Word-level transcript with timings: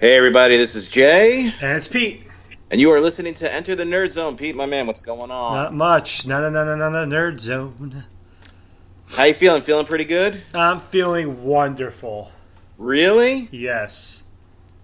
Hey, 0.00 0.16
everybody, 0.16 0.56
this 0.56 0.74
is 0.74 0.88
Jay, 0.88 1.52
And 1.60 1.76
it's 1.76 1.86
Pete. 1.86 2.24
and 2.70 2.80
you 2.80 2.90
are 2.90 3.00
listening 3.00 3.34
to 3.34 3.52
Enter 3.52 3.74
the 3.74 3.84
Nerd 3.84 4.10
Zone. 4.12 4.34
Pete, 4.34 4.56
my 4.56 4.64
man, 4.64 4.86
what's 4.86 5.00
going 5.00 5.30
on? 5.30 5.52
Not 5.52 5.74
much. 5.74 6.26
No, 6.26 6.40
no, 6.40 6.48
no, 6.48 6.64
no, 6.64 6.74
no, 6.74 7.04
no, 7.04 7.16
nerd 7.16 7.38
zone. 7.38 8.04
How 9.10 9.24
you 9.24 9.34
feeling? 9.34 9.60
Feeling 9.60 9.84
pretty 9.84 10.06
good? 10.06 10.40
I'm 10.54 10.80
feeling 10.80 11.44
wonderful. 11.44 12.32
Really? 12.78 13.48
Yes. 13.50 14.24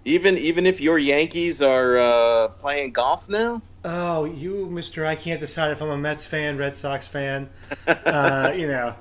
Even 0.05 0.37
even 0.37 0.67
if 0.67 0.81
your 0.83 0.99
Yankees 0.99 1.63
are 1.63 1.97
uh, 1.97 2.49
playing 2.49 2.93
golf 2.93 3.29
now? 3.31 3.63
Oh, 3.85 4.25
you, 4.25 4.67
Mister, 4.67 5.07
I 5.07 5.15
can't 5.15 5.41
decide 5.41 5.71
if 5.71 5.81
I'm 5.81 5.89
a 5.89 5.97
Mets 5.97 6.27
fan, 6.27 6.59
Red 6.59 6.77
Sox 6.77 7.07
fan. 7.07 7.49
Uh, 7.87 8.53
you 8.57 8.67
know, 8.67 8.95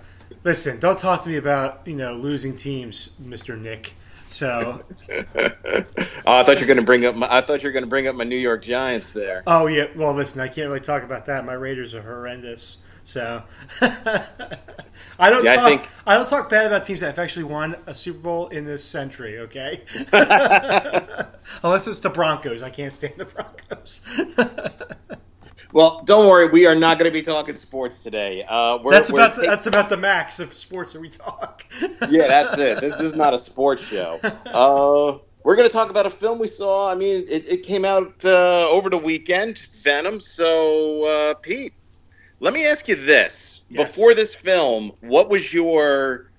listen, 0.45 0.79
don't 0.79 0.97
talk 0.97 1.23
to 1.23 1.29
me 1.29 1.35
about 1.35 1.81
you 1.85 1.95
know 1.95 2.13
losing 2.13 2.55
teams, 2.55 3.11
Mister 3.19 3.57
Nick. 3.57 3.93
So, 4.35 4.81
oh, 5.09 5.23
I 6.25 6.43
thought 6.43 6.59
you 6.59 6.65
were 6.65 6.67
going 6.67 6.75
to 6.75 6.83
bring 6.83 7.05
up. 7.05 7.15
My, 7.15 7.27
I 7.37 7.39
thought 7.39 7.63
you 7.63 7.69
were 7.69 7.71
going 7.71 7.85
to 7.85 7.89
bring 7.89 8.05
up 8.09 8.15
my 8.15 8.25
New 8.25 8.35
York 8.35 8.61
Giants 8.63 9.11
there. 9.11 9.43
oh 9.47 9.67
yeah, 9.67 9.85
well, 9.95 10.11
listen, 10.13 10.41
I 10.41 10.47
can't 10.47 10.67
really 10.67 10.81
talk 10.81 11.03
about 11.03 11.27
that. 11.27 11.45
My 11.45 11.53
Raiders 11.53 11.95
are 11.95 12.01
horrendous. 12.01 12.83
So, 13.05 13.43
I 13.81 15.29
don't 15.29 15.45
Yeah, 15.45 15.55
talk. 15.55 15.63
I, 15.63 15.69
think- 15.69 15.89
don't 16.05 16.27
talk 16.27 16.49
bad 16.49 16.67
about 16.67 16.83
teams 16.83 16.99
that 16.99 17.05
have 17.07 17.19
actually 17.19 17.45
won 17.45 17.77
a 17.87 17.95
Super 17.95 18.19
Bowl 18.19 18.47
in 18.49 18.65
this 18.65 18.83
century. 18.83 19.39
Okay, 19.39 19.79
unless 21.63 21.87
it's 21.87 22.01
the 22.01 22.11
Broncos, 22.13 22.61
I 22.61 22.71
can't 22.71 22.91
stand 22.91 23.13
the 23.15 23.23
Broncos. 23.23 24.01
Well, 25.75 26.03
don't 26.05 26.29
worry, 26.29 26.47
we 26.47 26.65
are 26.67 26.73
not 26.73 26.97
going 26.97 27.11
to 27.11 27.13
be 27.13 27.21
talking 27.21 27.53
sports 27.57 28.01
today. 28.01 28.45
Uh, 28.45 28.77
we're, 28.77 28.93
that's 28.93 29.09
about 29.09 29.35
the, 29.35 29.41
ta- 29.41 29.49
that's 29.49 29.67
about 29.67 29.89
the 29.89 29.97
max 29.97 30.39
of 30.39 30.53
sports 30.53 30.93
that 30.93 31.01
we 31.01 31.09
talk. 31.09 31.65
yeah, 32.09 32.27
that's 32.27 32.57
it. 32.57 32.79
This, 32.79 32.95
this 32.95 33.07
is 33.07 33.13
not 33.13 33.33
a 33.33 33.37
sports 33.37 33.85
show. 33.85 34.17
Uh, 34.45 35.17
we're 35.43 35.57
going 35.57 35.67
to 35.67 35.73
talk 35.73 35.89
about 35.89 36.05
a 36.05 36.09
film 36.09 36.39
we 36.39 36.47
saw. 36.47 36.89
I 36.89 36.95
mean, 36.95 37.25
it, 37.27 37.49
it 37.51 37.63
came 37.63 37.83
out 37.83 38.23
uh, 38.23 38.69
over 38.69 38.89
the 38.89 38.97
weekend, 38.97 39.67
Venom. 39.81 40.21
So, 40.21 41.03
uh, 41.03 41.33
Pete, 41.33 41.73
let 42.39 42.53
me 42.53 42.65
ask 42.65 42.87
you 42.87 42.95
this: 42.95 43.61
Yes. 43.69 43.89
Before 43.89 44.13
this 44.13 44.33
film, 44.33 44.93
what 45.01 45.29
was 45.29 45.53
your 45.53 46.31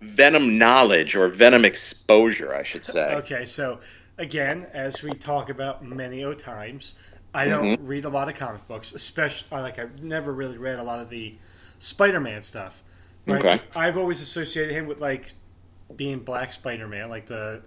Venom 0.00 0.58
knowledge 0.58 1.16
or 1.16 1.26
Venom 1.26 1.64
exposure? 1.64 2.54
I 2.54 2.62
should 2.62 2.84
say. 2.84 3.14
Okay, 3.16 3.46
so 3.46 3.80
again, 4.16 4.68
as 4.72 5.02
we 5.02 5.10
talk 5.10 5.50
about 5.50 5.84
many 5.84 6.22
o 6.22 6.34
times, 6.34 6.94
I 7.34 7.46
don't 7.46 7.80
read 7.80 8.04
a 8.04 8.08
lot 8.08 8.28
of 8.28 8.34
comic 8.36 8.66
books, 8.68 8.94
especially 8.94 9.60
like 9.60 9.78
I've 9.78 10.02
never 10.02 10.32
really 10.32 10.56
read 10.58 10.78
a 10.78 10.82
lot 10.82 11.00
of 11.00 11.10
the 11.10 11.34
Spider-Man 11.78 12.42
stuff. 12.42 12.82
Right? 13.26 13.44
Okay. 13.44 13.62
I've 13.74 13.96
always 13.98 14.20
associated 14.20 14.72
him 14.72 14.86
with 14.86 15.00
like 15.00 15.34
being 15.96 16.20
Black 16.20 16.52
Spider-Man, 16.52 17.08
like 17.10 17.26
the 17.26 17.62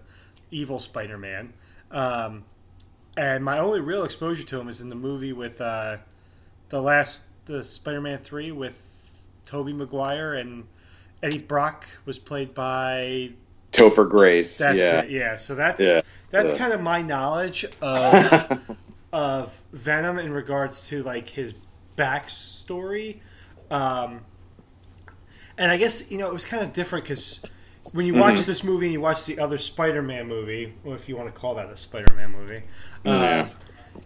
evil 0.51 0.79
Spider-Man. 0.79 1.53
Um, 1.91 2.45
and 3.15 3.43
my 3.43 3.59
only 3.59 3.79
real 3.81 4.03
exposure 4.03 4.43
to 4.43 4.59
him 4.59 4.69
is 4.69 4.81
in 4.81 4.89
the 4.89 4.95
movie 4.95 5.33
with 5.33 5.59
uh, 5.59 5.97
the 6.69 6.81
last 6.81 7.23
the 7.45 7.63
Spider-Man 7.63 8.19
three 8.19 8.51
with 8.51 9.27
Tobey 9.45 9.73
Maguire 9.73 10.33
and 10.33 10.65
Eddie 11.23 11.39
Brock 11.39 11.87
was 12.05 12.19
played 12.19 12.53
by 12.53 13.31
Topher 13.71 14.07
Grace. 14.09 14.57
that's 14.57 14.77
yeah. 14.77 15.01
it, 15.01 15.09
yeah. 15.09 15.35
So 15.35 15.55
that's 15.55 15.81
Yeah. 15.81 16.01
that's 16.29 16.51
Yeah. 16.51 16.57
kind 16.57 16.73
of 16.73 16.81
my 16.81 17.01
knowledge 17.01 17.65
of 17.81 18.59
of 19.13 19.61
Venom 19.71 20.17
in 20.19 20.31
regards 20.31 20.87
to 20.89 21.03
like 21.03 21.29
his 21.29 21.55
backstory. 21.95 23.19
Um, 23.71 24.21
and 25.57 25.71
I 25.71 25.77
guess 25.77 26.11
you 26.11 26.17
know 26.17 26.27
it 26.27 26.33
was 26.33 26.45
kind 26.45 26.63
of 26.63 26.73
different 26.73 27.05
because 27.05 27.43
when 27.93 28.05
you 28.05 28.13
watch 28.13 28.35
Mm-hmm. 28.35 28.45
this 28.47 28.63
movie 28.63 28.85
and 28.87 28.93
you 28.93 29.01
watch 29.01 29.25
the 29.25 29.39
other 29.39 29.57
Spider-Man 29.57 30.27
movie, 30.27 30.73
or 30.83 30.95
if 30.95 31.07
you 31.07 31.15
want 31.15 31.33
to 31.33 31.39
call 31.39 31.55
that 31.55 31.69
a 31.69 31.77
Spider-Man 31.77 32.31
movie, 32.31 32.63
Yeah. 33.05 33.47
uh, 33.95 33.99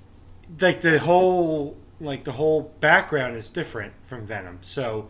like 0.60 0.82
the 0.82 1.00
whole 1.00 1.78
like 2.00 2.24
the 2.24 2.34
whole 2.34 2.74
background 2.80 3.38
is 3.38 3.50
different 3.50 3.94
from 4.04 4.26
Venom. 4.26 4.60
So, 4.62 5.10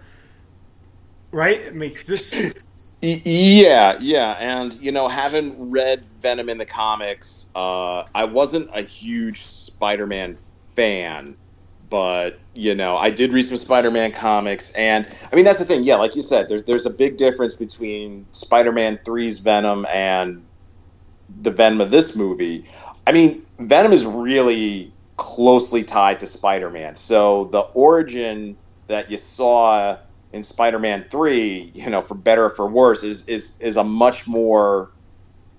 right? 1.32 1.62
I 1.68 1.72
mean, 1.72 1.94
this 2.08 2.54
Yeah, 3.02 3.98
yeah, 4.00 4.34
and 4.40 4.76
you 4.76 4.92
know, 4.92 5.08
having 5.08 5.72
read 5.72 6.06
Venom 6.22 6.50
in 6.50 6.60
the 6.60 6.66
comics, 6.68 7.50
uh, 7.56 8.04
I 8.14 8.26
wasn't 8.26 8.70
a 8.76 8.82
huge 8.84 9.42
Spider-Man 9.42 10.38
fan, 10.76 11.36
but 11.90 12.40
you 12.54 12.76
know, 12.76 12.96
I 12.98 13.10
did 13.10 13.34
read 13.34 13.42
some 13.44 13.58
Spider-Man 13.58 14.12
comics, 14.12 14.70
and 14.72 15.08
I 15.32 15.36
mean, 15.36 15.46
that's 15.46 15.58
the 15.58 15.66
thing. 15.66 15.84
Yeah, 15.84 15.96
like 15.96 16.16
you 16.16 16.22
said, 16.22 16.48
there's 16.48 16.64
there's 16.64 16.86
a 16.86 16.92
big 16.92 17.18
difference 17.18 17.56
between 17.56 18.28
Spider-Man 18.32 19.00
3's 19.00 19.40
Venom 19.40 19.88
and 19.92 20.46
the 21.42 21.50
Venom 21.50 21.82
of 21.82 21.90
this 21.90 22.16
movie. 22.16 22.66
I 23.08 23.14
mean, 23.14 23.44
Venom 23.58 23.94
is 23.94 24.06
really 24.06 24.94
closely 25.18 25.84
tied 25.84 26.20
to 26.20 26.28
Spider-Man, 26.28 26.96
so 26.96 27.46
the 27.46 27.62
origin 27.62 28.56
that 28.86 29.10
you 29.10 29.18
saw 29.18 29.98
in 30.34 30.44
Spider-Man 30.44 31.08
Three, 31.12 31.72
you 31.76 31.90
know, 31.90 32.02
for 32.02 32.16
better 32.16 32.46
or 32.46 32.50
for 32.52 32.68
worse, 32.70 33.04
is 33.04 33.24
is 33.26 33.58
is 33.60 33.78
a 33.78 33.84
much 33.84 34.28
more 34.28 34.92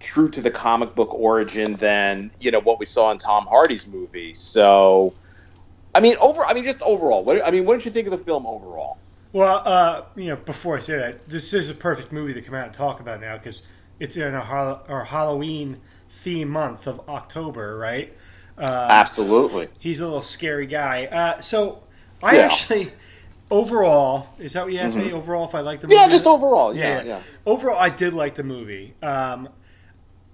true 0.00 0.31
to 0.31 0.43
the 0.43 0.50
comic 0.50 0.94
book 0.94 1.15
origin 1.15 1.77
than 1.77 2.33
you 2.41 2.50
know 2.50 2.60
what 2.60 2.78
we 2.81 2.87
saw 2.87 3.10
in 3.12 3.19
Tom 3.19 3.47
Hardy's 3.47 3.87
movie. 3.87 4.34
So, 4.34 5.16
I 5.94 6.00
mean, 6.00 6.16
over, 6.21 6.44
I 6.47 6.55
mean, 6.55 6.65
just 6.65 6.83
overall, 6.83 7.25
what 7.25 7.47
I 7.47 7.50
mean, 7.50 7.66
what 7.66 7.77
did 7.78 7.87
you 7.87 7.93
think 7.93 8.06
of 8.09 8.12
the 8.12 8.25
film 8.25 8.47
overall? 8.47 8.99
Well, 9.33 9.62
uh, 9.65 10.03
you 10.16 10.27
know, 10.27 10.37
before 10.37 10.77
I 10.77 10.81
say 10.81 10.97
that, 10.99 11.28
this 11.28 11.54
is 11.54 11.71
a 11.71 11.75
perfect 11.75 12.12
movie 12.12 12.34
to 12.34 12.43
come 12.43 12.54
out 12.54 12.66
and 12.66 12.75
talk 12.75 13.00
about 13.00 13.21
now 13.21 13.39
because 13.39 13.62
it's 13.99 14.16
in 14.16 14.34
our, 14.34 14.83
our 14.89 15.04
Halloween 15.04 15.81
theme 16.10 16.50
month 16.50 16.87
of 16.87 17.00
October, 17.09 17.77
right? 17.78 18.15
Uh, 18.59 19.00
Absolutely. 19.00 19.69
he's 19.78 20.00
a 20.00 20.04
little 20.04 20.22
scary 20.22 20.66
guy. 20.66 21.06
Uh, 21.06 21.41
so 21.41 21.84
I 22.22 22.37
Yeah. 22.37 22.39
actually, 22.39 22.93
overall, 23.52 24.28
is 24.38 24.54
that 24.54 24.64
what 24.64 24.72
you 24.72 24.80
asked 24.80 24.96
me? 24.96 25.12
Overall, 25.12 25.44
if 25.44 25.54
I 25.54 25.60
like 25.60 25.80
the 25.80 25.86
movie? 25.86 26.00
Yeah, 26.00 26.08
just 26.08 26.26
overall, 26.26 26.74
yeah, 26.74 26.98
yeah, 26.98 27.04
yeah. 27.04 27.20
Overall, 27.46 27.78
I 27.78 27.90
did 27.90 28.14
like 28.14 28.34
the 28.34 28.42
movie. 28.42 28.94
Um, 29.02 29.50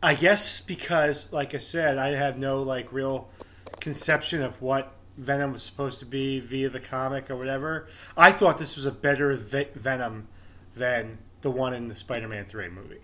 I 0.02 0.14
guess 0.14 0.60
because, 0.60 1.30
like 1.32 1.52
I 1.54 1.58
said, 1.58 1.98
I 1.98 2.10
have 2.10 2.38
no 2.38 2.62
like 2.62 2.92
real 2.92 3.28
conception 3.80 4.40
of 4.40 4.62
what 4.62 4.94
Venom 5.16 5.52
was 5.52 5.64
supposed 5.64 5.98
to 5.98 6.06
be 6.06 6.38
via 6.38 6.70
the 6.70 6.80
comic 6.80 7.28
or 7.28 7.36
whatever. 7.36 7.88
I 8.16 8.30
thought 8.30 8.56
this 8.56 8.76
was 8.76 8.86
a 8.86 8.92
better 8.92 9.34
ve- 9.34 9.68
Venom 9.74 10.28
than 10.76 11.18
the 11.42 11.50
one 11.50 11.74
in 11.74 11.88
the 11.88 11.96
Spider-Man 11.96 12.44
Three 12.44 12.68
movie. 12.68 13.00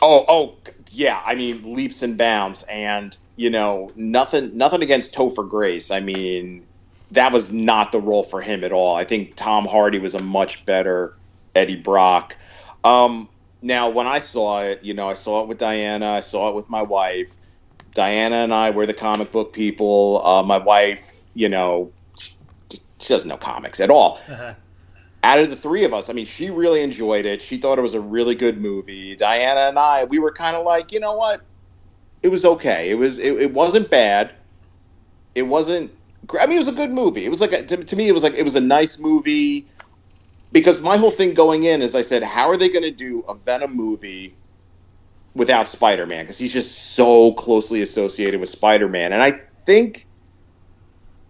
Oh, 0.00 0.24
oh, 0.26 0.56
yeah. 0.90 1.22
I 1.24 1.34
mean, 1.34 1.74
leaps 1.74 2.02
and 2.02 2.16
bounds, 2.16 2.62
and 2.64 3.16
you 3.36 3.50
know, 3.50 3.90
nothing, 3.94 4.56
nothing 4.56 4.82
against 4.82 5.14
Topher 5.14 5.46
Grace. 5.46 5.90
I 5.90 6.00
mean, 6.00 6.66
that 7.12 7.32
was 7.32 7.52
not 7.52 7.92
the 7.92 8.00
role 8.00 8.24
for 8.24 8.40
him 8.40 8.64
at 8.64 8.72
all. 8.72 8.94
I 8.96 9.04
think 9.04 9.36
Tom 9.36 9.64
Hardy 9.66 9.98
was 9.98 10.14
a 10.14 10.22
much 10.22 10.64
better 10.66 11.16
Eddie 11.54 11.76
Brock. 11.76 12.36
Um, 12.84 13.28
now, 13.62 13.88
when 13.90 14.06
I 14.06 14.18
saw 14.18 14.62
it, 14.62 14.82
you 14.82 14.92
know, 14.94 15.08
I 15.08 15.12
saw 15.12 15.42
it 15.42 15.48
with 15.48 15.58
Diana. 15.58 16.10
I 16.10 16.20
saw 16.20 16.48
it 16.48 16.54
with 16.54 16.68
my 16.68 16.82
wife. 16.82 17.36
Diana 17.94 18.36
and 18.36 18.52
I 18.54 18.70
were 18.70 18.86
the 18.86 18.94
comic 18.94 19.30
book 19.30 19.52
people. 19.52 20.26
Uh, 20.26 20.42
my 20.42 20.58
wife, 20.58 21.22
you 21.34 21.48
know, 21.48 21.92
she, 22.18 22.32
she 22.98 23.08
doesn't 23.08 23.28
know 23.28 23.36
comics 23.36 23.78
at 23.80 23.90
all 23.90 24.18
Uh-huh. 24.28 24.54
out 25.22 25.38
of 25.38 25.50
the 25.50 25.56
three 25.56 25.84
of 25.84 25.92
us, 25.92 26.08
I 26.10 26.14
mean, 26.14 26.24
she 26.24 26.50
really 26.50 26.80
enjoyed 26.82 27.26
it. 27.26 27.42
She 27.42 27.58
thought 27.58 27.78
it 27.78 27.82
was 27.82 27.94
a 27.94 28.00
really 28.00 28.34
good 28.34 28.60
movie. 28.60 29.14
Diana 29.16 29.60
and 29.68 29.78
I, 29.78 30.04
we 30.04 30.18
were 30.18 30.32
kind 30.32 30.56
of 30.56 30.64
like, 30.64 30.90
you 30.92 31.00
know 31.00 31.14
what? 31.14 31.42
It 32.22 32.28
was 32.28 32.44
okay. 32.44 32.90
It 32.90 32.94
was. 32.94 33.18
It, 33.18 33.32
it 33.40 33.52
wasn't 33.52 33.90
bad. 33.90 34.32
It 35.34 35.42
wasn't. 35.42 35.90
I 36.40 36.46
mean, 36.46 36.56
it 36.56 36.58
was 36.58 36.68
a 36.68 36.72
good 36.72 36.92
movie. 36.92 37.24
It 37.24 37.28
was 37.28 37.40
like 37.40 37.52
a, 37.52 37.64
to, 37.64 37.76
to 37.84 37.96
me, 37.96 38.08
it 38.08 38.12
was 38.12 38.22
like 38.22 38.34
it 38.34 38.44
was 38.44 38.56
a 38.56 38.60
nice 38.60 38.98
movie. 38.98 39.66
Because 40.52 40.80
my 40.80 40.98
whole 40.98 41.10
thing 41.10 41.32
going 41.32 41.64
in 41.64 41.80
is, 41.80 41.94
I 41.94 42.02
said, 42.02 42.22
how 42.22 42.48
are 42.50 42.58
they 42.58 42.68
going 42.68 42.82
to 42.82 42.90
do 42.90 43.24
a 43.26 43.34
Venom 43.34 43.74
movie 43.74 44.34
without 45.34 45.68
Spider-Man? 45.68 46.24
Because 46.24 46.38
he's 46.38 46.52
just 46.52 46.94
so 46.94 47.32
closely 47.32 47.80
associated 47.80 48.38
with 48.38 48.50
Spider-Man, 48.50 49.14
and 49.14 49.22
I 49.22 49.40
think 49.64 50.06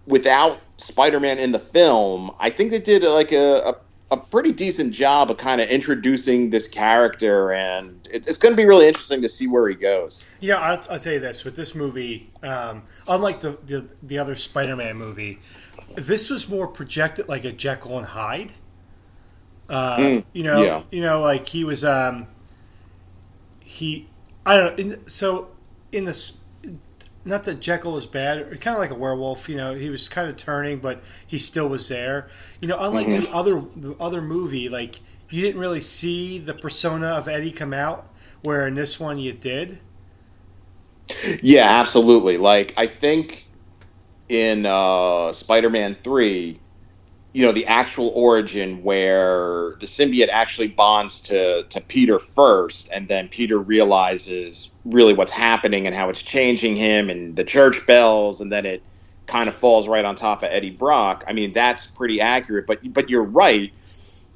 without 0.06 0.58
Spider-Man 0.78 1.38
in 1.38 1.52
the 1.52 1.58
film, 1.60 2.32
I 2.40 2.50
think 2.50 2.72
they 2.72 2.80
did 2.80 3.04
like 3.04 3.30
a, 3.30 3.58
a, 3.58 3.76
a 4.12 4.16
pretty 4.16 4.52
decent 4.52 4.92
job 4.92 5.30
of 5.30 5.38
kind 5.38 5.60
of 5.60 5.68
introducing 5.70 6.50
this 6.50 6.68
character, 6.68 7.52
and 7.52 8.06
it, 8.12 8.28
it's 8.28 8.36
going 8.38 8.52
to 8.52 8.56
be 8.56 8.66
really 8.66 8.86
interesting 8.86 9.22
to 9.22 9.28
see 9.28 9.48
where 9.48 9.66
he 9.68 9.74
goes. 9.74 10.24
Yeah, 10.38 10.56
I'll, 10.56 10.84
I'll 10.90 11.00
tell 11.00 11.14
you 11.14 11.20
this: 11.20 11.44
with 11.44 11.56
this 11.56 11.74
movie, 11.74 12.30
um, 12.42 12.82
unlike 13.08 13.40
the, 13.40 13.58
the 13.64 13.88
the 14.02 14.18
other 14.18 14.36
Spider-Man 14.36 14.96
movie, 14.96 15.40
this 15.94 16.28
was 16.28 16.48
more 16.48 16.68
projected 16.68 17.28
like 17.28 17.44
a 17.44 17.52
Jekyll 17.52 17.96
and 17.98 18.06
Hyde. 18.06 18.52
Uh, 19.68 19.96
Mm, 19.96 20.24
you 20.34 20.42
know, 20.44 20.62
yeah. 20.62 20.82
you 20.90 21.00
know, 21.00 21.20
like 21.22 21.48
he 21.48 21.64
was. 21.64 21.84
Um, 21.84 22.26
he, 23.60 24.06
I 24.44 24.56
don't 24.58 24.78
know. 24.78 24.84
In, 24.84 25.08
so 25.08 25.48
in 25.92 26.04
this, 26.04 26.38
not 27.24 27.44
that 27.44 27.60
Jekyll 27.60 27.92
was 27.92 28.06
bad, 28.06 28.60
kind 28.60 28.74
of 28.74 28.80
like 28.80 28.90
a 28.90 28.94
werewolf. 28.94 29.48
You 29.48 29.56
know, 29.56 29.74
he 29.74 29.90
was 29.90 30.08
kind 30.08 30.28
of 30.28 30.36
turning, 30.36 30.78
but 30.78 31.02
he 31.26 31.38
still 31.38 31.68
was 31.68 31.88
there. 31.88 32.28
You 32.60 32.68
know, 32.68 32.78
unlike 32.78 33.06
the 33.06 33.28
other 33.32 33.60
the 33.60 33.94
other 34.00 34.20
movie, 34.20 34.68
like 34.68 35.00
you 35.30 35.42
didn't 35.42 35.60
really 35.60 35.80
see 35.80 36.38
the 36.38 36.54
persona 36.54 37.08
of 37.08 37.28
Eddie 37.28 37.52
come 37.52 37.72
out, 37.72 38.12
where 38.42 38.66
in 38.66 38.74
this 38.74 38.98
one 38.98 39.18
you 39.18 39.32
did. 39.32 39.78
Yeah, 41.42 41.66
absolutely. 41.80 42.38
Like 42.38 42.74
I 42.76 42.86
think 42.86 43.46
in 44.28 44.66
uh, 44.66 45.32
Spider-Man 45.32 45.96
Three, 46.02 46.58
you 47.32 47.42
know, 47.42 47.52
the 47.52 47.66
actual 47.66 48.08
origin 48.14 48.82
where 48.82 49.76
the 49.80 49.86
symbiote 49.86 50.28
actually 50.28 50.68
bonds 50.68 51.20
to 51.20 51.64
to 51.64 51.80
Peter 51.80 52.18
first, 52.18 52.88
and 52.92 53.08
then 53.08 53.28
Peter 53.28 53.58
realizes 53.58 54.72
really 54.84 55.14
what's 55.14 55.32
happening 55.32 55.86
and 55.86 55.96
how 55.96 56.10
it's 56.10 56.22
changing 56.22 56.76
him, 56.76 57.08
and 57.08 57.36
the 57.36 57.44
church 57.44 57.86
bells, 57.86 58.40
and 58.40 58.52
then 58.52 58.66
it 58.66 58.82
kind 59.26 59.48
of 59.48 59.54
falls 59.54 59.88
right 59.88 60.04
on 60.04 60.14
top 60.14 60.42
of 60.42 60.50
Eddie 60.50 60.70
Brock. 60.70 61.24
I 61.26 61.32
mean, 61.32 61.52
that's 61.52 61.86
pretty 61.86 62.20
accurate. 62.20 62.66
But 62.66 62.92
but 62.92 63.08
you're 63.08 63.24
right. 63.24 63.72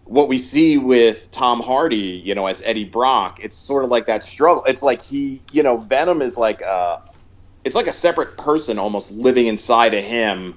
What 0.05 0.29
we 0.29 0.39
see 0.39 0.79
with 0.79 1.31
Tom 1.33 1.61
Hardy, 1.61 2.23
you 2.25 2.35
know, 2.35 2.47
as 2.47 2.63
Eddie 2.65 2.85
Brock, 2.85 3.41
it's 3.43 3.57
sort 3.57 3.85
of 3.85 3.91
like 3.91 4.07
that 4.07 4.25
struggle. 4.25 4.63
It's 4.65 4.83
like 4.83 5.03
he, 5.03 5.43
you 5.51 5.65
know, 5.65 5.77
Venom 5.79 6.23
is 6.23 6.39
like 6.39 6.63
a, 6.63 7.03
it's 7.65 7.75
like 7.75 7.89
a 7.89 7.93
separate 7.93 8.39
person 8.39 8.79
almost 8.79 9.11
living 9.11 9.49
inside 9.49 9.95
of 9.95 10.05
him. 10.05 10.55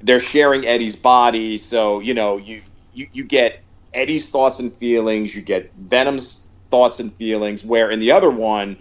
They're 0.00 0.20
sharing 0.20 0.66
Eddie's 0.66 0.96
body, 0.96 1.58
so 1.58 2.00
you 2.00 2.14
know, 2.14 2.38
you 2.38 2.62
you 2.92 3.08
you 3.12 3.24
get 3.24 3.62
Eddie's 3.94 4.28
thoughts 4.28 4.58
and 4.58 4.72
feelings, 4.72 5.34
you 5.34 5.42
get 5.42 5.72
Venom's 5.74 6.48
thoughts 6.70 7.00
and 7.00 7.14
feelings. 7.14 7.64
Where 7.64 7.90
in 7.90 7.98
the 7.98 8.12
other 8.12 8.30
one, 8.30 8.76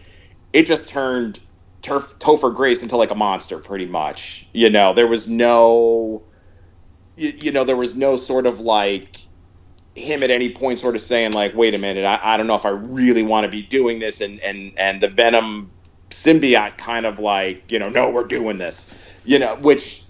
it 0.53 0.65
just 0.65 0.87
turned 0.87 1.39
Turf, 1.81 2.17
Topher 2.19 2.53
Grace 2.53 2.83
into 2.83 2.97
like 2.97 3.11
a 3.11 3.15
monster, 3.15 3.59
pretty 3.59 3.85
much. 3.85 4.47
You 4.53 4.69
know, 4.69 4.93
there 4.93 5.07
was 5.07 5.27
no, 5.27 6.21
you, 7.15 7.29
you, 7.29 7.51
know, 7.51 7.63
there 7.63 7.77
was 7.77 7.95
no 7.95 8.15
sort 8.15 8.45
of 8.45 8.59
like 8.59 9.19
him 9.95 10.21
at 10.21 10.29
any 10.29 10.51
point 10.51 10.79
sort 10.79 10.95
of 10.95 11.01
saying 11.01 11.31
like, 11.31 11.55
wait 11.55 11.73
a 11.73 11.77
minute, 11.77 12.05
I, 12.05 12.19
I 12.21 12.37
don't 12.37 12.47
know 12.47 12.55
if 12.55 12.65
I 12.65 12.69
really 12.69 13.23
want 13.23 13.45
to 13.45 13.51
be 13.51 13.61
doing 13.61 13.99
this, 13.99 14.21
and 14.21 14.39
and 14.41 14.73
and 14.77 15.01
the 15.01 15.07
Venom 15.07 15.71
symbiote 16.09 16.77
kind 16.77 17.05
of 17.05 17.19
like, 17.19 17.71
you 17.71 17.79
know, 17.79 17.89
no, 17.89 18.09
we're 18.09 18.25
doing 18.25 18.57
this, 18.57 18.93
you 19.25 19.39
know, 19.39 19.55
which 19.55 20.03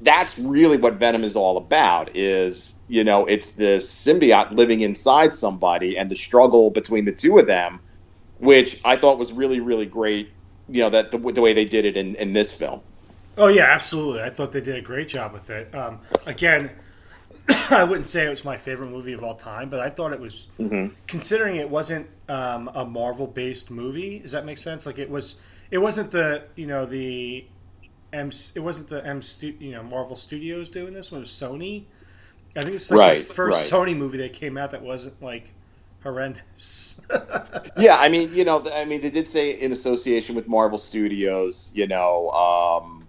that's 0.00 0.38
really 0.38 0.76
what 0.76 0.94
Venom 0.94 1.24
is 1.24 1.36
all 1.36 1.56
about. 1.56 2.14
Is 2.14 2.74
you 2.88 3.04
know, 3.04 3.26
it's 3.26 3.54
the 3.54 3.78
symbiote 3.78 4.52
living 4.52 4.82
inside 4.82 5.34
somebody 5.34 5.96
and 5.98 6.10
the 6.10 6.16
struggle 6.16 6.70
between 6.70 7.04
the 7.04 7.12
two 7.12 7.38
of 7.38 7.46
them, 7.46 7.80
which 8.38 8.80
I 8.84 8.96
thought 8.96 9.18
was 9.18 9.32
really 9.32 9.60
really 9.60 9.86
great 9.86 10.30
you 10.68 10.82
know 10.82 10.90
that 10.90 11.10
the, 11.10 11.18
the 11.18 11.40
way 11.40 11.52
they 11.52 11.64
did 11.64 11.84
it 11.84 11.96
in, 11.96 12.14
in 12.16 12.32
this 12.32 12.52
film. 12.52 12.80
Oh 13.38 13.48
yeah, 13.48 13.64
absolutely. 13.64 14.22
I 14.22 14.30
thought 14.30 14.52
they 14.52 14.60
did 14.60 14.76
a 14.76 14.80
great 14.80 15.08
job 15.08 15.32
with 15.32 15.50
it. 15.50 15.74
Um, 15.74 16.00
again, 16.24 16.70
I 17.70 17.84
wouldn't 17.84 18.06
say 18.06 18.26
it 18.26 18.30
was 18.30 18.44
my 18.44 18.56
favorite 18.56 18.90
movie 18.90 19.12
of 19.12 19.22
all 19.22 19.34
time, 19.34 19.68
but 19.68 19.80
I 19.80 19.90
thought 19.90 20.12
it 20.12 20.20
was, 20.20 20.48
mm-hmm. 20.58 20.94
considering 21.06 21.56
it 21.56 21.68
wasn't 21.68 22.08
um, 22.28 22.70
a 22.74 22.84
Marvel-based 22.84 23.70
movie. 23.70 24.20
Does 24.20 24.32
that 24.32 24.44
make 24.44 24.58
sense? 24.58 24.86
Like 24.86 24.98
it 24.98 25.10
was, 25.10 25.36
it 25.70 25.78
wasn't 25.78 26.10
the 26.10 26.44
you 26.56 26.66
know 26.66 26.86
the 26.86 27.46
M, 28.16 28.30
it 28.54 28.60
wasn't 28.60 28.88
the 28.88 29.06
M, 29.06 29.20
you 29.60 29.72
know 29.72 29.82
Marvel 29.82 30.16
Studios 30.16 30.68
doing 30.68 30.92
this 30.92 31.12
one. 31.12 31.20
It 31.20 31.24
was 31.24 31.30
Sony. 31.30 31.84
I 32.56 32.62
think 32.62 32.76
it's 32.76 32.90
like 32.90 32.98
right, 32.98 33.18
the 33.18 33.34
first 33.34 33.72
right. 33.72 33.80
Sony 33.80 33.96
movie 33.96 34.18
that 34.18 34.32
came 34.32 34.56
out 34.56 34.70
that 34.70 34.82
wasn't 34.82 35.20
like 35.22 35.52
horrendous. 36.02 37.00
yeah, 37.76 37.96
I 37.98 38.08
mean, 38.08 38.32
you 38.32 38.44
know, 38.44 38.64
I 38.72 38.84
mean, 38.84 39.00
they 39.00 39.10
did 39.10 39.28
say 39.28 39.50
in 39.50 39.72
association 39.72 40.34
with 40.34 40.48
Marvel 40.48 40.78
Studios, 40.78 41.70
you 41.74 41.86
know, 41.86 42.30
um, 42.30 43.06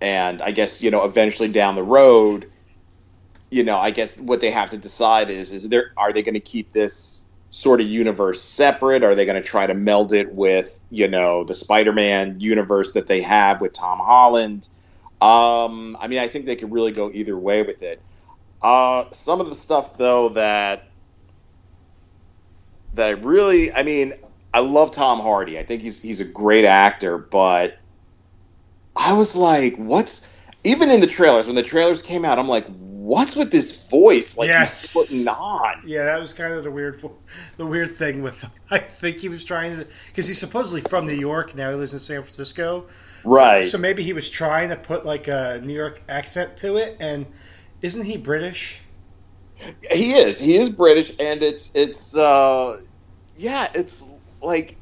and 0.00 0.42
I 0.42 0.50
guess 0.50 0.82
you 0.82 0.90
know, 0.90 1.04
eventually 1.04 1.48
down 1.48 1.74
the 1.74 1.82
road, 1.82 2.50
you 3.50 3.64
know, 3.64 3.76
I 3.76 3.90
guess 3.90 4.16
what 4.18 4.40
they 4.40 4.50
have 4.50 4.70
to 4.70 4.76
decide 4.76 5.30
is 5.30 5.52
is 5.52 5.68
there 5.68 5.92
are 5.96 6.12
they 6.12 6.22
going 6.22 6.34
to 6.34 6.40
keep 6.40 6.72
this 6.72 7.24
sort 7.50 7.80
of 7.80 7.86
universe 7.86 8.42
separate? 8.42 9.02
Are 9.02 9.14
they 9.14 9.24
going 9.24 9.40
to 9.40 9.46
try 9.46 9.66
to 9.66 9.74
meld 9.74 10.12
it 10.12 10.32
with 10.34 10.80
you 10.90 11.08
know 11.08 11.44
the 11.44 11.54
Spider-Man 11.54 12.40
universe 12.40 12.92
that 12.92 13.06
they 13.06 13.20
have 13.20 13.60
with 13.60 13.72
Tom 13.72 13.98
Holland? 13.98 14.68
Um, 15.20 15.96
I 16.00 16.06
mean, 16.06 16.20
I 16.20 16.28
think 16.28 16.46
they 16.46 16.56
could 16.56 16.72
really 16.72 16.92
go 16.92 17.10
either 17.12 17.36
way 17.36 17.62
with 17.62 17.82
it. 17.82 18.00
Uh, 18.62 19.04
some 19.10 19.40
of 19.40 19.48
the 19.48 19.54
stuff 19.54 19.96
though 19.96 20.28
that 20.30 20.88
that 22.94 23.08
I 23.08 23.10
really, 23.12 23.72
I 23.72 23.82
mean, 23.82 24.14
I 24.52 24.60
love 24.60 24.90
Tom 24.90 25.20
Hardy. 25.20 25.58
I 25.58 25.64
think 25.64 25.82
he's 25.82 26.00
he's 26.00 26.20
a 26.20 26.24
great 26.24 26.64
actor, 26.64 27.18
but 27.18 27.78
I 28.96 29.12
was 29.12 29.36
like, 29.36 29.76
what's 29.76 30.26
even 30.64 30.90
in 30.90 31.00
the 31.00 31.06
trailers 31.06 31.46
when 31.46 31.54
the 31.54 31.62
trailers 31.62 32.02
came 32.02 32.24
out, 32.24 32.38
I'm 32.38 32.48
like, 32.48 32.66
what's 33.08 33.34
with 33.34 33.50
this 33.50 33.88
voice? 33.88 34.36
Like 34.36 34.48
yes. 34.48 34.92
he's 34.92 35.24
putting 35.24 35.28
on. 35.28 35.82
Yeah, 35.84 36.04
that 36.04 36.20
was 36.20 36.34
kind 36.34 36.52
of 36.52 36.62
the 36.62 36.70
weird, 36.70 37.02
the 37.56 37.66
weird 37.66 37.90
thing 37.92 38.22
with. 38.22 38.42
Him. 38.42 38.50
I 38.70 38.78
think 38.78 39.18
he 39.18 39.28
was 39.28 39.44
trying 39.44 39.78
to 39.78 39.86
because 40.06 40.28
he's 40.28 40.38
supposedly 40.38 40.82
from 40.82 41.06
New 41.06 41.14
York 41.18 41.54
now. 41.56 41.70
He 41.70 41.76
lives 41.76 41.94
in 41.94 41.98
San 41.98 42.22
Francisco, 42.22 42.86
right? 43.24 43.64
So, 43.64 43.70
so 43.70 43.78
maybe 43.78 44.02
he 44.02 44.12
was 44.12 44.28
trying 44.28 44.68
to 44.68 44.76
put 44.76 45.06
like 45.06 45.26
a 45.26 45.60
New 45.64 45.72
York 45.72 46.02
accent 46.08 46.56
to 46.58 46.76
it, 46.76 46.96
and 47.00 47.26
isn't 47.80 48.04
he 48.04 48.18
British? 48.18 48.82
He 49.90 50.12
is. 50.12 50.38
He 50.38 50.56
is 50.56 50.68
British, 50.68 51.12
and 51.18 51.42
it's 51.42 51.70
it's 51.74 52.14
uh, 52.14 52.82
yeah, 53.36 53.70
it's 53.74 54.04
like 54.42 54.76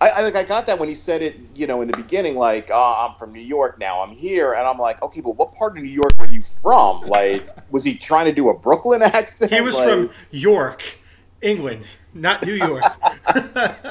I, 0.00 0.08
I 0.08 0.22
like 0.22 0.36
I 0.36 0.42
got 0.42 0.66
that 0.66 0.78
when 0.78 0.88
he 0.88 0.94
said 0.94 1.20
it, 1.20 1.40
you 1.54 1.66
know, 1.66 1.82
in 1.82 1.88
the 1.88 1.96
beginning, 1.96 2.36
like, 2.36 2.70
oh, 2.72 3.06
I'm 3.08 3.16
from 3.16 3.32
New 3.32 3.42
York 3.42 3.78
now, 3.78 4.00
I'm 4.00 4.12
here, 4.12 4.54
and 4.54 4.66
I'm 4.66 4.78
like, 4.78 5.02
okay, 5.02 5.20
but 5.20 5.36
what 5.36 5.52
part 5.52 5.76
of 5.76 5.82
New 5.82 5.90
York 5.90 6.18
were 6.18 6.26
you 6.26 6.42
from? 6.42 7.02
Like, 7.02 7.48
was 7.70 7.84
he 7.84 7.94
trying 7.96 8.24
to 8.26 8.32
do 8.32 8.48
a 8.48 8.58
Brooklyn 8.58 9.02
accent? 9.02 9.52
He 9.52 9.60
was 9.60 9.76
like... 9.76 9.88
from 9.88 10.10
York, 10.30 10.98
England, 11.42 11.86
not 12.14 12.44
New 12.44 12.54
York. 12.54 12.82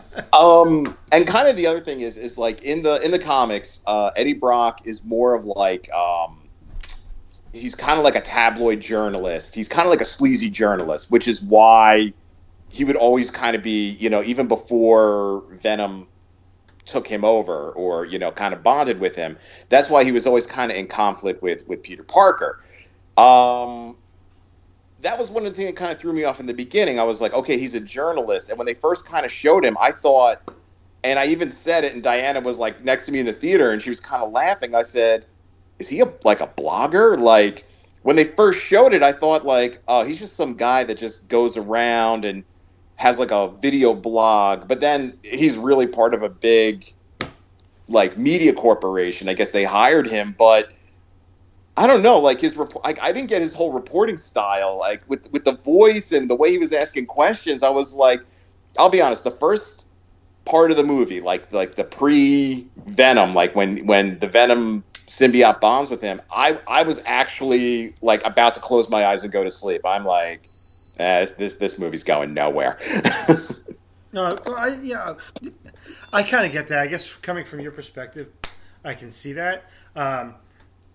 um, 0.32 0.96
and 1.12 1.26
kind 1.26 1.48
of 1.48 1.56
the 1.56 1.66
other 1.66 1.80
thing 1.80 2.00
is, 2.00 2.16
is 2.16 2.36
like 2.36 2.62
in 2.62 2.82
the 2.82 3.00
in 3.04 3.10
the 3.10 3.18
comics, 3.18 3.82
uh, 3.86 4.10
Eddie 4.16 4.32
Brock 4.32 4.80
is 4.84 5.04
more 5.04 5.34
of 5.34 5.44
like, 5.44 5.90
um, 5.92 6.48
he's 7.52 7.74
kind 7.74 7.98
of 7.98 8.04
like 8.04 8.16
a 8.16 8.20
tabloid 8.20 8.80
journalist. 8.80 9.54
He's 9.54 9.68
kind 9.68 9.86
of 9.86 9.90
like 9.90 10.00
a 10.00 10.06
sleazy 10.06 10.50
journalist, 10.50 11.10
which 11.10 11.28
is 11.28 11.42
why 11.42 12.12
he 12.72 12.84
would 12.84 12.96
always 12.96 13.30
kind 13.30 13.54
of 13.54 13.62
be, 13.62 13.90
you 14.00 14.08
know, 14.08 14.22
even 14.22 14.48
before 14.48 15.44
Venom 15.50 16.08
took 16.86 17.06
him 17.06 17.24
over 17.24 17.70
or 17.72 18.06
you 18.06 18.18
know 18.18 18.32
kind 18.32 18.54
of 18.54 18.62
bonded 18.62 18.98
with 18.98 19.14
him. 19.14 19.36
That's 19.68 19.90
why 19.90 20.04
he 20.04 20.10
was 20.10 20.26
always 20.26 20.46
kind 20.46 20.72
of 20.72 20.78
in 20.78 20.86
conflict 20.86 21.42
with 21.42 21.68
with 21.68 21.82
Peter 21.82 22.02
Parker. 22.02 22.60
Um, 23.18 23.96
that 25.02 25.18
was 25.18 25.28
one 25.30 25.44
of 25.44 25.52
the 25.52 25.56
things 25.56 25.68
that 25.68 25.76
kind 25.76 25.92
of 25.92 26.00
threw 26.00 26.14
me 26.14 26.24
off 26.24 26.40
in 26.40 26.46
the 26.46 26.54
beginning. 26.54 26.98
I 26.98 27.02
was 27.04 27.20
like, 27.20 27.34
okay, 27.34 27.58
he's 27.58 27.74
a 27.74 27.80
journalist, 27.80 28.48
and 28.48 28.56
when 28.56 28.66
they 28.66 28.74
first 28.74 29.04
kind 29.04 29.26
of 29.26 29.30
showed 29.30 29.64
him, 29.66 29.76
I 29.78 29.92
thought, 29.92 30.50
and 31.04 31.18
I 31.18 31.26
even 31.26 31.50
said 31.50 31.84
it, 31.84 31.92
and 31.92 32.02
Diana 32.02 32.40
was 32.40 32.58
like 32.58 32.82
next 32.82 33.04
to 33.04 33.12
me 33.12 33.20
in 33.20 33.26
the 33.26 33.34
theater, 33.34 33.72
and 33.72 33.82
she 33.82 33.90
was 33.90 34.00
kind 34.00 34.22
of 34.22 34.32
laughing. 34.32 34.74
I 34.74 34.82
said, 34.82 35.26
is 35.78 35.90
he 35.90 36.00
a 36.00 36.10
like 36.24 36.40
a 36.40 36.46
blogger? 36.46 37.18
Like 37.18 37.68
when 38.00 38.16
they 38.16 38.24
first 38.24 38.64
showed 38.64 38.94
it, 38.94 39.02
I 39.02 39.12
thought 39.12 39.44
like, 39.44 39.82
oh, 39.88 40.04
he's 40.04 40.18
just 40.18 40.36
some 40.36 40.54
guy 40.54 40.84
that 40.84 40.96
just 40.96 41.28
goes 41.28 41.58
around 41.58 42.24
and 42.24 42.44
has 42.96 43.18
like 43.18 43.30
a 43.30 43.48
video 43.60 43.94
blog, 43.94 44.68
but 44.68 44.80
then 44.80 45.18
he's 45.22 45.56
really 45.56 45.86
part 45.86 46.14
of 46.14 46.22
a 46.22 46.28
big 46.28 46.92
like 47.88 48.16
media 48.16 48.52
corporation. 48.52 49.28
I 49.28 49.34
guess 49.34 49.50
they 49.50 49.64
hired 49.64 50.08
him, 50.08 50.34
but 50.38 50.72
I 51.76 51.86
don't 51.86 52.02
know, 52.02 52.18
like 52.18 52.40
his 52.40 52.56
report. 52.56 52.84
I, 52.84 53.08
I 53.08 53.12
didn't 53.12 53.28
get 53.28 53.40
his 53.40 53.54
whole 53.54 53.72
reporting 53.72 54.16
style, 54.16 54.78
like 54.78 55.02
with 55.08 55.30
with 55.32 55.44
the 55.44 55.56
voice 55.56 56.12
and 56.12 56.28
the 56.28 56.34
way 56.34 56.50
he 56.50 56.58
was 56.58 56.72
asking 56.72 57.06
questions. 57.06 57.62
I 57.62 57.70
was 57.70 57.94
like, 57.94 58.20
I'll 58.78 58.90
be 58.90 59.00
honest, 59.00 59.24
the 59.24 59.30
first 59.30 59.86
part 60.44 60.70
of 60.70 60.76
the 60.76 60.84
movie, 60.84 61.20
like 61.20 61.50
like 61.52 61.76
the 61.76 61.84
pre 61.84 62.66
Venom, 62.86 63.34
like 63.34 63.56
when 63.56 63.86
when 63.86 64.18
the 64.18 64.28
Venom 64.28 64.84
symbiote 65.06 65.60
bonds 65.60 65.90
with 65.90 66.02
him, 66.02 66.20
I 66.30 66.58
I 66.66 66.82
was 66.82 67.00
actually 67.06 67.94
like 68.02 68.24
about 68.24 68.54
to 68.56 68.60
close 68.60 68.90
my 68.90 69.06
eyes 69.06 69.22
and 69.22 69.32
go 69.32 69.42
to 69.42 69.50
sleep. 69.50 69.80
I'm 69.86 70.04
like, 70.04 70.46
eh, 70.98 71.20
this, 71.20 71.30
this 71.32 71.54
this 71.54 71.78
movie's 71.78 72.04
going 72.04 72.34
nowhere. 72.34 72.78
no, 74.12 74.38
I, 74.46 74.78
yeah, 74.82 75.14
I 76.12 76.22
kind 76.22 76.46
of 76.46 76.52
get 76.52 76.68
that. 76.68 76.78
I 76.78 76.86
guess 76.86 77.14
coming 77.16 77.44
from 77.44 77.60
your 77.60 77.72
perspective, 77.72 78.28
I 78.84 78.94
can 78.94 79.10
see 79.10 79.32
that. 79.34 79.64
Um, 79.96 80.34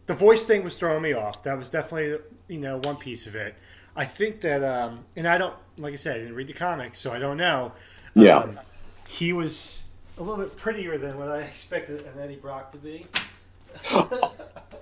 the 0.06 0.14
voice 0.14 0.46
thing 0.46 0.64
was 0.64 0.78
throwing 0.78 1.02
me 1.02 1.14
off. 1.14 1.44
That 1.44 1.58
was 1.58 1.70
definitely 1.70 2.20
you 2.48 2.60
know 2.60 2.78
one 2.78 2.98
piece 2.98 3.28
of 3.28 3.36
it. 3.36 3.56
I 3.96 4.06
think 4.06 4.42
that, 4.42 4.64
um, 4.64 5.06
and 5.16 5.28
I 5.28 5.38
don't 5.38 5.56
like 5.78 5.94
I 5.94 5.98
said, 5.98 6.16
I 6.16 6.20
didn't 6.20 6.36
read 6.36 6.48
the 6.48 6.54
comics, 6.54 7.00
so 7.00 7.14
I 7.14 7.20
don't 7.20 7.38
know. 7.38 7.74
Yeah, 8.14 8.38
um, 8.38 8.60
he 9.08 9.34
was 9.34 9.86
a 10.18 10.24
little 10.24 10.44
bit 10.44 10.56
prettier 10.56 10.98
than 10.98 11.18
what 11.18 11.30
I 11.30 11.42
expected 11.42 12.02
an 12.02 12.22
Eddie 12.22 12.36
Brock 12.36 12.72
to 12.72 12.78
be. 12.78 13.06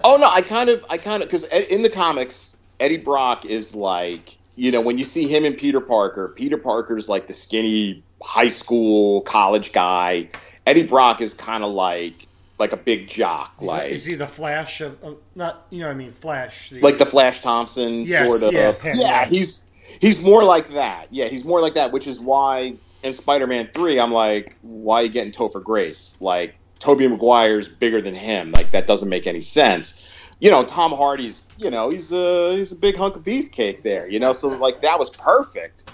oh 0.03 0.17
no, 0.19 0.29
I 0.29 0.41
kind 0.41 0.69
of, 0.69 0.85
I 0.89 0.97
kind 0.97 1.21
of, 1.21 1.29
because 1.29 1.45
in 1.45 1.81
the 1.81 1.89
comics, 1.89 2.55
Eddie 2.79 2.97
Brock 2.97 3.45
is 3.45 3.75
like 3.75 4.37
you 4.55 4.71
know, 4.71 4.81
when 4.81 4.97
you 4.97 5.03
see 5.03 5.27
him 5.27 5.45
and 5.45 5.57
Peter 5.57 5.81
Parker, 5.81 6.29
Peter 6.29 6.57
Parker's 6.57 7.09
like 7.09 7.27
the 7.27 7.33
skinny 7.33 8.03
high 8.21 8.49
school 8.49 9.21
college 9.21 9.71
guy. 9.71 10.29
Eddie 10.65 10.83
Brock 10.83 11.21
is 11.21 11.33
kind 11.33 11.63
of 11.63 11.73
like 11.73 12.27
like 12.57 12.71
a 12.71 12.77
big 12.77 13.07
jock. 13.07 13.53
Is 13.61 13.67
like 13.67 13.91
is 13.91 14.05
he 14.05 14.15
the 14.15 14.27
Flash 14.27 14.81
of 14.81 14.97
not 15.35 15.67
you 15.69 15.81
know 15.81 15.89
I 15.89 15.93
mean 15.93 16.11
Flash 16.11 16.69
the, 16.69 16.79
like 16.81 16.97
the 16.97 17.05
Flash 17.05 17.41
Thompson 17.41 18.01
yes, 18.01 18.27
sort 18.27 18.43
of 18.43 18.53
yeah, 18.53 18.73
yeah, 18.83 18.93
yeah 18.95 19.25
he's 19.25 19.61
he's 19.99 20.21
more 20.21 20.43
like 20.43 20.71
that 20.71 21.07
yeah 21.11 21.27
he's 21.27 21.45
more 21.45 21.61
like 21.61 21.75
that 21.75 21.91
which 21.91 22.07
is 22.07 22.19
why 22.19 22.75
in 23.05 23.13
Spider-Man 23.13 23.69
Three, 23.71 23.99
I'm 23.99 24.11
like, 24.11 24.57
why 24.63 25.01
are 25.01 25.03
you 25.03 25.09
getting 25.09 25.31
Topher 25.31 25.63
Grace? 25.63 26.17
Like, 26.19 26.55
Tobey 26.79 27.07
Maguire's 27.07 27.69
bigger 27.69 28.01
than 28.01 28.15
him. 28.15 28.51
Like, 28.51 28.71
that 28.71 28.87
doesn't 28.87 29.07
make 29.07 29.27
any 29.27 29.41
sense. 29.41 30.03
You 30.39 30.49
know, 30.49 30.63
Tom 30.63 30.91
Hardy's, 30.91 31.44
you 31.57 31.69
know, 31.69 31.89
he's 31.89 32.11
a 32.11 32.57
he's 32.57 32.71
a 32.71 32.75
big 32.75 32.95
hunk 32.95 33.15
of 33.15 33.23
beefcake 33.23 33.83
there. 33.83 34.07
You 34.07 34.19
know, 34.19 34.33
so 34.33 34.49
like 34.49 34.81
that 34.81 34.99
was 34.99 35.09
perfect. 35.09 35.91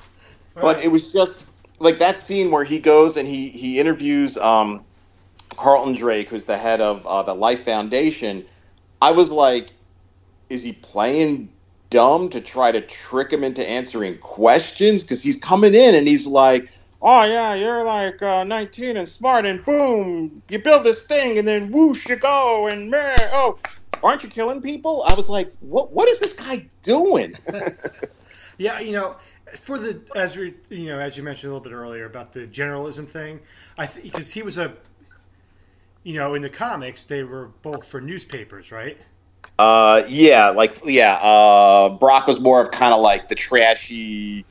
Right. 0.56 0.62
But 0.62 0.80
it 0.84 0.89
was 0.89 1.13
just 1.13 1.48
like 1.80 2.00
that 2.00 2.20
scene 2.20 2.51
where 2.51 2.63
he 2.63 2.80
goes 2.80 3.18
and 3.18 3.27
he 3.27 3.50
he 3.50 3.80
interviews 3.80 4.38
um, 4.38 4.84
Carlton 5.50 5.94
Drake, 5.94 6.30
who's 6.30 6.46
the 6.46 6.58
head 6.58 6.82
of 6.82 7.06
uh, 7.06 7.24
the 7.24 7.34
Life 7.34 7.63
Foundation. 7.63 8.46
I 9.01 9.12
was 9.12 9.32
like, 9.32 9.72
is 10.50 10.63
he 10.63 10.74
playing 10.74 11.50
dumb 11.89 12.30
to 12.30 12.41
try 12.41 12.72
to 12.72 12.82
trick 12.82 13.32
him 13.32 13.44
into 13.44 13.68
answering 13.68 14.18
questions? 14.20 15.03
Because 15.03 15.24
he's 15.24 15.38
coming 15.38 15.74
in 15.74 15.96
and 15.96 16.08
he's 16.08 16.27
like, 16.27 16.72
oh 17.01 17.24
yeah, 17.24 17.53
you're 17.53 17.84
like 17.84 18.22
uh, 18.22 18.44
19 18.44 18.98
and 18.98 19.10
smart, 19.10 19.46
and 19.46 19.63
boom, 19.65 20.41
you 20.50 20.60
build 20.60 20.84
this 20.84 21.03
thing, 21.03 21.38
and 21.38 21.48
then 21.48 21.72
whoosh 21.72 22.08
you 22.08 22.15
go, 22.15 22.68
and 22.68 22.89
meh, 22.89 23.15
oh, 23.34 23.58
aren't 24.04 24.24
you 24.24 24.30
killing 24.30 24.62
people? 24.62 25.04
I 25.08 25.14
was 25.14 25.30
like, 25.30 25.52
what 25.60 25.92
what 25.92 26.10
is 26.10 26.20
this 26.20 26.34
guy 26.34 26.68
doing? 26.82 27.36
yeah, 28.58 28.80
you 28.80 28.92
know, 28.92 29.18
for 29.54 29.78
the 29.78 30.02
as 30.16 30.38
we 30.38 30.56
you 30.70 30.88
know 30.88 31.00
as 31.00 31.18
you 31.18 31.24
mentioned 31.24 31.52
a 31.52 31.54
little 31.54 31.70
bit 31.70 31.76
earlier 31.76 32.06
about 32.06 32.34
the 32.34 32.48
generalism 32.48 33.08
thing, 33.08 33.40
I 33.78 33.88
because 33.88 34.32
he 34.32 34.42
was 34.42 34.58
a, 34.58 34.74
you 36.04 36.14
know, 36.16 36.34
in 36.34 36.42
the 36.42 36.50
comics 36.50 37.06
they 37.06 37.24
were 37.24 37.48
both 37.62 37.88
for 37.88 38.02
newspapers, 38.02 38.72
right? 38.72 38.98
Uh, 39.60 40.04
yeah, 40.08 40.50
like 40.50 40.80
yeah. 40.86 41.16
Uh, 41.16 41.90
Brock 41.90 42.28
was 42.28 42.40
more 42.40 42.62
of 42.62 42.72
kind 42.72 42.94
of 42.94 43.02
like 43.02 43.28
the 43.28 43.36
trashy, 43.36 44.46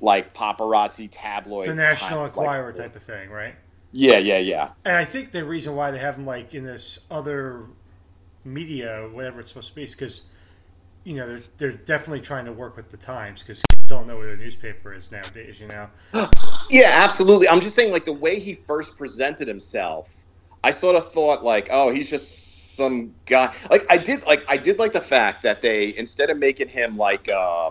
like 0.00 0.34
paparazzi 0.34 1.08
tabloid, 1.10 1.68
the 1.68 1.74
National 1.74 2.24
Enquirer 2.24 2.66
like, 2.66 2.76
type 2.76 2.96
of 2.96 3.02
thing, 3.02 3.30
right? 3.30 3.54
Yeah, 3.92 4.18
yeah, 4.18 4.38
yeah. 4.38 4.70
And 4.84 4.96
I 4.96 5.04
think 5.04 5.32
the 5.32 5.44
reason 5.44 5.74
why 5.74 5.90
they 5.90 5.98
have 5.98 6.16
him 6.16 6.26
like 6.26 6.54
in 6.54 6.64
this 6.64 7.06
other 7.10 7.66
media, 8.44 9.08
whatever 9.12 9.40
it's 9.40 9.50
supposed 9.50 9.68
to 9.70 9.74
be, 9.74 9.86
because 9.86 10.22
you 11.04 11.14
know 11.14 11.26
they're 11.26 11.42
they're 11.58 11.72
definitely 11.72 12.20
trying 12.20 12.44
to 12.44 12.52
work 12.52 12.76
with 12.76 12.90
the 12.90 12.96
times 12.96 13.42
because 13.42 13.64
don't 13.90 14.06
know 14.06 14.16
where 14.16 14.30
the 14.30 14.42
newspaper 14.42 14.94
is 14.94 15.10
nowadays. 15.10 15.60
You 15.60 15.68
know. 15.68 15.88
yeah, 16.70 16.92
absolutely. 16.94 17.48
I'm 17.48 17.60
just 17.60 17.74
saying, 17.74 17.92
like 17.92 18.04
the 18.04 18.12
way 18.12 18.38
he 18.38 18.54
first 18.54 18.96
presented 18.96 19.48
himself, 19.48 20.08
I 20.62 20.70
sort 20.70 20.96
of 20.96 21.12
thought 21.12 21.44
like, 21.44 21.68
oh, 21.70 21.90
he's 21.90 22.08
just 22.08 22.76
some 22.76 23.12
guy. 23.26 23.52
Like 23.70 23.84
I 23.90 23.98
did, 23.98 24.24
like 24.26 24.44
I 24.48 24.56
did 24.56 24.78
like 24.78 24.92
the 24.92 25.00
fact 25.00 25.42
that 25.42 25.60
they 25.60 25.94
instead 25.96 26.30
of 26.30 26.38
making 26.38 26.68
him 26.68 26.96
like 26.96 27.28
uh 27.28 27.70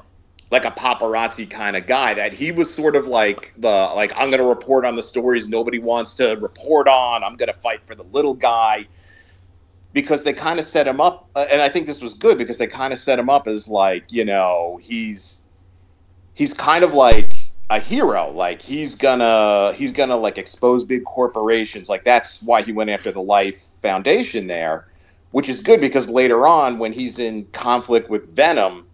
like 0.52 0.66
a 0.66 0.72
paparazzi 0.72 1.50
kind 1.50 1.78
of 1.78 1.88
guy, 1.88 2.14
that 2.16 2.34
he 2.34 2.52
was 2.52 2.72
sort 2.74 2.96
of 2.96 3.08
like 3.08 3.54
the 3.58 3.70
like 3.70 4.12
I'm 4.16 4.30
going 4.30 4.42
to 4.42 4.48
report 4.48 4.84
on 4.84 4.98
the 4.98 5.04
stories 5.04 5.48
nobody 5.48 5.80
wants 5.80 6.16
to 6.16 6.36
report 6.36 6.88
on. 6.90 7.24
I'm 7.24 7.38
going 7.38 7.52
to 7.52 7.60
fight 7.60 7.80
for 7.88 7.96
the 7.96 8.04
little 8.04 8.34
guy 8.34 8.88
because 9.94 10.24
they 10.24 10.34
kind 10.34 10.60
of 10.60 10.66
set 10.66 10.88
him 10.88 11.02
up, 11.02 11.30
uh, 11.36 11.46
and 11.52 11.62
I 11.62 11.70
think 11.70 11.88
this 11.88 12.02
was 12.02 12.14
good 12.14 12.38
because 12.38 12.58
they 12.58 12.68
kind 12.68 12.94
of 12.94 13.00
set 13.00 13.18
him 13.18 13.30
up 13.30 13.48
as 13.48 13.68
like 13.68 14.04
you 14.10 14.26
know 14.26 14.80
he's 14.82 15.44
he's 16.34 16.54
kind 16.54 16.84
of 16.84 16.94
like 16.94 17.52
a 17.72 17.80
hero 17.80 18.32
like 18.32 18.62
he's 18.62 18.96
gonna 18.96 19.74
he's 19.76 19.92
gonna 19.92 20.16
like 20.16 20.40
expose 20.40 20.84
big 20.84 21.04
corporations 21.04 21.88
like 21.88 22.04
that's 22.04 22.42
why 22.42 22.64
he 22.64 22.72
went 22.72 22.90
after 22.90 23.12
the 23.12 23.22
life 23.22 23.62
foundation 23.84 24.48
there 24.48 24.88
which 25.32 25.50
is 25.50 25.62
good 25.62 25.80
because 25.80 26.10
later 26.10 26.48
on 26.48 26.80
when 26.80 26.92
he's 26.92 27.20
in 27.20 27.46
conflict 27.52 28.10
with 28.10 28.36
Venom, 28.36 28.88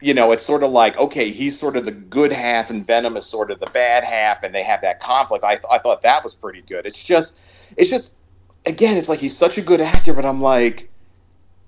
you 0.00 0.12
know, 0.12 0.32
it's 0.32 0.44
sort 0.44 0.62
of 0.64 0.72
like 0.72 0.96
okay, 0.98 1.30
he's 1.30 1.58
sort 1.58 1.76
of 1.76 1.84
the 1.84 1.92
good 1.92 2.32
half 2.32 2.70
and 2.70 2.86
Venom 2.86 3.16
is 3.16 3.24
sort 3.24 3.50
of 3.50 3.60
the 3.60 3.70
bad 3.70 4.04
half, 4.04 4.42
and 4.42 4.54
they 4.54 4.62
have 4.62 4.80
that 4.82 5.00
conflict. 5.00 5.44
I, 5.44 5.54
th- 5.54 5.66
I 5.70 5.78
thought 5.78 6.02
that 6.02 6.24
was 6.24 6.34
pretty 6.34 6.62
good. 6.62 6.86
It's 6.86 7.02
just, 7.02 7.36
it's 7.76 7.90
just, 7.90 8.12
again, 8.66 8.96
it's 8.96 9.08
like 9.08 9.18
he's 9.18 9.36
such 9.36 9.58
a 9.58 9.62
good 9.62 9.80
actor, 9.80 10.12
but 10.12 10.24
I'm 10.24 10.40
like, 10.40 10.88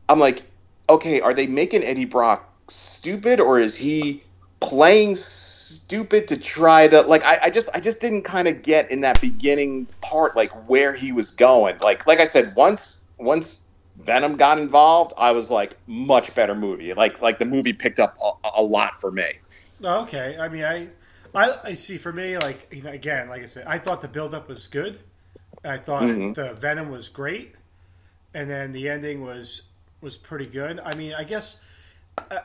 I'm 0.08 0.18
like, 0.18 0.42
okay, 0.88 1.20
are 1.20 1.34
they 1.34 1.46
making 1.46 1.82
Eddie 1.82 2.04
Brock 2.04 2.52
stupid 2.68 3.40
or 3.40 3.58
is 3.58 3.76
he 3.76 4.22
playing 4.60 5.16
stupid 5.16 6.28
to 6.28 6.36
try 6.36 6.88
to 6.88 7.02
like? 7.02 7.24
I, 7.24 7.38
I 7.44 7.50
just, 7.50 7.68
I 7.74 7.80
just 7.80 8.00
didn't 8.00 8.22
kind 8.22 8.48
of 8.48 8.62
get 8.62 8.90
in 8.90 9.00
that 9.02 9.20
beginning 9.20 9.86
part 10.00 10.36
like 10.36 10.50
where 10.68 10.92
he 10.92 11.12
was 11.12 11.30
going. 11.30 11.76
Like, 11.78 12.06
like 12.06 12.20
I 12.20 12.24
said, 12.24 12.54
once, 12.54 13.00
once 13.18 13.62
Venom 13.96 14.36
got 14.36 14.58
involved, 14.58 15.12
I 15.16 15.30
was 15.30 15.50
like, 15.50 15.76
much 15.86 16.34
better 16.34 16.54
movie. 16.54 16.92
Like 16.94 17.20
like 17.22 17.38
the 17.38 17.44
movie 17.44 17.72
picked 17.72 18.00
up 18.00 18.16
a, 18.22 18.32
a 18.56 18.62
lot 18.62 19.00
for 19.00 19.10
me. 19.10 19.34
Okay, 19.82 20.36
I 20.38 20.48
mean, 20.48 20.64
I, 20.64 20.88
I, 21.34 21.58
I 21.64 21.74
see. 21.74 21.98
For 21.98 22.12
me, 22.12 22.38
like 22.38 22.72
again, 22.72 23.28
like 23.28 23.42
I 23.42 23.46
said, 23.46 23.64
I 23.66 23.78
thought 23.78 24.02
the 24.02 24.08
buildup 24.08 24.48
was 24.48 24.66
good. 24.66 24.98
I 25.64 25.78
thought 25.78 26.02
mm-hmm. 26.02 26.32
the 26.34 26.54
Venom 26.54 26.90
was 26.90 27.08
great, 27.08 27.54
and 28.32 28.50
then 28.50 28.72
the 28.72 28.88
ending 28.88 29.22
was 29.22 29.62
was 30.00 30.16
pretty 30.16 30.46
good. 30.46 30.80
I 30.80 30.94
mean, 30.96 31.14
I 31.14 31.24
guess 31.24 31.60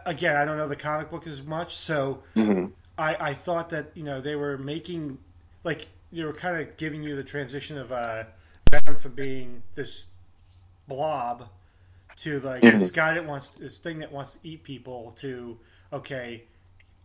again, 0.06 0.36
I 0.36 0.46
don't 0.46 0.58
know 0.58 0.68
the 0.68 0.76
comic 0.76 1.10
book 1.10 1.28
as 1.28 1.42
much, 1.42 1.76
so 1.76 2.24
mm-hmm. 2.36 2.68
I 2.98 3.16
I 3.20 3.34
thought 3.34 3.70
that 3.72 3.92
you 3.96 4.04
know 4.04 4.22
they 4.22 4.36
were 4.36 4.58
making 4.58 5.18
like 5.64 5.88
they 6.12 6.24
were 6.24 6.34
kind 6.34 6.60
of 6.62 6.78
giving 6.78 7.04
you 7.04 7.16
the 7.16 7.24
transition 7.24 7.78
of 7.78 7.92
uh, 7.92 8.24
Venom 8.72 8.96
from 8.96 9.14
being 9.14 9.64
this 9.76 10.10
blob 10.88 11.50
to 12.18 12.40
like 12.40 12.62
mm-hmm. 12.62 12.80
this 12.80 12.92
guy 12.92 13.14
that 13.14 13.26
wants 13.26 13.50
this 13.50 13.78
thing 13.78 14.00
that 14.00 14.12
wants 14.12 14.34
to 14.34 14.40
eat 14.44 14.64
people 14.64 15.14
to 15.18 15.58
okay, 15.92 16.44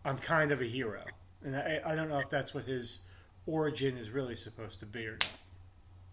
I'm 0.03 0.17
kind 0.17 0.51
of 0.51 0.61
a 0.61 0.65
hero, 0.65 1.03
and 1.43 1.55
I, 1.55 1.81
I 1.85 1.95
don't 1.95 2.09
know 2.09 2.19
if 2.19 2.29
that's 2.29 2.53
what 2.53 2.65
his 2.65 3.01
origin 3.47 3.97
is 3.97 4.09
really 4.09 4.35
supposed 4.35 4.79
to 4.79 4.85
be 4.85 5.05
or 5.07 5.13
not. 5.13 5.37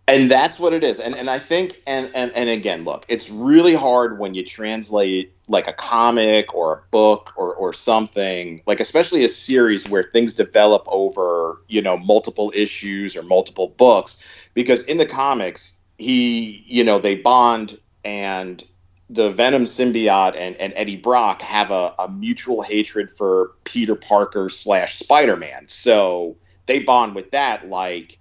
And 0.08 0.30
that's 0.30 0.58
what 0.58 0.72
it 0.72 0.82
is. 0.82 0.98
And 0.98 1.14
and 1.14 1.30
I 1.30 1.38
think 1.38 1.80
and, 1.86 2.10
and 2.14 2.32
and 2.32 2.48
again, 2.48 2.84
look, 2.84 3.04
it's 3.08 3.30
really 3.30 3.74
hard 3.74 4.18
when 4.18 4.34
you 4.34 4.44
translate 4.44 5.32
like 5.48 5.68
a 5.68 5.72
comic 5.72 6.52
or 6.54 6.74
a 6.74 6.82
book 6.90 7.32
or 7.36 7.54
or 7.54 7.72
something, 7.72 8.62
like 8.66 8.80
especially 8.80 9.24
a 9.24 9.28
series 9.28 9.88
where 9.88 10.02
things 10.02 10.34
develop 10.34 10.82
over, 10.88 11.62
you 11.68 11.80
know, 11.80 11.96
multiple 11.98 12.52
issues 12.54 13.14
or 13.16 13.22
multiple 13.22 13.68
books 13.76 14.16
because 14.54 14.82
in 14.84 14.98
the 14.98 15.06
comics 15.06 15.78
he, 15.98 16.64
you 16.66 16.82
know, 16.82 16.98
they 16.98 17.14
bond 17.14 17.78
and 18.04 18.64
the 19.08 19.30
Venom 19.30 19.64
symbiote 19.64 20.34
and, 20.36 20.56
and 20.56 20.72
Eddie 20.74 20.96
Brock 20.96 21.42
have 21.42 21.70
a, 21.70 21.94
a 21.98 22.08
mutual 22.08 22.62
hatred 22.62 23.10
for 23.10 23.52
Peter 23.64 23.94
Parker 23.94 24.48
slash 24.48 24.98
Spider 24.98 25.36
Man. 25.36 25.66
So 25.68 26.36
they 26.66 26.80
bond 26.80 27.14
with 27.14 27.30
that 27.30 27.68
like 27.68 28.18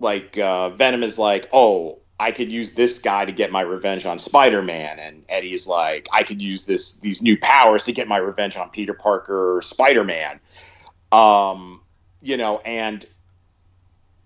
like 0.00 0.38
uh, 0.38 0.70
Venom 0.70 1.02
is 1.02 1.18
like, 1.18 1.48
oh, 1.52 1.98
I 2.20 2.32
could 2.32 2.50
use 2.50 2.72
this 2.72 2.98
guy 2.98 3.24
to 3.24 3.32
get 3.32 3.52
my 3.52 3.60
revenge 3.60 4.04
on 4.04 4.18
Spider 4.18 4.62
Man, 4.62 4.98
and 4.98 5.24
Eddie's 5.28 5.66
like, 5.66 6.08
I 6.12 6.22
could 6.22 6.42
use 6.42 6.66
this 6.66 6.98
these 6.98 7.22
new 7.22 7.38
powers 7.38 7.84
to 7.84 7.92
get 7.92 8.08
my 8.08 8.16
revenge 8.16 8.56
on 8.56 8.70
Peter 8.70 8.94
Parker, 8.94 9.60
Spider 9.62 10.04
Man. 10.04 10.40
Um, 11.12 11.80
you 12.20 12.36
know, 12.36 12.58
and 12.58 13.06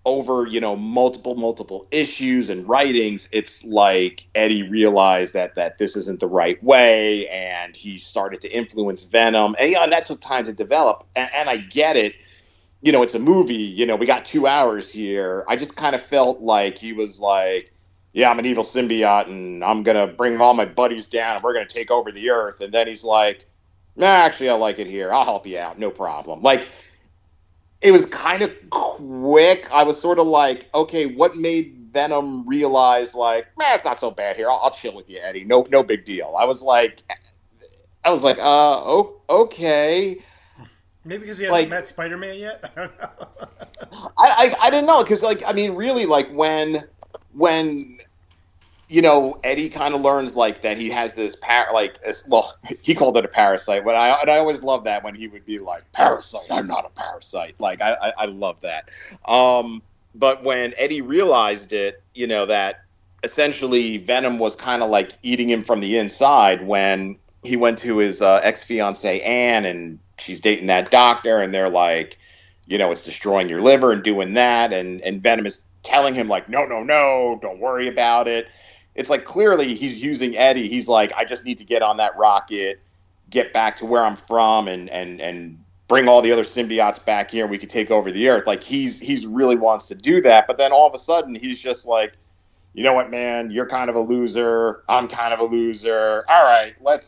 over 0.05 0.47
you 0.49 0.61
know 0.61 0.75
multiple 0.75 1.37
multiple 1.37 1.87
issues 1.93 2.50
and 2.50 2.69
writings 2.69 3.29
it's 3.31 3.64
like 3.64 4.26
eddie 4.35 4.69
realized 4.69 5.33
that 5.33 5.55
that 5.55 5.79
this 5.79 5.97
isn't 5.97 6.19
the 6.19 6.26
right 6.26 6.62
way 6.62 7.29
and 7.29 7.76
he 7.76 7.99
started 7.99 8.41
to 8.41 8.49
influence 8.49 9.05
venom 9.05 9.55
and 9.61 9.71
yeah 9.71 9.83
and 9.85 9.93
that 9.93 10.05
took 10.05 10.21
time 10.21 10.45
to 10.45 10.52
develop 10.52 11.07
and, 11.14 11.31
and 11.33 11.49
i 11.49 11.57
get 11.57 11.97
it 11.97 12.14
you 12.83 12.93
know 12.93 13.03
it's 13.03 13.15
a 13.15 13.19
movie 13.19 13.55
you 13.55 13.87
know 13.87 13.97
we 13.97 14.05
got 14.07 14.27
two 14.27 14.47
hours 14.47 14.93
here 14.93 15.45
i 15.49 15.57
just 15.57 15.77
kind 15.77 15.95
of 15.95 16.03
felt 16.07 16.41
like 16.41 16.77
he 16.77 16.93
was 16.93 17.21
like 17.21 17.73
yeah 18.12 18.31
i'm 18.31 18.39
an 18.39 18.47
evil 18.47 18.65
symbiote 18.65 19.27
and 19.29 19.65
i'm 19.65 19.83
gonna 19.83 20.07
bring 20.07 20.41
all 20.41 20.55
my 20.55 20.67
buddies 20.67 21.07
down 21.07 21.37
and 21.37 21.45
we're 21.45 21.55
gonna 21.55 21.67
take 21.67 21.91
over 21.91 22.12
the 22.12 22.29
earth 22.29 22.61
and 22.61 22.73
then 22.75 22.87
he's 22.87 23.05
like 23.05 23.47
nah 23.97 24.07
actually 24.07 24.49
i 24.49 24.55
like 24.55 24.79
it 24.79 24.87
here 24.87 25.12
i'll 25.12 25.25
help 25.25 25.47
you 25.47 25.59
out 25.59 25.79
no 25.79 25.91
problem 25.91 26.43
like 26.43 26.69
it 27.83 27.91
was 27.91 28.07
kind 28.07 28.43
of 28.43 28.55
quick. 28.71 29.71
I 29.73 29.83
was 29.83 30.01
sort 30.01 30.19
of 30.19 30.27
like, 30.27 30.69
okay, 30.75 31.07
what 31.07 31.37
made 31.37 31.89
Venom 31.93 32.47
realize 32.49 33.15
like, 33.15 33.47
man, 33.59 33.75
it's 33.75 33.85
not 33.85 33.99
so 33.99 34.11
bad 34.11 34.37
here. 34.37 34.51
I'll, 34.51 34.61
I'll, 34.62 34.71
chill 34.71 34.95
with 34.95 35.11
you, 35.11 35.19
Eddie. 35.21 35.45
No, 35.45 35.67
no 35.71 35.83
big 35.83 36.05
deal. 36.05 36.35
I 36.39 36.45
was 36.45 36.62
like, 36.62 37.03
I 38.05 38.11
was 38.11 38.25
like, 38.25 38.39
uh, 38.39 39.03
okay. 39.29 40.19
Maybe 41.04 41.23
because 41.23 41.38
he 41.38 41.44
hasn't 41.44 41.62
like, 41.62 41.68
met 41.68 41.87
Spider 41.87 42.16
Man 42.16 42.38
yet. 42.38 42.71
I, 42.76 44.11
I, 44.18 44.56
I 44.61 44.71
didn't 44.71 44.87
know 44.87 45.02
because 45.02 45.23
like 45.23 45.42
I 45.47 45.52
mean 45.52 45.75
really 45.75 46.06
like 46.06 46.30
when 46.30 46.85
when 47.32 47.99
you 48.92 49.00
know, 49.00 49.40
Eddie 49.42 49.71
kind 49.71 49.94
of 49.94 50.02
learns 50.02 50.37
like 50.37 50.61
that 50.61 50.76
he 50.76 50.90
has 50.90 51.14
this 51.14 51.35
par 51.35 51.68
like 51.73 51.99
well, 52.28 52.54
he 52.82 52.94
called 52.94 53.16
it 53.16 53.25
a 53.25 53.28
parasite, 53.28 53.85
but 53.85 53.94
I 53.94 54.21
and 54.21 54.30
I 54.30 54.37
always 54.37 54.62
love 54.62 54.85
that 54.85 55.02
when 55.02 55.14
he 55.14 55.28
would 55.28 55.47
be 55.47 55.59
like, 55.59 55.90
"Parasite, 55.92 56.47
I'm 56.50 56.66
not 56.66 56.85
a 56.85 56.90
parasite." 56.90 57.54
Like 57.59 57.80
I 57.80 57.94
I, 57.94 58.12
I 58.18 58.25
love 58.26 58.56
that. 58.61 58.90
Um, 59.26 59.82
but 60.14 60.44
when 60.44 60.75
Eddie 60.76 61.00
realized 61.00 61.73
it, 61.73 62.02
you 62.14 62.26
know 62.26 62.44
that 62.47 62.85
essentially 63.25 63.97
Venom 63.97 64.38
was 64.38 64.54
kind 64.54 64.82
of 64.82 64.90
like 64.90 65.12
eating 65.23 65.49
him 65.49 65.62
from 65.62 65.80
the 65.80 65.97
inside 65.97 66.66
when 66.66 67.16
he 67.42 67.56
went 67.56 67.78
to 67.78 67.97
his 67.97 68.21
uh, 68.21 68.40
ex 68.42 68.62
fiancee 68.62 69.23
Anne 69.23 69.64
and 69.64 69.99
she's 70.23 70.41
dating 70.41 70.67
that 70.69 70.91
doctor, 70.91 71.38
and 71.38 71.52
they're 71.52 71.69
like, 71.69 72.19
you 72.67 72.79
know, 72.79 72.91
it's 72.93 73.02
destroying 73.02 73.49
your 73.49 73.61
liver 73.61 73.93
and 73.93 74.02
doing 74.02 74.35
that. 74.35 74.73
And, 74.73 75.00
and 75.02 75.23
Venom 75.23 75.47
is 75.47 75.62
telling 75.83 76.14
him, 76.14 76.29
like, 76.29 76.49
no, 76.49 76.64
no, 76.64 76.83
no, 76.83 77.38
don't 77.43 77.59
worry 77.59 77.88
about 77.88 78.29
it. 78.29 78.49
It's 78.95 79.11
like 79.11 79.25
clearly 79.25 79.75
he's 79.75 80.02
using 80.02 80.37
Eddie. 80.37 80.69
He's 80.69 80.88
like, 80.88 81.12
I 81.14 81.25
just 81.25 81.45
need 81.45 81.59
to 81.59 81.64
get 81.64 81.83
on 81.83 81.97
that 81.97 82.17
rocket, 82.17 82.81
get 83.31 83.52
back 83.52 83.76
to 83.76 83.87
where 83.87 84.05
I'm 84.05 84.17
from, 84.17 84.69
and, 84.69 84.88
and, 84.91 85.21
and 85.21 85.59
bring 85.93 86.09
all 86.09 86.23
the 86.23 86.33
other 86.33 86.43
symbiotes 86.43 87.05
back 87.05 87.31
here 87.31 87.45
and 87.45 87.50
we 87.50 87.59
could 87.59 87.69
take 87.69 87.91
over 87.91 88.11
the 88.11 88.26
earth. 88.26 88.47
Like 88.47 88.62
he's 88.62 88.99
he's 88.99 89.26
really 89.26 89.57
wants 89.57 89.85
to 89.88 89.95
do 89.95 90.23
that, 90.23 90.47
but 90.47 90.57
then 90.57 90.73
all 90.73 90.87
of 90.87 90.95
a 90.95 90.99
sudden 90.99 91.35
he's 91.35 91.61
just 91.61 91.87
like, 91.87 92.14
you 92.73 92.83
know 92.83 92.95
what, 92.95 93.11
man, 93.11 93.50
you're 93.50 93.69
kind 93.69 93.91
of 93.91 93.97
a 93.97 94.00
loser. 94.00 94.85
I'm 94.88 95.07
kind 95.07 95.35
of 95.35 95.41
a 95.41 95.45
loser. 95.45 96.25
All 96.31 96.45
right, 96.45 96.75
let's 96.81 97.07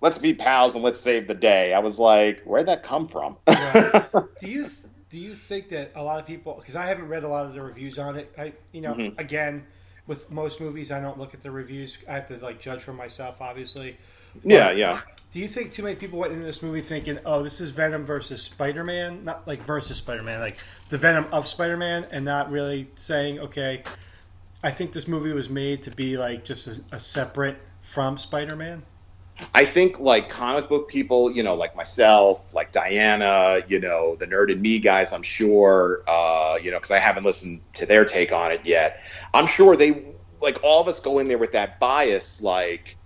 let's 0.00 0.18
be 0.18 0.34
pals 0.34 0.74
and 0.74 0.84
let's 0.84 1.00
save 1.00 1.26
the 1.26 1.34
day. 1.34 1.74
I 1.74 1.78
was 1.78 1.98
like, 1.98 2.42
where'd 2.42 2.66
that 2.66 2.82
come 2.82 3.06
from? 3.06 3.36
right. 3.46 4.04
Do 4.40 4.48
you 4.48 4.66
do 5.10 5.18
you 5.18 5.34
think 5.34 5.70
that 5.70 5.90
a 5.96 6.04
lot 6.04 6.20
of 6.20 6.26
people? 6.26 6.54
Because 6.54 6.76
I 6.76 6.86
haven't 6.86 7.08
read 7.08 7.24
a 7.24 7.28
lot 7.28 7.44
of 7.44 7.52
the 7.52 7.60
reviews 7.60 7.98
on 7.98 8.16
it. 8.16 8.32
I 8.38 8.52
you 8.72 8.80
know 8.80 8.94
mm-hmm. 8.94 9.18
again 9.18 9.66
with 10.06 10.30
most 10.30 10.60
movies 10.60 10.92
I 10.92 11.00
don't 11.00 11.18
look 11.18 11.34
at 11.34 11.40
the 11.40 11.50
reviews. 11.50 11.98
I 12.08 12.12
have 12.12 12.28
to 12.28 12.36
like 12.38 12.60
judge 12.60 12.82
for 12.82 12.92
myself, 12.92 13.40
obviously. 13.40 13.98
But 14.34 14.50
yeah, 14.50 14.70
yeah. 14.70 15.00
Do 15.32 15.40
you 15.40 15.48
think 15.48 15.72
too 15.72 15.82
many 15.82 15.96
people 15.96 16.18
went 16.18 16.32
into 16.32 16.44
this 16.44 16.62
movie 16.62 16.80
thinking, 16.80 17.18
"Oh, 17.26 17.42
this 17.42 17.60
is 17.60 17.70
Venom 17.70 18.04
versus 18.04 18.42
Spider 18.42 18.84
Man"? 18.84 19.24
Not 19.24 19.46
like 19.46 19.60
versus 19.62 19.96
Spider 19.96 20.22
Man, 20.22 20.40
like 20.40 20.58
the 20.88 20.98
Venom 20.98 21.26
of 21.32 21.46
Spider 21.46 21.76
Man, 21.76 22.06
and 22.12 22.24
not 22.24 22.50
really 22.50 22.88
saying, 22.94 23.40
"Okay, 23.40 23.82
I 24.62 24.70
think 24.70 24.92
this 24.92 25.08
movie 25.08 25.32
was 25.32 25.50
made 25.50 25.82
to 25.84 25.90
be 25.90 26.16
like 26.16 26.44
just 26.44 26.66
a, 26.66 26.96
a 26.96 26.98
separate 26.98 27.58
from 27.80 28.16
Spider 28.16 28.54
Man." 28.54 28.84
I 29.54 29.64
think 29.64 30.00
like 30.00 30.28
comic 30.28 30.68
book 30.68 30.88
people, 30.88 31.30
you 31.30 31.42
know, 31.42 31.54
like 31.54 31.74
myself, 31.76 32.52
like 32.54 32.72
Diana, 32.72 33.60
you 33.68 33.80
know, 33.80 34.16
the 34.16 34.26
nerd 34.26 34.52
and 34.52 34.60
me 34.60 34.78
guys, 34.78 35.12
I'm 35.12 35.22
sure, 35.22 36.02
uh, 36.08 36.56
you 36.62 36.70
know, 36.70 36.78
because 36.78 36.90
I 36.90 36.98
haven't 36.98 37.24
listened 37.24 37.60
to 37.74 37.86
their 37.86 38.04
take 38.04 38.32
on 38.32 38.52
it 38.52 38.60
yet. 38.64 39.00
I'm 39.34 39.46
sure 39.46 39.76
they 39.76 40.04
like 40.40 40.58
all 40.62 40.80
of 40.80 40.88
us 40.88 41.00
go 41.00 41.18
in 41.18 41.28
there 41.28 41.38
with 41.38 41.52
that 41.52 41.78
bias, 41.80 42.40
like 42.40 42.96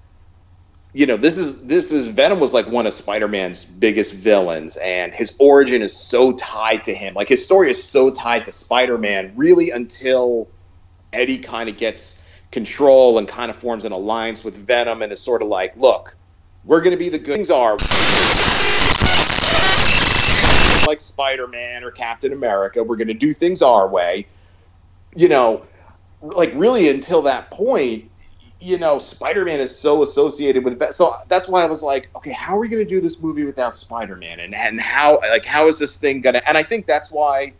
you 0.94 1.06
know 1.06 1.16
this 1.16 1.36
is 1.36 1.60
this 1.66 1.90
is 1.92 2.06
venom 2.06 2.38
was 2.38 2.54
like 2.54 2.66
one 2.68 2.86
of 2.86 2.94
spider-man's 2.94 3.64
biggest 3.64 4.14
villains 4.14 4.76
and 4.78 5.12
his 5.12 5.34
origin 5.40 5.82
is 5.82 5.94
so 5.94 6.32
tied 6.34 6.84
to 6.84 6.94
him 6.94 7.12
like 7.14 7.28
his 7.28 7.44
story 7.44 7.68
is 7.68 7.82
so 7.82 8.10
tied 8.10 8.44
to 8.44 8.52
spider-man 8.52 9.32
really 9.34 9.70
until 9.70 10.48
eddie 11.12 11.38
kind 11.38 11.68
of 11.68 11.76
gets 11.76 12.22
control 12.52 13.18
and 13.18 13.26
kind 13.26 13.50
of 13.50 13.56
forms 13.56 13.84
an 13.84 13.90
alliance 13.90 14.44
with 14.44 14.56
venom 14.56 15.02
and 15.02 15.12
is 15.12 15.20
sort 15.20 15.42
of 15.42 15.48
like 15.48 15.76
look 15.76 16.16
we're 16.64 16.80
going 16.80 16.92
to 16.92 16.96
be 16.96 17.08
the 17.08 17.18
good 17.18 17.36
things 17.36 17.50
are 17.50 17.76
like 20.86 21.00
spider-man 21.00 21.84
or 21.84 21.90
captain 21.90 22.32
america 22.32 22.82
we're 22.82 22.96
going 22.96 23.08
to 23.08 23.14
do 23.14 23.32
things 23.32 23.62
our 23.62 23.88
way 23.88 24.26
you 25.16 25.28
know 25.28 25.64
like 26.22 26.52
really 26.54 26.88
until 26.88 27.22
that 27.22 27.50
point 27.50 28.10
you 28.64 28.78
know, 28.78 28.98
Spider 28.98 29.44
Man 29.44 29.60
is 29.60 29.76
so 29.76 30.02
associated 30.02 30.64
with. 30.64 30.82
So 30.94 31.14
that's 31.28 31.46
why 31.46 31.62
I 31.62 31.66
was 31.66 31.82
like, 31.82 32.08
okay, 32.16 32.32
how 32.32 32.56
are 32.56 32.58
we 32.58 32.68
going 32.68 32.84
to 32.84 32.88
do 32.88 33.00
this 33.00 33.20
movie 33.20 33.44
without 33.44 33.74
Spider 33.74 34.16
Man? 34.16 34.40
And 34.40 34.54
and 34.54 34.80
how 34.80 35.20
like 35.20 35.44
how 35.44 35.68
is 35.68 35.78
this 35.78 35.98
thing 35.98 36.22
gonna? 36.22 36.42
And 36.46 36.56
I 36.56 36.62
think 36.62 36.86
that's 36.86 37.10
why, 37.10 37.52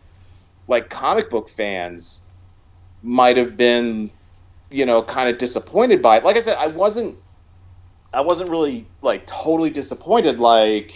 like 0.67 0.89
comic 0.89 1.29
book 1.29 1.47
fans, 1.47 2.23
might 3.03 3.37
have 3.37 3.55
been, 3.55 4.09
you 4.71 4.85
know, 4.85 5.03
kind 5.03 5.29
of 5.29 5.37
disappointed 5.37 6.01
by 6.01 6.17
it. 6.17 6.23
Like 6.23 6.37
I 6.37 6.41
said, 6.41 6.57
I 6.57 6.67
wasn't. 6.67 7.15
I 8.15 8.21
wasn't 8.21 8.49
really 8.49 8.85
like 9.01 9.25
totally 9.27 9.69
disappointed. 9.69 10.39
Like, 10.39 10.95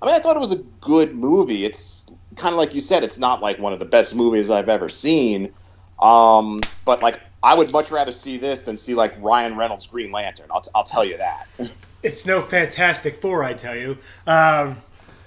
I 0.00 0.06
mean, 0.06 0.14
I 0.14 0.20
thought 0.20 0.36
it 0.36 0.40
was 0.40 0.52
a 0.52 0.62
good 0.80 1.14
movie. 1.14 1.64
It's 1.64 2.10
kind 2.36 2.52
of 2.54 2.58
like 2.58 2.74
you 2.74 2.80
said, 2.80 3.02
it's 3.02 3.18
not 3.18 3.42
like 3.42 3.58
one 3.58 3.72
of 3.72 3.78
the 3.78 3.84
best 3.84 4.14
movies 4.14 4.48
I've 4.48 4.68
ever 4.68 4.88
seen. 4.88 5.52
Um, 6.00 6.60
but 6.84 7.02
like 7.02 7.20
I 7.42 7.54
would 7.54 7.72
much 7.72 7.90
rather 7.90 8.12
see 8.12 8.36
this 8.36 8.62
than 8.62 8.76
see 8.76 8.94
like 8.94 9.14
Ryan 9.20 9.56
Reynolds 9.56 9.86
Green 9.86 10.12
Lantern. 10.12 10.46
I'll, 10.50 10.60
t- 10.60 10.70
I'll 10.74 10.84
tell 10.84 11.04
you 11.04 11.16
that. 11.18 11.48
It's 12.00 12.24
no 12.24 12.40
Fantastic 12.40 13.16
Four, 13.16 13.42
I 13.42 13.54
tell 13.54 13.74
you. 13.74 13.98
Um, 14.28 14.76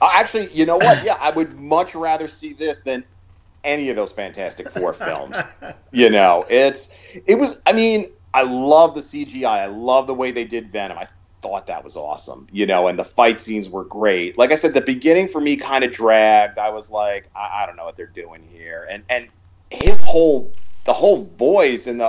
uh, 0.01 0.09
actually, 0.13 0.47
you 0.53 0.65
know 0.65 0.77
what? 0.77 1.03
Yeah, 1.03 1.17
I 1.19 1.29
would 1.31 1.59
much 1.59 1.95
rather 1.95 2.29
see 2.29 2.53
this 2.53 2.79
than 2.79 3.03
any 3.65 3.89
of 3.89 3.97
those 3.97 4.13
Fantastic 4.13 4.71
Four 4.71 4.93
films. 4.93 5.36
You 5.91 6.09
know, 6.09 6.45
it's 6.49 6.88
it 7.25 7.36
was. 7.38 7.59
I 7.65 7.73
mean, 7.73 8.05
I 8.33 8.43
love 8.43 8.95
the 8.95 9.01
CGI. 9.01 9.45
I 9.45 9.65
love 9.65 10.07
the 10.07 10.13
way 10.13 10.31
they 10.31 10.45
did 10.45 10.71
Venom. 10.71 10.97
I 10.97 11.07
thought 11.41 11.67
that 11.67 11.83
was 11.83 11.95
awesome. 11.95 12.47
You 12.51 12.65
know, 12.65 12.87
and 12.87 12.97
the 12.97 13.03
fight 13.03 13.41
scenes 13.41 13.67
were 13.67 13.83
great. 13.83 14.37
Like 14.37 14.51
I 14.51 14.55
said, 14.55 14.73
the 14.73 14.81
beginning 14.81 15.27
for 15.27 15.41
me 15.41 15.57
kind 15.57 15.83
of 15.83 15.91
dragged. 15.91 16.57
I 16.57 16.69
was 16.69 16.89
like, 16.89 17.29
I, 17.35 17.63
I 17.63 17.65
don't 17.65 17.75
know 17.75 17.85
what 17.85 17.97
they're 17.97 18.07
doing 18.07 18.47
here, 18.51 18.87
and 18.89 19.03
and 19.09 19.27
his 19.69 20.01
whole 20.01 20.51
the 20.85 20.93
whole 20.93 21.23
voice 21.23 21.87
and 21.87 21.99
the 21.99 22.07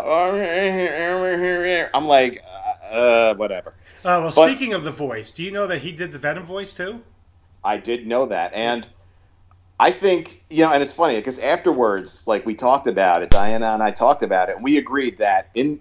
I'm 1.95 2.07
like, 2.07 2.43
uh, 2.45 2.95
uh 2.95 3.35
whatever. 3.35 3.71
Uh, 4.05 4.23
well, 4.23 4.33
but, 4.35 4.49
speaking 4.49 4.73
of 4.73 4.85
the 4.85 4.91
voice, 4.91 5.31
do 5.31 5.43
you 5.43 5.51
know 5.51 5.67
that 5.67 5.79
he 5.81 5.93
did 5.93 6.13
the 6.13 6.19
Venom 6.19 6.45
voice 6.45 6.73
too? 6.75 7.03
I 7.65 7.77
did 7.77 8.07
know 8.07 8.27
that, 8.27 8.53
and 8.55 8.87
I 9.79 9.91
think 9.91 10.45
you 10.51 10.65
know, 10.65 10.73
and 10.73 10.83
it's 10.83 10.93
funny 10.93 11.17
because 11.17 11.39
afterwards, 11.39 12.27
like 12.27 12.47
we 12.47 12.55
talked 12.55 12.87
about 12.87 13.23
it, 13.23 13.31
Diana 13.31 13.69
and 13.69 13.83
I 13.83 13.91
talked 13.91 14.23
about 14.23 14.49
it, 14.49 14.57
and 14.57 14.65
we 14.65 14.79
agreed 14.79 15.19
that 15.19 15.49
in 15.55 15.81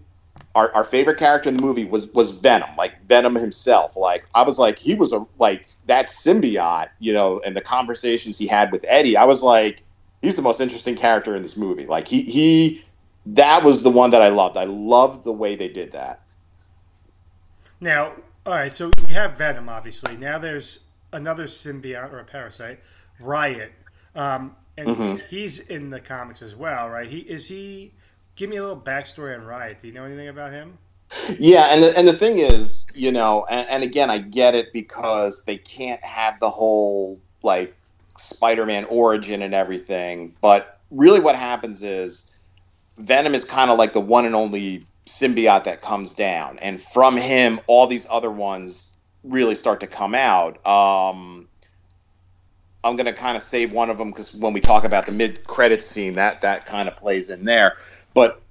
our, 0.55 0.73
our 0.73 0.83
favorite 0.83 1.17
character 1.17 1.49
in 1.49 1.57
the 1.57 1.63
movie 1.63 1.85
was 1.85 2.07
was 2.07 2.31
Venom, 2.31 2.69
like 2.77 3.01
Venom 3.07 3.35
himself. 3.35 3.95
Like 3.95 4.25
I 4.35 4.43
was 4.43 4.59
like, 4.59 4.77
he 4.77 4.95
was 4.95 5.13
a 5.13 5.25
like 5.39 5.67
that 5.87 6.07
symbiote, 6.07 6.89
you 6.99 7.13
know, 7.13 7.39
and 7.45 7.55
the 7.55 7.61
conversations 7.61 8.37
he 8.37 8.47
had 8.47 8.71
with 8.71 8.85
Eddie. 8.87 9.15
I 9.17 9.23
was 9.23 9.43
like 9.43 9.83
he's 10.21 10.35
the 10.35 10.41
most 10.41 10.61
interesting 10.61 10.95
character 10.95 11.35
in 11.35 11.43
this 11.43 11.57
movie. 11.57 11.85
Like 11.85 12.07
he 12.07 12.21
he 12.21 12.83
that 13.25 13.63
was 13.63 13.83
the 13.83 13.89
one 13.89 14.09
that 14.11 14.21
I 14.21 14.29
loved. 14.29 14.57
I 14.57 14.65
loved 14.65 15.23
the 15.23 15.33
way 15.33 15.55
they 15.55 15.69
did 15.69 15.91
that. 15.93 16.21
Now, 17.79 18.13
all 18.45 18.53
right, 18.53 18.73
so 18.73 18.91
we 19.07 19.13
have 19.13 19.37
Venom 19.37 19.69
obviously. 19.69 20.17
Now 20.17 20.37
there's 20.37 20.85
another 21.13 21.45
symbiote 21.45 22.11
or 22.11 22.19
a 22.19 22.25
parasite, 22.25 22.79
Riot. 23.19 23.71
Um, 24.15 24.55
and 24.77 24.87
mm-hmm. 24.87 25.15
he's 25.29 25.59
in 25.59 25.89
the 25.89 25.99
comics 25.99 26.41
as 26.41 26.55
well, 26.55 26.89
right? 26.89 27.07
He 27.07 27.19
is 27.19 27.47
he 27.47 27.93
give 28.35 28.49
me 28.49 28.57
a 28.57 28.61
little 28.61 28.79
backstory 28.79 29.37
on 29.37 29.45
Riot. 29.45 29.79
Do 29.81 29.87
you 29.87 29.93
know 29.93 30.03
anything 30.03 30.27
about 30.27 30.51
him? 30.51 30.77
Yeah, 31.37 31.73
and 31.73 31.83
the, 31.83 31.97
and 31.97 32.07
the 32.07 32.13
thing 32.13 32.39
is, 32.39 32.87
you 32.95 33.11
know, 33.11 33.45
and, 33.49 33.67
and 33.69 33.83
again, 33.83 34.09
I 34.09 34.19
get 34.19 34.55
it 34.55 34.71
because 34.71 35.43
they 35.43 35.57
can't 35.57 36.01
have 36.03 36.39
the 36.39 36.49
whole 36.49 37.19
like 37.43 37.75
Spider-Man 38.17 38.85
origin 38.85 39.41
and 39.41 39.53
everything. 39.53 40.33
But 40.41 40.79
really, 40.89 41.19
what 41.19 41.35
happens 41.35 41.83
is 41.83 42.31
Venom 42.97 43.35
is 43.35 43.43
kind 43.43 43.71
of 43.71 43.77
like 43.77 43.93
the 43.93 44.01
one 44.01 44.25
and 44.25 44.35
only 44.35 44.85
symbiote 45.05 45.65
that 45.65 45.81
comes 45.81 46.13
down, 46.13 46.59
and 46.59 46.81
from 46.81 47.17
him, 47.17 47.59
all 47.67 47.87
these 47.87 48.07
other 48.09 48.31
ones 48.31 48.95
really 49.23 49.55
start 49.55 49.79
to 49.81 49.87
come 49.87 50.15
out. 50.15 50.65
Um, 50.65 51.47
I'm 52.83 52.95
going 52.95 53.05
to 53.05 53.13
kind 53.13 53.37
of 53.37 53.43
save 53.43 53.71
one 53.71 53.89
of 53.89 53.97
them 53.97 54.09
because 54.09 54.33
when 54.33 54.53
we 54.53 54.61
talk 54.61 54.83
about 54.83 55.05
the 55.05 55.11
mid 55.11 55.43
credits 55.45 55.85
scene, 55.85 56.13
that 56.13 56.41
that 56.41 56.65
kind 56.65 56.87
of 56.87 56.95
plays 56.95 57.29
in 57.29 57.45
there. 57.45 57.77
But 58.13 58.41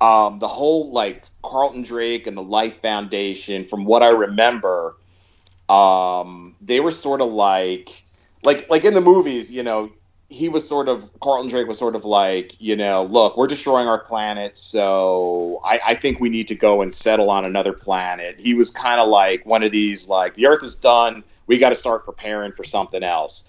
um, 0.00 0.38
the 0.38 0.48
whole 0.48 0.90
like 0.92 1.24
Carlton 1.42 1.82
Drake 1.82 2.26
and 2.26 2.36
the 2.36 2.42
Life 2.42 2.80
Foundation, 2.82 3.64
from 3.64 3.84
what 3.84 4.02
I 4.02 4.10
remember, 4.10 4.96
um, 5.68 6.54
they 6.60 6.80
were 6.80 6.92
sort 6.92 7.20
of 7.20 7.32
like 7.32 8.04
like 8.42 8.68
like 8.70 8.84
in 8.84 8.94
the 8.94 9.00
movies, 9.00 9.52
you 9.52 9.62
know, 9.62 9.90
he 10.28 10.48
was 10.48 10.68
sort 10.68 10.88
of 10.88 11.10
Carlton 11.20 11.50
Drake 11.50 11.68
was 11.68 11.78
sort 11.78 11.94
of 11.94 12.04
like, 12.04 12.60
you 12.60 12.76
know, 12.76 13.04
look, 13.04 13.36
we're 13.36 13.46
destroying 13.46 13.88
our 13.88 13.98
planet, 13.98 14.58
so 14.58 15.60
I, 15.64 15.80
I 15.86 15.94
think 15.94 16.20
we 16.20 16.28
need 16.28 16.48
to 16.48 16.54
go 16.54 16.82
and 16.82 16.92
settle 16.92 17.30
on 17.30 17.44
another 17.44 17.72
planet. 17.72 18.36
He 18.38 18.54
was 18.54 18.70
kind 18.70 19.00
of 19.00 19.08
like 19.08 19.44
one 19.46 19.62
of 19.62 19.72
these 19.72 20.08
like 20.08 20.34
the 20.34 20.46
Earth 20.46 20.62
is 20.62 20.74
done, 20.74 21.24
we 21.46 21.58
got 21.58 21.70
to 21.70 21.76
start 21.76 22.04
preparing 22.04 22.52
for 22.52 22.64
something 22.64 23.02
else. 23.02 23.48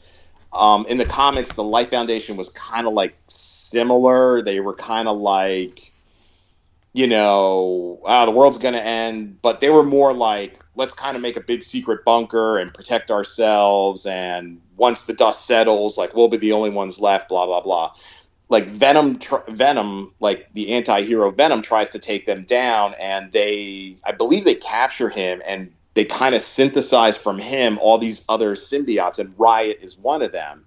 Um, 0.54 0.86
in 0.88 0.98
the 0.98 1.06
comics, 1.06 1.54
the 1.54 1.64
Life 1.64 1.90
Foundation 1.90 2.38
was 2.38 2.50
kind 2.50 2.88
of 2.88 2.94
like 2.94 3.16
similar. 3.28 4.42
They 4.42 4.60
were 4.60 4.74
kind 4.74 5.08
of 5.08 5.18
like, 5.18 5.92
you 6.94 7.08
know, 7.08 8.00
ah, 8.06 8.26
the 8.26 8.32
world's 8.32 8.58
going 8.58 8.74
to 8.74 8.84
end, 8.84 9.42
but 9.42 9.60
they 9.60 9.70
were 9.70 9.84
more 9.84 10.14
like, 10.14 10.64
let's 10.76 10.94
kind 10.94 11.16
of 11.16 11.22
make 11.22 11.38
a 11.38 11.42
big 11.42 11.64
secret 11.64 12.06
bunker 12.06 12.58
and 12.58 12.74
protect 12.74 13.12
ourselves 13.12 14.06
and 14.06 14.62
once 14.78 15.04
the 15.04 15.14
dust 15.14 15.46
settles, 15.46 15.98
like 15.98 16.16
we'll 16.16 16.28
be 16.28 16.38
the 16.38 16.52
only 16.52 16.70
ones 16.70 17.00
left. 17.00 17.30
Blah 17.30 17.46
blah 17.46 17.62
blah. 17.62 17.94
Like 18.50 18.68
Venom, 18.68 19.20
tr- 19.20 19.50
Venom, 19.50 20.14
like 20.22 20.48
the 20.54 20.72
anti-hero 20.72 21.32
Venom 21.32 21.62
tries 21.62 21.90
to 21.90 22.00
take 22.00 22.26
them 22.26 22.44
down, 22.44 22.94
and 22.94 23.30
they, 23.34 23.98
I 24.06 24.14
believe, 24.14 24.46
they 24.46 24.56
capture 24.56 25.10
him 25.10 25.42
and 25.46 25.74
they 25.98 26.06
kind 26.06 26.36
of 26.36 26.42
synthesize 26.42 27.18
from 27.18 27.40
him 27.40 27.80
all 27.80 27.98
these 27.98 28.24
other 28.30 28.54
symbiotes, 28.54 29.18
and 29.18 29.34
Riot 29.38 29.80
is 29.82 29.98
one 29.98 30.22
of 30.22 30.32
them. 30.32 30.64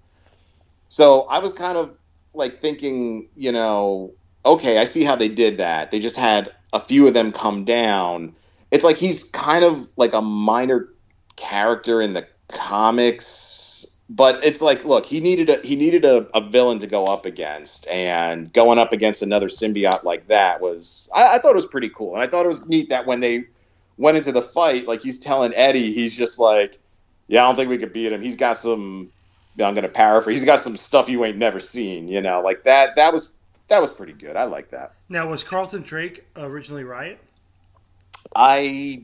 So 0.89 1.21
I 1.23 1.39
was 1.39 1.53
kind 1.53 1.77
of 1.77 1.95
like 2.33 2.59
thinking, 2.59 3.29
you 3.37 3.53
know, 3.53 4.11
okay, 4.45 4.79
I 4.79 4.85
see 4.85 5.05
how 5.05 5.15
they 5.15 5.29
did 5.29 5.57
that. 5.57 5.89
They 5.89 5.99
just 5.99 6.17
had 6.17 6.53
a 6.73 6.81
few 6.81 7.07
of 7.07 7.13
them 7.13 7.31
come 7.31 7.63
down. 7.63 8.35
It's 8.71 8.83
like 8.83 8.97
he's 8.97 9.23
kind 9.23 9.63
of 9.63 9.89
like 9.95 10.11
a 10.13 10.21
minor 10.21 10.89
character 11.37 12.01
in 12.01 12.11
the 12.11 12.27
comics 12.49 13.87
but 14.09 14.43
it's 14.43 14.61
like, 14.61 14.83
look, 14.83 15.05
he 15.05 15.21
needed 15.21 15.49
a 15.49 15.65
he 15.65 15.77
needed 15.77 16.03
a, 16.03 16.27
a 16.37 16.41
villain 16.41 16.79
to 16.79 16.87
go 16.87 17.05
up 17.05 17.25
against, 17.25 17.87
and 17.87 18.51
going 18.51 18.77
up 18.77 18.91
against 18.91 19.21
another 19.21 19.47
symbiote 19.47 20.03
like 20.03 20.27
that 20.27 20.59
was 20.59 21.09
I, 21.15 21.35
I 21.35 21.39
thought 21.39 21.51
it 21.51 21.55
was 21.55 21.65
pretty 21.65 21.87
cool, 21.87 22.13
and 22.13 22.21
I 22.21 22.27
thought 22.27 22.43
it 22.43 22.49
was 22.49 22.65
neat 22.65 22.89
that 22.89 23.05
when 23.05 23.21
they 23.21 23.45
went 23.97 24.17
into 24.17 24.31
the 24.31 24.41
fight, 24.41 24.87
like 24.87 25.01
he's 25.01 25.19
telling 25.19 25.53
Eddie, 25.55 25.93
he's 25.93 26.15
just 26.15 26.39
like, 26.39 26.79
yeah, 27.27 27.43
I 27.43 27.47
don't 27.47 27.55
think 27.55 27.69
we 27.69 27.77
could 27.77 27.93
beat 27.93 28.11
him. 28.11 28.21
He's 28.21 28.35
got 28.35 28.57
some. 28.57 29.11
I'm 29.53 29.73
going 29.73 29.83
to 29.83 29.89
paraphrase. 29.89 30.35
He's 30.35 30.45
got 30.45 30.59
some 30.59 30.77
stuff 30.77 31.09
you 31.09 31.23
ain't 31.25 31.37
never 31.37 31.59
seen. 31.59 32.07
You 32.07 32.21
know, 32.21 32.41
like 32.41 32.63
that. 32.63 32.95
That 32.95 33.13
was 33.13 33.31
that 33.69 33.81
was 33.81 33.91
pretty 33.91 34.13
good. 34.13 34.35
I 34.35 34.43
like 34.43 34.69
that. 34.71 34.93
Now, 35.07 35.29
was 35.29 35.43
Carlton 35.43 35.83
Drake 35.83 36.25
originally 36.35 36.83
Riot? 36.83 37.19
I 38.35 39.03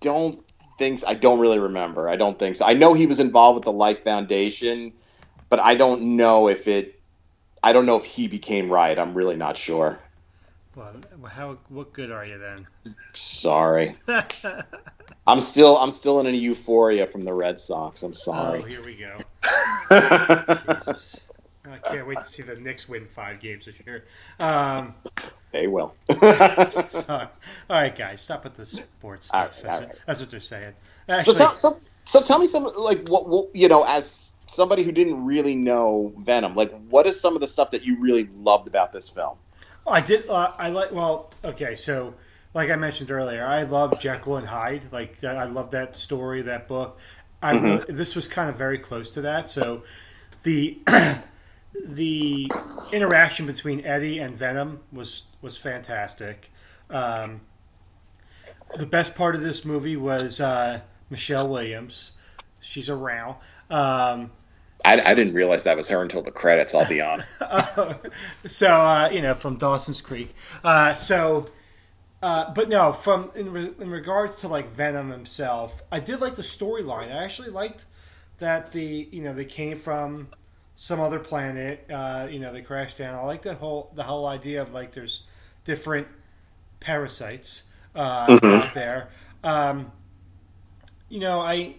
don't 0.00 0.42
think 0.78 0.98
so. 0.98 1.06
I 1.06 1.14
don't 1.14 1.38
really 1.38 1.60
remember. 1.60 2.08
I 2.08 2.16
don't 2.16 2.38
think 2.38 2.56
so. 2.56 2.64
I 2.64 2.74
know 2.74 2.94
he 2.94 3.06
was 3.06 3.20
involved 3.20 3.56
with 3.56 3.64
the 3.64 3.72
Life 3.72 4.02
Foundation, 4.02 4.92
but 5.48 5.60
I 5.60 5.74
don't 5.74 6.16
know 6.16 6.48
if 6.48 6.66
it. 6.66 7.00
I 7.62 7.72
don't 7.72 7.86
know 7.86 7.96
if 7.96 8.04
he 8.04 8.26
became 8.26 8.70
Riot. 8.70 8.98
I'm 8.98 9.14
really 9.14 9.36
not 9.36 9.56
sure. 9.56 10.00
Well, 10.74 10.94
how 11.28 11.58
what 11.68 11.92
good 11.92 12.10
are 12.10 12.24
you 12.24 12.38
then? 12.38 12.66
Sorry. 13.12 13.94
I'm 15.26 15.40
still 15.40 15.76
I'm 15.76 15.90
still 15.90 16.20
in 16.20 16.26
a 16.26 16.30
euphoria 16.30 17.06
from 17.06 17.24
the 17.24 17.32
Red 17.32 17.60
Sox. 17.60 18.02
I'm 18.02 18.14
sorry. 18.14 18.60
Oh, 18.60 18.62
here 18.62 18.82
we 18.84 18.94
go. 18.94 19.18
I 21.64 21.78
can't 21.84 22.06
wait 22.06 22.18
to 22.18 22.24
see 22.24 22.42
the 22.42 22.56
Knicks 22.56 22.88
win 22.88 23.06
five 23.06 23.38
games 23.40 23.66
this 23.66 23.76
year. 23.86 24.04
Um, 24.40 24.94
they 25.52 25.66
will. 25.66 25.94
so, 26.18 27.04
all 27.08 27.28
right, 27.68 27.94
guys, 27.94 28.20
stop 28.20 28.44
with 28.44 28.54
the 28.54 28.66
sports 28.66 29.26
stuff. 29.26 29.56
Right, 29.56 29.62
that's, 29.62 29.80
right. 29.82 29.98
that's 30.06 30.20
what 30.20 30.30
they're 30.30 30.40
saying. 30.40 30.72
So 31.22 31.34
tell, 31.34 31.54
so, 31.54 31.78
so 32.04 32.22
tell 32.22 32.38
me 32.38 32.46
some 32.46 32.68
like 32.76 33.08
what, 33.08 33.28
what 33.28 33.54
you 33.54 33.68
know 33.68 33.84
as 33.84 34.32
somebody 34.46 34.82
who 34.82 34.92
didn't 34.92 35.24
really 35.24 35.54
know 35.54 36.12
Venom. 36.18 36.54
Like, 36.54 36.72
what 36.88 37.06
is 37.06 37.20
some 37.20 37.34
of 37.34 37.40
the 37.40 37.48
stuff 37.48 37.70
that 37.70 37.84
you 37.84 37.98
really 37.98 38.28
loved 38.36 38.66
about 38.66 38.92
this 38.92 39.08
film? 39.08 39.36
I 39.86 40.00
did. 40.00 40.28
Uh, 40.28 40.52
I 40.58 40.68
like. 40.68 40.92
Well, 40.92 41.30
okay. 41.44 41.74
So, 41.74 42.14
like 42.54 42.70
I 42.70 42.76
mentioned 42.76 43.10
earlier, 43.10 43.44
I 43.44 43.62
love 43.64 43.98
Jekyll 44.00 44.36
and 44.36 44.46
Hyde. 44.46 44.82
Like 44.92 45.22
I 45.24 45.44
love 45.44 45.70
that 45.72 45.96
story, 45.96 46.42
that 46.42 46.68
book. 46.68 46.98
I 47.42 47.58
really, 47.58 47.84
this 47.92 48.14
was 48.14 48.28
kind 48.28 48.48
of 48.48 48.56
very 48.56 48.78
close 48.78 49.12
to 49.14 49.20
that. 49.22 49.48
So, 49.48 49.82
the 50.44 50.78
the 51.84 52.50
interaction 52.92 53.46
between 53.46 53.84
Eddie 53.84 54.18
and 54.18 54.36
Venom 54.36 54.80
was 54.92 55.24
was 55.40 55.56
fantastic. 55.56 56.50
Um, 56.90 57.40
the 58.76 58.86
best 58.86 59.14
part 59.14 59.34
of 59.34 59.42
this 59.42 59.64
movie 59.64 59.96
was 59.96 60.40
uh, 60.40 60.80
Michelle 61.10 61.48
Williams. 61.48 62.12
She's 62.60 62.88
around. 62.88 63.36
Um, 63.70 64.30
I, 64.84 65.00
I 65.00 65.14
didn't 65.14 65.34
realize 65.34 65.64
that 65.64 65.76
was 65.76 65.88
her 65.88 66.02
until 66.02 66.22
the 66.22 66.30
credits. 66.30 66.74
I'll 66.74 66.88
be 66.88 67.00
honest. 67.00 67.28
so 68.46 68.68
uh, 68.68 69.08
you 69.12 69.22
know 69.22 69.34
from 69.34 69.56
Dawson's 69.56 70.00
Creek. 70.00 70.34
Uh, 70.64 70.94
so, 70.94 71.48
uh, 72.22 72.52
but 72.52 72.68
no, 72.68 72.92
from 72.92 73.30
in, 73.34 73.52
re- 73.52 73.74
in 73.78 73.90
regards 73.90 74.36
to 74.42 74.48
like 74.48 74.68
Venom 74.68 75.10
himself, 75.10 75.82
I 75.90 76.00
did 76.00 76.20
like 76.20 76.34
the 76.34 76.42
storyline. 76.42 77.14
I 77.14 77.24
actually 77.24 77.50
liked 77.50 77.86
that 78.38 78.72
the 78.72 79.08
you 79.10 79.22
know 79.22 79.34
they 79.34 79.44
came 79.44 79.76
from 79.76 80.28
some 80.76 81.00
other 81.00 81.18
planet. 81.18 81.86
Uh, 81.90 82.26
you 82.30 82.40
know 82.40 82.52
they 82.52 82.62
crashed 82.62 82.98
down. 82.98 83.14
I 83.14 83.22
like 83.22 83.42
that 83.42 83.58
whole 83.58 83.90
the 83.94 84.02
whole 84.02 84.26
idea 84.26 84.62
of 84.62 84.72
like 84.72 84.92
there's 84.92 85.24
different 85.64 86.08
parasites 86.80 87.64
uh, 87.94 88.38
out 88.42 88.74
there. 88.74 89.10
Um, 89.44 89.92
you 91.08 91.20
know 91.20 91.40
I. 91.40 91.76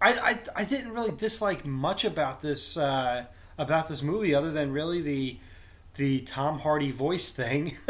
I, 0.00 0.12
I, 0.12 0.62
I 0.62 0.64
didn't 0.64 0.92
really 0.92 1.12
dislike 1.12 1.64
much 1.64 2.04
about 2.04 2.40
this 2.40 2.76
uh, 2.76 3.26
about 3.58 3.88
this 3.88 4.02
movie 4.02 4.34
other 4.34 4.50
than 4.50 4.72
really 4.72 5.00
the 5.00 5.38
the 5.94 6.20
Tom 6.20 6.58
Hardy 6.58 6.90
voice 6.90 7.32
thing. 7.32 7.76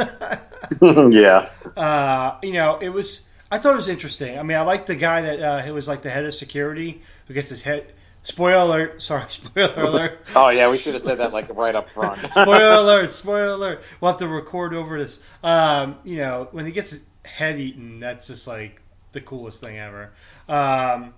yeah. 0.83 1.49
uh, 1.77 2.39
you 2.43 2.53
know, 2.53 2.79
it 2.81 2.91
was 2.91 3.29
I 3.51 3.59
thought 3.59 3.75
it 3.75 3.77
was 3.77 3.89
interesting. 3.89 4.39
I 4.39 4.43
mean, 4.43 4.57
I 4.57 4.63
like 4.63 4.87
the 4.87 4.97
guy 4.97 5.23
that 5.23 5.41
uh, 5.41 5.63
who 5.63 5.75
was 5.75 5.89
like 5.89 6.03
the 6.03 6.11
head 6.11 6.25
of 6.25 6.35
security 6.35 7.03
who 7.27 7.35
gets 7.35 7.49
his 7.49 7.63
head. 7.63 7.93
Spoiler 8.23 8.65
alert! 8.65 9.03
Sorry, 9.03 9.25
spoiler 9.31 9.73
alert! 9.77 10.21
Oh 10.37 10.51
yeah, 10.51 10.69
we 10.69 10.77
should 10.77 10.93
have 10.93 11.03
said 11.03 11.19
that 11.19 11.33
like 11.33 11.49
right 11.57 11.75
up 11.75 11.89
front. 11.89 12.19
spoiler 12.33 12.75
alert! 12.75 13.13
Spoiler 13.13 13.55
alert! 13.55 13.83
We'll 14.01 14.11
have 14.11 14.21
to 14.21 14.29
record 14.29 14.75
over 14.75 14.99
this. 14.99 15.23
Um, 15.43 15.97
you 16.05 16.19
know, 16.19 16.49
when 16.53 16.67
he 16.67 16.73
gets 16.73 16.91
his 16.91 17.05
head 17.25 17.59
eaten, 17.59 18.01
that's 18.01 18.27
just 18.27 18.47
like 18.47 18.83
the 19.13 19.23
coolest 19.23 19.63
thing 19.63 19.79
ever. 19.79 20.13
Um, 20.49 21.15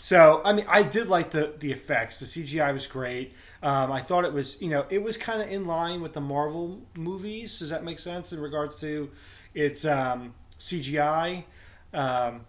so, 0.00 0.40
I 0.44 0.52
mean, 0.52 0.64
I 0.68 0.82
did 0.82 1.08
like 1.08 1.30
the 1.30 1.54
the 1.58 1.72
effects. 1.72 2.20
The 2.20 2.26
CGI 2.26 2.72
was 2.72 2.86
great. 2.86 3.34
Um, 3.62 3.90
I 3.90 4.00
thought 4.00 4.24
it 4.24 4.32
was, 4.32 4.60
you 4.62 4.68
know, 4.68 4.86
it 4.90 5.02
was 5.02 5.16
kind 5.16 5.42
of 5.42 5.50
in 5.50 5.64
line 5.64 6.00
with 6.00 6.12
the 6.12 6.20
Marvel 6.20 6.80
movies. 6.96 7.58
Does 7.58 7.70
that 7.70 7.84
make 7.84 7.98
sense 7.98 8.32
in 8.32 8.40
regards 8.40 8.80
to 8.80 9.10
its 9.54 9.84
um, 9.84 10.34
CGI? 10.58 11.44
Um, 11.92 12.46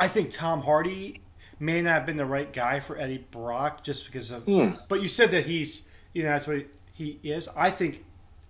I 0.00 0.08
think 0.08 0.30
Tom 0.30 0.62
Hardy 0.62 1.20
may 1.60 1.80
not 1.82 1.92
have 1.92 2.06
been 2.06 2.16
the 2.16 2.26
right 2.26 2.52
guy 2.52 2.80
for 2.80 2.98
Eddie 2.98 3.24
Brock 3.30 3.84
just 3.84 4.06
because 4.06 4.30
of. 4.32 4.44
But 4.88 5.02
you 5.02 5.08
said 5.08 5.30
that 5.30 5.46
he's, 5.46 5.88
you 6.12 6.24
know, 6.24 6.30
that's 6.30 6.48
what 6.48 6.66
he 6.92 7.20
is. 7.22 7.48
I 7.56 7.70
think 7.70 8.04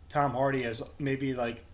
Tom 0.08 0.32
Hardy 0.32 0.62
is 0.62 0.82
maybe 0.98 1.34
like 1.34 1.64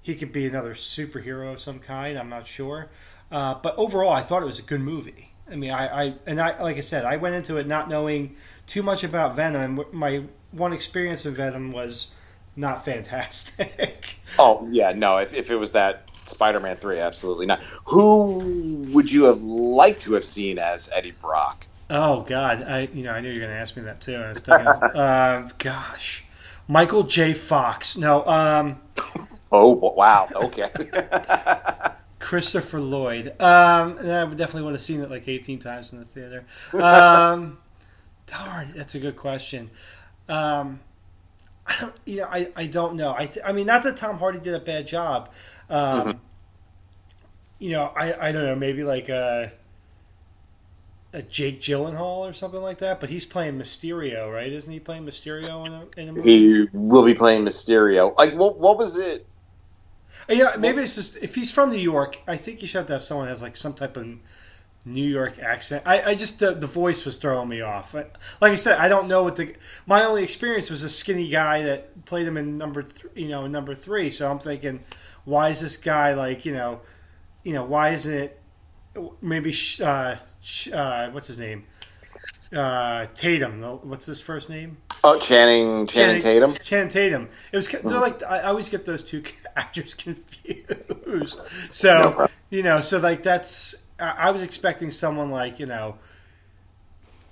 he 0.00 0.14
could 0.14 0.32
be 0.32 0.46
another 0.46 0.74
superhero 0.74 1.52
of 1.52 1.60
some 1.60 1.78
kind. 1.80 2.18
I'm 2.18 2.28
not 2.28 2.46
sure. 2.46 2.88
Uh, 3.30 3.54
but 3.54 3.74
overall, 3.76 4.12
I 4.12 4.22
thought 4.22 4.42
it 4.42 4.46
was 4.46 4.58
a 4.58 4.62
good 4.62 4.80
movie. 4.80 5.32
I 5.50 5.56
mean, 5.56 5.70
I, 5.70 6.04
I 6.06 6.14
and 6.26 6.40
I 6.40 6.60
like 6.62 6.76
I 6.76 6.80
said, 6.80 7.04
I 7.04 7.16
went 7.16 7.34
into 7.34 7.56
it 7.56 7.66
not 7.66 7.88
knowing 7.88 8.36
too 8.66 8.82
much 8.82 9.04
about 9.04 9.36
Venom, 9.36 9.78
and 9.78 9.92
my 9.92 10.24
one 10.52 10.72
experience 10.72 11.26
of 11.26 11.34
Venom 11.36 11.72
was 11.72 12.14
not 12.56 12.84
fantastic. 12.84 14.18
Oh 14.36 14.66
yeah, 14.68 14.90
no. 14.90 15.18
If, 15.18 15.32
if 15.32 15.48
it 15.52 15.54
was 15.54 15.70
that 15.72 16.10
Spider-Man 16.26 16.76
three, 16.78 16.98
absolutely 16.98 17.46
not. 17.46 17.62
Who 17.84 18.88
would 18.90 19.12
you 19.12 19.24
have 19.24 19.42
liked 19.42 20.02
to 20.02 20.14
have 20.14 20.24
seen 20.24 20.58
as 20.58 20.90
Eddie 20.92 21.12
Brock? 21.12 21.68
oh 21.90 22.22
God, 22.22 22.64
I 22.64 22.88
you 22.92 23.04
know 23.04 23.12
I 23.12 23.20
knew 23.20 23.28
you 23.28 23.34
were 23.34 23.46
going 23.46 23.54
to 23.54 23.60
ask 23.60 23.76
me 23.76 23.84
that 23.84 24.00
too. 24.00 24.16
I 24.16 24.30
was 24.30 24.40
thinking, 24.40 24.66
uh, 24.66 25.48
gosh, 25.58 26.24
Michael 26.66 27.04
J. 27.04 27.32
Fox. 27.32 27.96
No, 27.96 28.24
um, 28.26 28.80
Oh 29.52 29.68
wow, 29.68 30.28
okay. 30.34 30.68
Christopher 32.24 32.80
Lloyd. 32.80 33.28
Um, 33.40 33.98
I 33.98 34.24
would 34.24 34.38
definitely 34.38 34.62
would 34.62 34.72
have 34.74 34.82
seen 34.82 35.02
it 35.02 35.10
like 35.10 35.28
18 35.28 35.58
times 35.60 35.92
in 35.92 35.98
the 36.00 36.06
theater. 36.06 36.46
Um, 36.78 37.58
darn, 38.26 38.72
that's 38.74 38.94
a 38.94 39.00
good 39.00 39.16
question. 39.16 39.70
Um, 40.28 40.80
I 41.66 41.76
don't, 41.80 41.94
you 42.06 42.16
know, 42.18 42.28
I, 42.30 42.50
I 42.56 42.66
don't 42.66 42.96
know. 42.96 43.14
I, 43.16 43.26
th- 43.26 43.44
I 43.44 43.52
mean, 43.52 43.66
not 43.66 43.84
that 43.84 43.98
Tom 43.98 44.18
Hardy 44.18 44.40
did 44.40 44.54
a 44.54 44.60
bad 44.60 44.86
job. 44.86 45.32
Um, 45.70 46.20
You 47.58 47.70
know, 47.72 47.92
I, 47.96 48.28
I 48.28 48.32
don't 48.32 48.44
know, 48.44 48.56
maybe 48.56 48.84
like 48.84 49.08
a, 49.08 49.52
a 51.14 51.22
Jake 51.22 51.60
Gyllenhaal 51.62 52.28
or 52.28 52.32
something 52.34 52.60
like 52.60 52.78
that. 52.78 53.00
But 53.00 53.10
he's 53.10 53.24
playing 53.26 53.58
Mysterio, 53.58 54.32
right? 54.32 54.52
Isn't 54.52 54.70
he 54.72 54.80
playing 54.80 55.04
Mysterio 55.06 55.66
in 55.66 55.72
a, 55.72 55.88
in 55.96 56.08
a 56.08 56.12
movie? 56.12 56.44
he 56.44 56.66
will 56.72 57.04
be 57.04 57.14
playing 57.14 57.44
Mysterio. 57.44 58.16
Like 58.16 58.34
what? 58.34 58.58
What 58.58 58.78
was 58.78 58.96
it? 58.96 59.26
Yeah, 60.28 60.56
maybe 60.58 60.80
it's 60.80 60.94
just 60.94 61.16
if 61.18 61.34
he's 61.34 61.52
from 61.52 61.70
New 61.70 61.78
York, 61.78 62.20
I 62.26 62.36
think 62.36 62.62
you 62.62 62.68
should 62.68 62.78
have 62.78 62.86
to 62.88 62.92
have 62.94 63.04
someone 63.04 63.26
who 63.26 63.30
has 63.30 63.42
like 63.42 63.56
some 63.56 63.74
type 63.74 63.96
of 63.96 64.06
New 64.86 65.06
York 65.06 65.38
accent. 65.38 65.82
I, 65.86 66.02
I 66.02 66.14
just 66.14 66.40
the, 66.40 66.54
the 66.54 66.66
voice 66.66 67.04
was 67.04 67.18
throwing 67.18 67.48
me 67.48 67.60
off. 67.60 67.94
I, 67.94 68.06
like 68.40 68.52
I 68.52 68.56
said, 68.56 68.78
I 68.78 68.88
don't 68.88 69.08
know 69.08 69.22
what 69.22 69.36
the 69.36 69.54
my 69.86 70.04
only 70.04 70.22
experience 70.22 70.70
was 70.70 70.82
a 70.82 70.88
skinny 70.88 71.28
guy 71.28 71.62
that 71.62 72.04
played 72.04 72.26
him 72.26 72.36
in 72.36 72.58
number 72.58 72.82
th- 72.82 73.06
you 73.14 73.28
know 73.28 73.44
in 73.44 73.52
number 73.52 73.74
three. 73.74 74.10
So 74.10 74.30
I'm 74.30 74.38
thinking, 74.38 74.80
why 75.24 75.48
is 75.50 75.60
this 75.60 75.76
guy 75.76 76.14
like 76.14 76.44
you 76.44 76.52
know, 76.52 76.80
you 77.42 77.52
know 77.52 77.64
why 77.64 77.90
isn't 77.90 78.12
it 78.12 78.40
maybe 79.20 79.52
sh- 79.52 79.80
uh, 79.80 80.16
sh- 80.40 80.70
uh, 80.72 81.10
what's 81.10 81.28
his 81.28 81.38
name 81.38 81.64
uh, 82.54 83.06
Tatum? 83.14 83.62
What's 83.62 84.06
his 84.06 84.20
first 84.20 84.48
name? 84.48 84.76
Oh, 85.02 85.18
Channing 85.18 85.86
Channing 85.86 86.20
Tatum. 86.20 86.54
Channing 86.62 86.88
Tatum. 86.88 87.28
It 87.52 87.56
was 87.56 87.68
they're 87.68 87.82
like 87.82 88.22
I 88.22 88.38
I 88.38 88.42
always 88.44 88.68
get 88.68 88.84
those 88.84 89.02
two 89.02 89.22
actors 89.56 89.94
confused. 89.94 91.40
So 91.68 92.28
you 92.50 92.62
know, 92.62 92.80
so 92.80 92.98
like 92.98 93.22
that's 93.22 93.74
I 94.00 94.28
I 94.28 94.30
was 94.30 94.42
expecting 94.42 94.90
someone 94.90 95.30
like 95.30 95.58
you 95.58 95.66
know, 95.66 95.98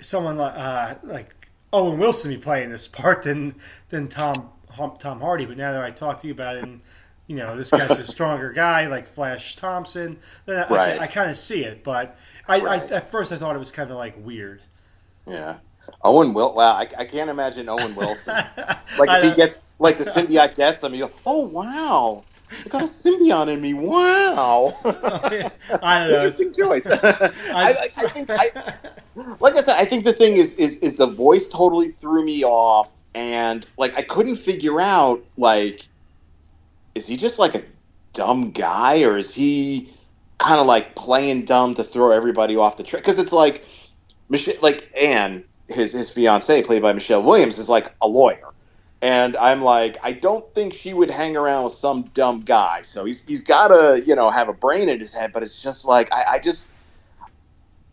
someone 0.00 0.36
like 0.36 0.54
uh, 0.56 0.94
like 1.02 1.34
Owen 1.72 1.98
Wilson 1.98 2.30
be 2.30 2.38
playing 2.38 2.70
this 2.70 2.88
part 2.88 3.22
than 3.22 3.54
than 3.88 4.08
Tom 4.08 4.50
Tom 4.98 5.20
Hardy. 5.20 5.46
But 5.46 5.56
now 5.56 5.72
that 5.72 5.82
I 5.82 5.90
talk 5.90 6.18
to 6.18 6.26
you 6.26 6.32
about 6.32 6.56
it, 6.56 6.64
and 6.64 6.80
you 7.26 7.36
know, 7.36 7.56
this 7.56 7.70
guy's 7.70 7.90
a 7.98 8.04
stronger 8.04 8.52
guy 8.52 8.86
like 8.86 9.06
Flash 9.06 9.56
Thompson, 9.56 10.18
then 10.46 10.64
I, 10.64 10.74
Right. 10.74 11.00
I, 11.00 11.06
kind 11.06 11.30
of 11.30 11.36
see 11.36 11.64
it. 11.64 11.82
But 11.84 12.18
I, 12.48 12.60
Right. 12.60 12.92
I 12.92 12.94
at 12.96 13.10
first 13.10 13.32
I 13.32 13.36
thought 13.36 13.56
it 13.56 13.60
was 13.60 13.70
kind 13.70 13.90
of 13.90 13.96
like 13.96 14.14
weird. 14.18 14.60
Yeah. 15.26 15.58
Owen 16.04 16.32
Will. 16.32 16.54
Wow, 16.54 16.72
I, 16.72 16.88
I 16.96 17.04
can't 17.04 17.30
imagine 17.30 17.68
Owen 17.68 17.94
Wilson. 17.94 18.34
Like 18.98 19.08
if 19.08 19.30
he 19.30 19.36
gets 19.36 19.56
like 19.82 19.98
the 19.98 20.04
symbiote 20.04 20.54
gets 20.54 20.82
him, 20.82 20.94
you 20.94 21.06
go, 21.06 21.12
oh 21.26 21.40
wow. 21.40 22.24
I 22.64 22.68
got 22.68 22.82
a 22.82 22.86
symbiote 22.86 23.48
in 23.48 23.60
me. 23.60 23.74
Wow. 23.74 24.76
Oh, 24.84 25.28
yeah. 25.32 25.50
I 25.82 26.00
don't 26.00 26.10
know. 26.10 26.26
Interesting 26.26 26.54
choice. 26.54 26.86
I, 26.90 27.30
I, 27.54 27.74
I 27.96 28.08
think, 28.08 28.30
I, 28.30 28.50
like 29.40 29.56
I 29.56 29.60
said, 29.60 29.76
I 29.78 29.84
think 29.84 30.04
the 30.04 30.12
thing 30.12 30.36
is, 30.36 30.54
is, 30.58 30.76
is 30.78 30.96
the 30.96 31.06
voice 31.06 31.48
totally 31.48 31.92
threw 31.92 32.24
me 32.24 32.44
off, 32.44 32.90
and 33.14 33.66
like 33.78 33.96
I 33.96 34.02
couldn't 34.02 34.36
figure 34.36 34.80
out 34.80 35.24
like, 35.36 35.86
is 36.94 37.06
he 37.06 37.16
just 37.16 37.38
like 37.38 37.54
a 37.54 37.62
dumb 38.12 38.50
guy, 38.50 39.02
or 39.02 39.16
is 39.16 39.34
he 39.34 39.92
kind 40.38 40.58
of 40.60 40.66
like 40.66 40.94
playing 40.94 41.44
dumb 41.44 41.74
to 41.74 41.84
throw 41.84 42.10
everybody 42.10 42.56
off 42.56 42.76
the 42.76 42.82
track? 42.82 43.02
Because 43.02 43.18
it's 43.18 43.32
like, 43.32 43.64
Michelle, 44.28 44.54
like 44.62 44.90
Anne, 45.00 45.44
his 45.68 45.92
his 45.92 46.10
fiance, 46.10 46.62
played 46.62 46.82
by 46.82 46.92
Michelle 46.92 47.22
Williams, 47.22 47.58
is 47.58 47.68
like 47.68 47.94
a 48.02 48.08
lawyer. 48.08 48.51
And 49.02 49.36
I'm 49.36 49.62
like, 49.62 49.98
I 50.04 50.12
don't 50.12 50.48
think 50.54 50.72
she 50.72 50.94
would 50.94 51.10
hang 51.10 51.36
around 51.36 51.64
with 51.64 51.72
some 51.72 52.02
dumb 52.14 52.40
guy. 52.40 52.82
So 52.82 53.04
he's 53.04 53.26
he's 53.26 53.42
got 53.42 53.68
to 53.68 54.02
you 54.06 54.14
know 54.14 54.30
have 54.30 54.48
a 54.48 54.52
brain 54.52 54.88
in 54.88 55.00
his 55.00 55.12
head. 55.12 55.32
But 55.32 55.42
it's 55.42 55.60
just 55.60 55.84
like 55.84 56.12
I, 56.12 56.34
I 56.34 56.38
just, 56.38 56.70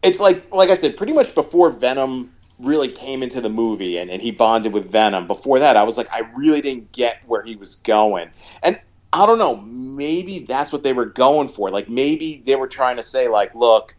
it's 0.03 0.19
like 0.19 0.53
like 0.53 0.69
I 0.69 0.75
said, 0.75 0.95
pretty 0.95 1.13
much 1.13 1.33
before 1.33 1.71
Venom 1.71 2.31
really 2.59 2.89
came 2.89 3.23
into 3.23 3.41
the 3.41 3.49
movie 3.49 3.97
and, 3.97 4.11
and 4.11 4.21
he 4.21 4.31
bonded 4.31 4.73
with 4.73 4.91
Venom. 4.91 5.25
Before 5.25 5.59
that, 5.59 5.75
I 5.75 5.83
was 5.83 5.97
like, 5.97 6.11
I 6.13 6.19
really 6.35 6.61
didn't 6.61 6.91
get 6.91 7.19
where 7.25 7.41
he 7.41 7.55
was 7.55 7.75
going. 7.75 8.29
And 8.63 8.79
I 9.13 9.25
don't 9.25 9.39
know, 9.39 9.57
maybe 9.57 10.39
that's 10.39 10.71
what 10.71 10.83
they 10.83 10.93
were 10.93 11.05
going 11.05 11.47
for. 11.47 11.69
Like 11.69 11.89
maybe 11.89 12.43
they 12.45 12.55
were 12.55 12.67
trying 12.67 12.97
to 12.97 13.03
say, 13.03 13.27
like, 13.27 13.55
look, 13.55 13.95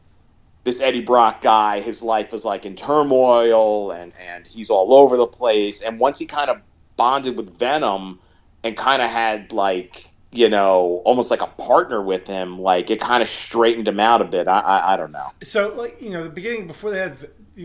this 0.63 0.81
Eddie 0.81 1.01
Brock 1.01 1.41
guy, 1.41 1.81
his 1.81 2.03
life 2.03 2.33
is 2.35 2.45
like 2.45 2.67
in 2.67 2.77
turmoil 2.77 3.91
and 3.91 4.13
and 4.21 4.47
he's 4.47 4.71
all 4.71 4.95
over 4.95 5.17
the 5.17 5.27
place. 5.27 5.83
And 5.83 5.99
once 5.99 6.19
he 6.19 6.27
kind 6.27 6.51
of 6.51 6.61
bonded 7.01 7.35
with 7.35 7.59
Venom 7.59 8.21
and 8.63 8.77
kind 8.77 9.01
of 9.01 9.09
had 9.09 9.55
like 9.55 10.11
you 10.33 10.51
know 10.51 11.01
almost 11.07 11.31
like 11.31 11.41
a 11.41 11.47
partner 11.47 12.03
with 12.03 12.27
him, 12.27 12.61
like 12.61 12.91
it 12.91 13.01
kind 13.01 13.23
of 13.23 13.29
straightened 13.29 13.89
him 13.89 13.99
out 13.99 14.21
a 14.21 14.27
bit. 14.27 14.47
I, 14.47 14.61
I 14.61 14.93
I 14.93 14.97
don't 14.99 15.11
know. 15.11 15.33
So 15.43 15.75
like 15.75 16.03
you 16.03 16.11
know 16.11 16.25
the 16.25 16.29
beginning 16.29 16.67
before 16.67 16.91
they 16.91 16.99
had 16.99 17.17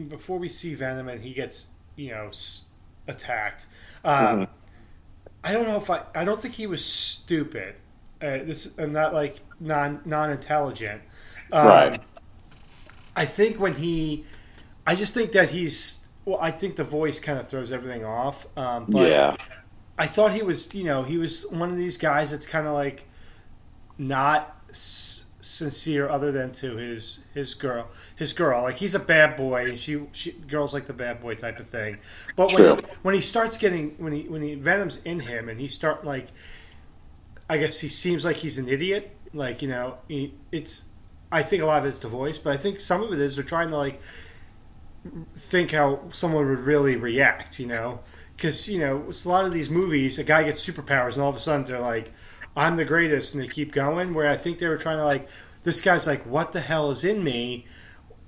before 0.07 0.39
we 0.39 0.47
see 0.47 0.73
Venom 0.73 1.09
and 1.09 1.21
he 1.21 1.33
gets 1.33 1.67
you 1.97 2.11
know 2.11 2.31
attacked. 3.09 3.67
Um, 4.05 4.15
mm-hmm. 4.15 4.43
I 5.43 5.51
don't 5.51 5.67
know 5.67 5.75
if 5.75 5.89
I 5.89 6.03
I 6.15 6.23
don't 6.23 6.39
think 6.39 6.53
he 6.53 6.65
was 6.65 6.83
stupid. 6.83 7.75
Uh, 8.21 8.39
this 8.47 8.73
I'm 8.79 8.93
not 8.93 9.13
like 9.13 9.41
non 9.59 9.99
non 10.05 10.31
intelligent. 10.31 11.01
Um, 11.51 11.67
right. 11.67 12.01
I 13.17 13.25
think 13.25 13.59
when 13.59 13.75
he, 13.75 14.23
I 14.87 14.95
just 14.95 15.13
think 15.13 15.33
that 15.33 15.49
he's 15.49 16.04
well, 16.25 16.39
I 16.41 16.51
think 16.51 16.75
the 16.75 16.83
voice 16.83 17.19
kind 17.19 17.39
of 17.39 17.47
throws 17.47 17.71
everything 17.71 18.03
off. 18.03 18.47
Um, 18.57 18.85
but 18.89 19.09
yeah. 19.09 19.35
I 19.97 20.07
thought 20.07 20.33
he 20.33 20.41
was, 20.41 20.73
you 20.75 20.83
know, 20.83 21.03
he 21.03 21.17
was 21.17 21.45
one 21.51 21.69
of 21.69 21.77
these 21.77 21.97
guys 21.97 22.31
that's 22.31 22.47
kind 22.47 22.67
of 22.67 22.73
like 22.73 23.07
not 23.97 24.59
s- 24.69 25.27
sincere, 25.39 26.09
other 26.09 26.31
than 26.31 26.51
to 26.53 26.75
his 26.75 27.23
his 27.33 27.53
girl, 27.53 27.87
his 28.15 28.33
girl. 28.33 28.63
Like 28.63 28.77
he's 28.77 28.95
a 28.95 28.99
bad 28.99 29.37
boy, 29.37 29.69
and 29.69 29.79
she, 29.79 30.01
she 30.11 30.31
girls 30.31 30.73
like 30.73 30.87
the 30.87 30.93
bad 30.93 31.21
boy 31.21 31.35
type 31.35 31.59
of 31.59 31.67
thing. 31.67 31.99
But 32.35 32.49
True. 32.49 32.65
when 32.65 32.79
he, 32.79 32.85
when 33.03 33.15
he 33.15 33.21
starts 33.21 33.57
getting 33.57 33.91
when 33.97 34.11
he 34.11 34.23
when 34.23 34.41
he 34.41 34.55
Venom's 34.55 34.97
in 35.05 35.21
him, 35.21 35.47
and 35.47 35.61
he 35.61 35.67
start 35.67 36.03
like, 36.03 36.27
I 37.49 37.57
guess 37.57 37.79
he 37.79 37.87
seems 37.87 38.25
like 38.25 38.37
he's 38.37 38.57
an 38.57 38.67
idiot. 38.67 39.15
Like 39.33 39.61
you 39.61 39.67
know, 39.67 39.99
he, 40.07 40.33
it's. 40.51 40.85
I 41.31 41.43
think 41.43 41.63
a 41.63 41.65
lot 41.65 41.81
of 41.81 41.85
it's 41.85 41.99
the 41.99 42.07
voice, 42.07 42.37
but 42.37 42.53
I 42.53 42.57
think 42.57 42.79
some 42.79 43.03
of 43.03 43.11
it 43.11 43.19
is 43.19 43.35
they're 43.35 43.43
trying 43.43 43.69
to 43.69 43.77
like 43.77 43.99
think 45.35 45.71
how 45.71 46.01
someone 46.11 46.47
would 46.47 46.59
really 46.59 46.95
react, 46.95 47.59
you 47.59 47.67
know? 47.67 47.99
Because, 48.35 48.67
you 48.69 48.79
know, 48.79 49.05
it's 49.07 49.25
a 49.25 49.29
lot 49.29 49.45
of 49.45 49.53
these 49.53 49.69
movies, 49.69 50.19
a 50.19 50.23
guy 50.23 50.43
gets 50.43 50.67
superpowers 50.67 51.13
and 51.13 51.21
all 51.21 51.29
of 51.29 51.35
a 51.35 51.39
sudden 51.39 51.65
they're 51.65 51.79
like, 51.79 52.11
I'm 52.57 52.77
the 52.77 52.85
greatest, 52.85 53.33
and 53.33 53.43
they 53.43 53.47
keep 53.47 53.71
going. 53.73 54.13
Where 54.13 54.29
I 54.29 54.37
think 54.37 54.59
they 54.59 54.67
were 54.67 54.77
trying 54.77 54.97
to, 54.97 55.03
like, 55.03 55.27
this 55.63 55.81
guy's 55.81 56.07
like, 56.07 56.25
what 56.25 56.53
the 56.53 56.61
hell 56.61 56.89
is 56.89 57.03
in 57.03 57.23
me? 57.23 57.65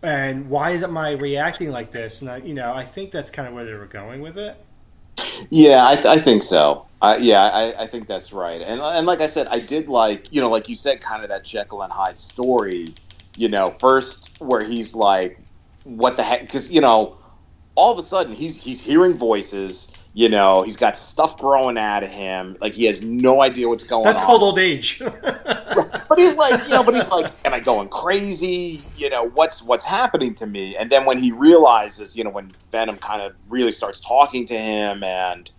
And 0.02 0.50
why 0.50 0.72
is 0.72 0.84
am 0.84 0.98
I 0.98 1.12
reacting 1.12 1.72
like 1.72 1.92
this? 1.92 2.22
And, 2.22 2.30
I, 2.30 2.38
you 2.38 2.54
know, 2.54 2.74
I 2.74 2.84
think 2.84 3.12
that's 3.12 3.32
kind 3.32 3.48
of 3.48 3.54
where 3.54 3.64
they 3.64 3.74
were 3.74 3.86
going 3.86 4.22
with 4.22 4.38
it. 4.38 4.58
Yeah, 5.50 5.88
I, 5.88 5.96
th- 5.96 6.06
I 6.06 6.20
think 6.20 6.44
so. 6.44 6.86
Uh, 7.02 7.18
yeah, 7.20 7.44
I, 7.44 7.84
I, 7.84 7.88
think 7.88 8.08
that's 8.08 8.34
right. 8.34 8.62
And, 8.62 8.82
and 8.82 9.06
like 9.06 9.22
I 9.22 9.28
said, 9.28 9.48
I 9.48 9.60
did 9.60 9.88
like, 9.88 10.32
you 10.34 10.42
know, 10.42 10.50
like 10.50 10.68
you 10.68 10.76
said, 10.76 11.00
kind 11.00 11.24
of 11.24 11.30
that 11.30 11.44
Jekyll 11.44 11.84
and 11.84 11.92
Hyde 11.92 12.18
story. 12.18 12.94
You 13.36 13.50
know, 13.50 13.68
first 13.68 14.32
where 14.40 14.64
he's 14.64 14.96
like, 14.96 15.40
what 15.88 16.18
the 16.18 16.24
heck? 16.24 16.42
Because 16.42 16.70
you 16.70 16.82
know, 16.82 17.18
all 17.76 17.92
of 17.92 17.98
a 17.98 18.04
sudden 18.04 18.34
he's 18.34 18.62
he's 18.62 18.82
hearing 18.82 19.16
voices. 19.16 19.92
You 20.14 20.30
know, 20.30 20.64
he's 20.64 20.78
got 20.78 20.98
stuff 20.98 21.38
growing 21.38 21.78
out 21.78 22.04
of 22.04 22.10
him. 22.10 22.58
Like 22.60 22.74
he 22.74 22.86
has 22.86 23.04
no 23.04 23.42
idea 23.42 23.70
what's 23.70 23.84
going 23.84 24.04
That's 24.04 24.18
on. 24.18 24.22
That's 24.22 24.26
called 24.26 24.42
old 24.42 24.58
age. 24.60 25.00
but 26.10 26.18
he's 26.18 26.36
like, 26.36 26.64
you 26.64 26.70
know, 26.70 26.84
but 26.84 26.96
he's 26.96 27.12
like, 27.12 27.32
am 27.46 27.54
I 27.54 27.60
going 27.60 27.88
crazy? 27.90 28.82
You 28.96 29.12
know, 29.12 29.30
what's 29.30 29.62
what's 29.62 29.86
happening 29.86 30.34
to 30.36 30.48
me? 30.48 30.76
And 30.76 30.90
then 30.90 31.06
when 31.06 31.20
he 31.20 31.32
realizes, 31.32 32.18
you 32.18 32.24
know, 32.24 32.32
when 32.32 32.52
Venom 32.72 32.98
kind 32.98 33.22
of 33.22 33.34
really 33.48 33.72
starts 33.72 34.00
talking 34.00 34.46
to 34.48 34.58
him, 34.58 35.04
and 35.04 35.52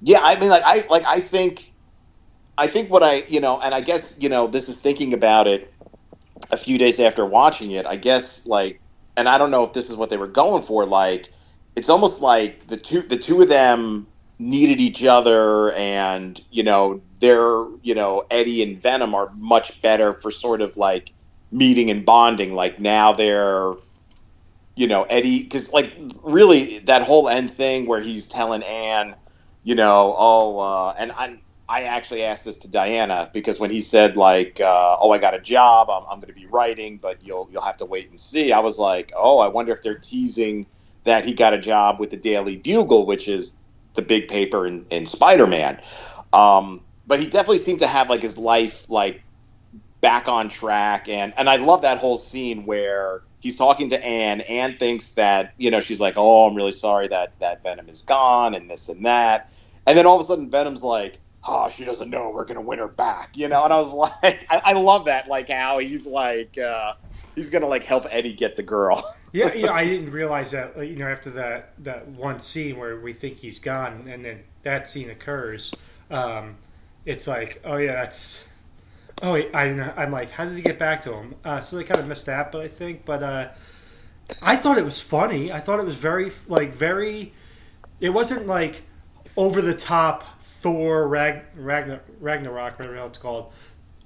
yeah, 0.00 0.18
I 0.20 0.38
mean, 0.38 0.50
like 0.50 0.64
I 0.66 0.84
like 0.90 1.04
I 1.06 1.20
think, 1.20 1.72
I 2.58 2.66
think 2.66 2.90
what 2.90 3.04
I 3.04 3.22
you 3.28 3.40
know, 3.40 3.60
and 3.60 3.72
I 3.72 3.80
guess 3.80 4.16
you 4.18 4.28
know, 4.28 4.48
this 4.48 4.68
is 4.68 4.80
thinking 4.80 5.14
about 5.14 5.46
it 5.46 5.72
a 6.50 6.56
few 6.56 6.76
days 6.76 6.98
after 6.98 7.24
watching 7.24 7.70
it. 7.70 7.86
I 7.86 7.96
guess 7.96 8.46
like 8.46 8.80
and 9.16 9.28
I 9.28 9.38
don't 9.38 9.50
know 9.50 9.64
if 9.64 9.72
this 9.72 9.90
is 9.90 9.96
what 9.96 10.10
they 10.10 10.16
were 10.16 10.26
going 10.26 10.62
for. 10.62 10.84
Like, 10.84 11.30
it's 11.74 11.88
almost 11.88 12.20
like 12.20 12.66
the 12.66 12.76
two 12.76 13.02
the 13.02 13.16
two 13.16 13.42
of 13.42 13.48
them 13.48 14.06
needed 14.38 14.80
each 14.80 15.04
other, 15.04 15.72
and 15.72 16.40
you 16.50 16.62
know, 16.62 17.00
they're 17.20 17.66
you 17.82 17.94
know 17.94 18.24
Eddie 18.30 18.62
and 18.62 18.80
Venom 18.80 19.14
are 19.14 19.30
much 19.36 19.80
better 19.82 20.14
for 20.14 20.30
sort 20.30 20.60
of 20.60 20.76
like 20.76 21.12
meeting 21.50 21.90
and 21.90 22.04
bonding. 22.04 22.54
Like 22.54 22.78
now 22.78 23.12
they're 23.12 23.74
you 24.74 24.86
know 24.86 25.04
Eddie 25.04 25.42
because 25.42 25.72
like 25.72 25.92
really 26.22 26.78
that 26.80 27.02
whole 27.02 27.28
end 27.28 27.50
thing 27.50 27.86
where 27.86 28.00
he's 28.00 28.26
telling 28.26 28.62
Anne, 28.62 29.14
you 29.64 29.74
know, 29.74 30.14
oh, 30.18 30.58
uh, 30.58 30.94
and 30.98 31.12
I 31.12 31.38
I 31.68 31.82
actually 31.82 32.22
asked 32.22 32.44
this 32.44 32.56
to 32.58 32.68
Diana 32.68 33.28
because 33.32 33.58
when 33.58 33.70
he 33.70 33.80
said 33.80 34.16
like, 34.16 34.60
uh, 34.60 34.96
"Oh, 35.00 35.10
I 35.10 35.18
got 35.18 35.34
a 35.34 35.40
job. 35.40 35.90
I'm, 35.90 36.04
I'm 36.08 36.20
going 36.20 36.32
to 36.32 36.40
be 36.40 36.46
writing, 36.46 36.98
but 36.98 37.22
you'll 37.22 37.48
you'll 37.50 37.62
have 37.62 37.76
to 37.78 37.84
wait 37.86 38.08
and 38.08 38.18
see." 38.18 38.52
I 38.52 38.60
was 38.60 38.78
like, 38.78 39.12
"Oh, 39.16 39.38
I 39.38 39.48
wonder 39.48 39.72
if 39.72 39.82
they're 39.82 39.98
teasing 39.98 40.66
that 41.04 41.24
he 41.24 41.32
got 41.32 41.54
a 41.54 41.58
job 41.58 41.98
with 41.98 42.10
the 42.10 42.16
Daily 42.16 42.56
Bugle, 42.56 43.06
which 43.06 43.28
is 43.28 43.54
the 43.94 44.02
big 44.02 44.28
paper 44.28 44.66
in, 44.66 44.86
in 44.90 45.06
Spider-Man." 45.06 45.80
Um, 46.32 46.82
but 47.06 47.18
he 47.20 47.26
definitely 47.26 47.58
seemed 47.58 47.80
to 47.80 47.86
have 47.88 48.08
like 48.10 48.22
his 48.22 48.38
life 48.38 48.88
like 48.88 49.22
back 50.00 50.28
on 50.28 50.48
track, 50.48 51.08
and 51.08 51.34
and 51.36 51.48
I 51.48 51.56
love 51.56 51.82
that 51.82 51.98
whole 51.98 52.16
scene 52.16 52.64
where 52.64 53.22
he's 53.40 53.56
talking 53.56 53.88
to 53.88 54.04
Anne. 54.04 54.42
Anne 54.42 54.76
thinks 54.78 55.10
that 55.10 55.52
you 55.56 55.72
know 55.72 55.80
she's 55.80 56.00
like, 56.00 56.14
"Oh, 56.16 56.46
I'm 56.46 56.54
really 56.54 56.70
sorry 56.72 57.08
that 57.08 57.32
that 57.40 57.64
Venom 57.64 57.88
is 57.88 58.02
gone," 58.02 58.54
and 58.54 58.70
this 58.70 58.88
and 58.88 59.04
that, 59.04 59.50
and 59.84 59.98
then 59.98 60.06
all 60.06 60.14
of 60.14 60.20
a 60.20 60.24
sudden 60.24 60.48
Venom's 60.48 60.84
like 60.84 61.18
oh, 61.46 61.68
she 61.68 61.84
doesn't 61.84 62.10
know 62.10 62.30
we're 62.30 62.44
gonna 62.44 62.60
win 62.60 62.78
her 62.78 62.88
back, 62.88 63.36
you 63.36 63.48
know. 63.48 63.64
And 63.64 63.72
I 63.72 63.78
was 63.78 63.92
like, 64.22 64.46
I, 64.50 64.62
I 64.66 64.72
love 64.72 65.04
that, 65.06 65.28
like 65.28 65.48
how 65.48 65.78
he's 65.78 66.06
like, 66.06 66.58
uh, 66.58 66.94
he's 67.34 67.50
gonna 67.50 67.66
like 67.66 67.84
help 67.84 68.06
Eddie 68.10 68.32
get 68.32 68.56
the 68.56 68.62
girl. 68.62 69.16
yeah, 69.32 69.72
I 69.72 69.84
didn't 69.84 70.10
realize 70.10 70.50
that, 70.52 70.76
you 70.78 70.96
know, 70.96 71.06
after 71.06 71.30
that 71.30 71.72
that 71.84 72.08
one 72.08 72.40
scene 72.40 72.78
where 72.78 73.00
we 73.00 73.12
think 73.12 73.38
he's 73.38 73.58
gone, 73.58 74.06
and 74.08 74.24
then 74.24 74.44
that 74.62 74.88
scene 74.88 75.10
occurs. 75.10 75.72
Um, 76.10 76.56
it's 77.04 77.26
like, 77.26 77.60
oh 77.64 77.76
yeah, 77.76 77.92
that's. 77.92 78.48
Oh, 79.22 79.32
wait, 79.32 79.48
I, 79.54 79.64
I'm 79.96 80.12
like, 80.12 80.30
how 80.30 80.44
did 80.44 80.56
he 80.56 80.62
get 80.62 80.78
back 80.78 81.00
to 81.02 81.14
him? 81.14 81.36
Uh, 81.42 81.60
so 81.60 81.76
they 81.76 81.84
kind 81.84 81.98
of 81.98 82.06
missed 82.06 82.26
that, 82.26 82.52
but 82.52 82.60
I 82.60 82.68
think, 82.68 83.06
but 83.06 83.22
uh, 83.22 83.48
I 84.42 84.56
thought 84.56 84.76
it 84.76 84.84
was 84.84 85.00
funny. 85.00 85.50
I 85.50 85.58
thought 85.58 85.80
it 85.80 85.86
was 85.86 85.96
very, 85.96 86.30
like, 86.48 86.70
very. 86.74 87.32
It 87.98 88.10
wasn't 88.10 88.46
like 88.46 88.82
over 89.36 89.62
the 89.62 89.74
top 89.74 90.35
Thor 90.60 91.06
Rag, 91.06 91.42
Ragnar, 91.54 92.00
Ragnarok, 92.18 92.78
whatever 92.78 92.96
it's 92.96 93.18
called, 93.18 93.52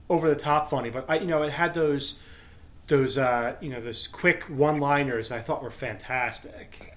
over 0.08 0.28
the 0.28 0.36
top 0.36 0.68
funny. 0.68 0.90
But 0.90 1.08
I, 1.08 1.18
you 1.18 1.26
know, 1.26 1.42
it 1.42 1.52
had 1.52 1.74
those 1.74 2.18
those 2.88 3.16
uh, 3.16 3.54
you 3.60 3.70
know 3.70 3.80
those 3.80 4.08
quick 4.08 4.42
one 4.44 4.80
liners 4.80 5.30
I 5.30 5.38
thought 5.38 5.62
were 5.62 5.70
fantastic. 5.70 6.96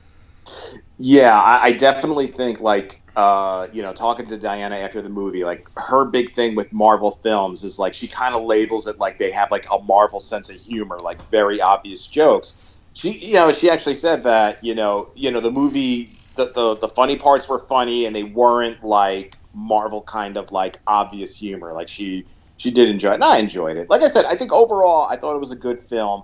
Yeah, 0.97 1.39
I, 1.39 1.65
I 1.65 1.71
definitely 1.71 2.27
think 2.27 2.59
like 2.61 3.01
uh, 3.15 3.67
you 3.71 3.83
know 3.83 3.93
talking 3.93 4.25
to 4.25 4.37
Diana 4.37 4.75
after 4.77 5.03
the 5.03 5.09
movie, 5.09 5.43
like 5.43 5.67
her 5.77 6.03
big 6.03 6.33
thing 6.33 6.55
with 6.55 6.73
Marvel 6.73 7.11
films 7.11 7.63
is 7.63 7.77
like 7.77 7.93
she 7.93 8.07
kind 8.07 8.33
of 8.33 8.43
labels 8.43 8.87
it 8.87 8.97
like 8.97 9.19
they 9.19 9.31
have 9.31 9.51
like 9.51 9.67
a 9.71 9.79
Marvel 9.83 10.19
sense 10.19 10.49
of 10.49 10.55
humor, 10.55 10.97
like 10.99 11.21
very 11.29 11.61
obvious 11.61 12.07
jokes. 12.07 12.57
She, 12.93 13.11
you 13.11 13.33
know, 13.35 13.51
she 13.51 13.69
actually 13.69 13.95
said 13.95 14.23
that 14.23 14.63
you 14.63 14.73
know, 14.73 15.09
you 15.13 15.29
know, 15.29 15.39
the 15.39 15.51
movie 15.51 16.17
the, 16.35 16.51
the, 16.53 16.75
the 16.77 16.87
funny 16.87 17.15
parts 17.15 17.47
were 17.47 17.59
funny 17.59 18.05
and 18.05 18.15
they 18.15 18.23
weren't 18.23 18.83
like 18.83 19.37
Marvel 19.53 20.01
kind 20.01 20.37
of 20.37 20.51
like 20.51 20.79
obvious 20.87 21.35
humor. 21.35 21.73
Like 21.73 21.87
she 21.87 22.25
she 22.57 22.71
did 22.71 22.89
enjoy 22.89 23.11
it, 23.11 23.15
and 23.15 23.23
I 23.23 23.37
enjoyed 23.37 23.77
it. 23.77 23.89
Like 23.89 24.01
I 24.01 24.07
said, 24.07 24.25
I 24.25 24.35
think 24.35 24.51
overall 24.51 25.07
I 25.09 25.17
thought 25.17 25.35
it 25.35 25.39
was 25.39 25.51
a 25.51 25.55
good 25.55 25.81
film, 25.81 26.23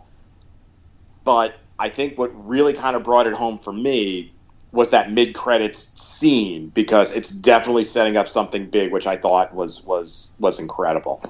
but 1.24 1.56
I 1.80 1.90
think 1.90 2.18
what 2.18 2.32
really 2.48 2.74
kind 2.74 2.96
of 2.96 3.04
brought 3.04 3.28
it 3.28 3.34
home 3.34 3.60
for 3.60 3.74
me 3.74 4.32
was 4.72 4.90
that 4.92 5.12
mid 5.12 5.34
credits 5.34 6.00
scene 6.00 6.70
because 6.70 7.12
it's 7.12 7.32
definitely 7.32 7.84
setting 7.84 8.18
up 8.18 8.28
something 8.28 8.70
big, 8.70 8.92
which 8.92 9.08
I 9.08 9.18
thought 9.18 9.54
was 9.54 9.86
was 9.86 10.34
was 10.40 10.60
incredible. 10.60 11.24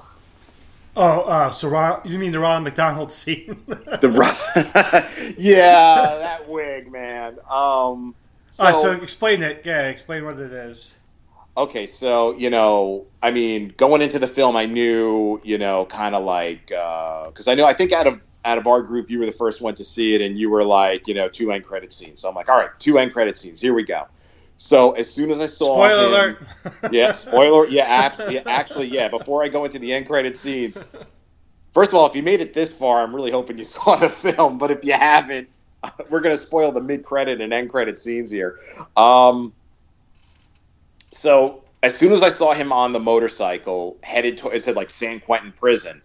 Oh, 0.96 1.20
uh, 1.22 1.50
so 1.50 1.68
Ron, 1.68 2.00
you 2.04 2.18
mean 2.18 2.32
the 2.32 2.40
Ron 2.40 2.64
McDonald 2.64 3.12
scene? 3.20 3.62
the 3.66 4.10
Ron, 4.10 4.34
yeah, 5.38 6.18
that 6.18 6.48
wig, 6.48 6.90
man. 6.90 7.38
Um, 7.48 8.14
so, 8.50 8.64
uh, 8.64 8.72
so 8.72 8.92
explain 8.92 9.42
it. 9.42 9.62
Yeah, 9.64 9.88
explain 9.88 10.24
what 10.24 10.38
it 10.38 10.52
is. 10.52 10.98
Okay, 11.60 11.86
so 11.86 12.34
you 12.38 12.48
know, 12.48 13.04
I 13.22 13.30
mean, 13.30 13.74
going 13.76 14.00
into 14.00 14.18
the 14.18 14.26
film, 14.26 14.56
I 14.56 14.64
knew, 14.64 15.38
you 15.44 15.58
know, 15.58 15.84
kind 15.84 16.14
of 16.14 16.24
like 16.24 16.68
because 16.68 17.46
uh, 17.46 17.50
I 17.50 17.54
know 17.54 17.66
I 17.66 17.74
think 17.74 17.92
out 17.92 18.06
of 18.06 18.26
out 18.46 18.56
of 18.56 18.66
our 18.66 18.80
group, 18.80 19.10
you 19.10 19.18
were 19.18 19.26
the 19.26 19.32
first 19.32 19.60
one 19.60 19.74
to 19.74 19.84
see 19.84 20.14
it, 20.14 20.22
and 20.22 20.38
you 20.38 20.48
were 20.48 20.64
like, 20.64 21.06
you 21.06 21.12
know, 21.12 21.28
two 21.28 21.52
end 21.52 21.64
credit 21.64 21.92
scenes. 21.92 22.18
So 22.22 22.30
I'm 22.30 22.34
like, 22.34 22.48
all 22.48 22.56
right, 22.56 22.70
two 22.78 22.96
end 22.96 23.12
credit 23.12 23.36
scenes. 23.36 23.60
Here 23.60 23.74
we 23.74 23.84
go. 23.84 24.06
So 24.56 24.92
as 24.92 25.12
soon 25.12 25.30
as 25.30 25.38
I 25.38 25.44
saw 25.44 25.74
spoiler 25.74 26.30
him, 26.30 26.36
alert, 26.64 26.92
yeah, 26.92 27.12
spoiler, 27.12 27.66
yeah, 27.66 27.84
actually, 27.84 28.36
yeah, 28.36 28.42
actually, 28.46 28.86
yeah. 28.86 29.08
Before 29.08 29.44
I 29.44 29.48
go 29.48 29.66
into 29.66 29.78
the 29.78 29.92
end 29.92 30.06
credit 30.06 30.38
scenes, 30.38 30.82
first 31.74 31.92
of 31.92 31.98
all, 31.98 32.06
if 32.06 32.16
you 32.16 32.22
made 32.22 32.40
it 32.40 32.54
this 32.54 32.72
far, 32.72 33.02
I'm 33.02 33.14
really 33.14 33.32
hoping 33.32 33.58
you 33.58 33.64
saw 33.66 33.96
the 33.96 34.08
film. 34.08 34.56
But 34.56 34.70
if 34.70 34.82
you 34.82 34.94
haven't, 34.94 35.46
we're 36.08 36.20
gonna 36.20 36.38
spoil 36.38 36.72
the 36.72 36.80
mid 36.80 37.04
credit 37.04 37.42
and 37.42 37.52
end 37.52 37.68
credit 37.68 37.98
scenes 37.98 38.30
here. 38.30 38.60
Um, 38.96 39.52
so 41.12 41.64
as 41.82 41.96
soon 41.96 42.12
as 42.12 42.22
I 42.22 42.28
saw 42.28 42.52
him 42.52 42.72
on 42.72 42.92
the 42.92 43.00
motorcycle 43.00 43.98
headed 44.02 44.36
to, 44.38 44.48
it 44.48 44.62
said 44.62 44.76
like 44.76 44.90
San 44.90 45.20
Quentin 45.20 45.52
prison. 45.52 46.02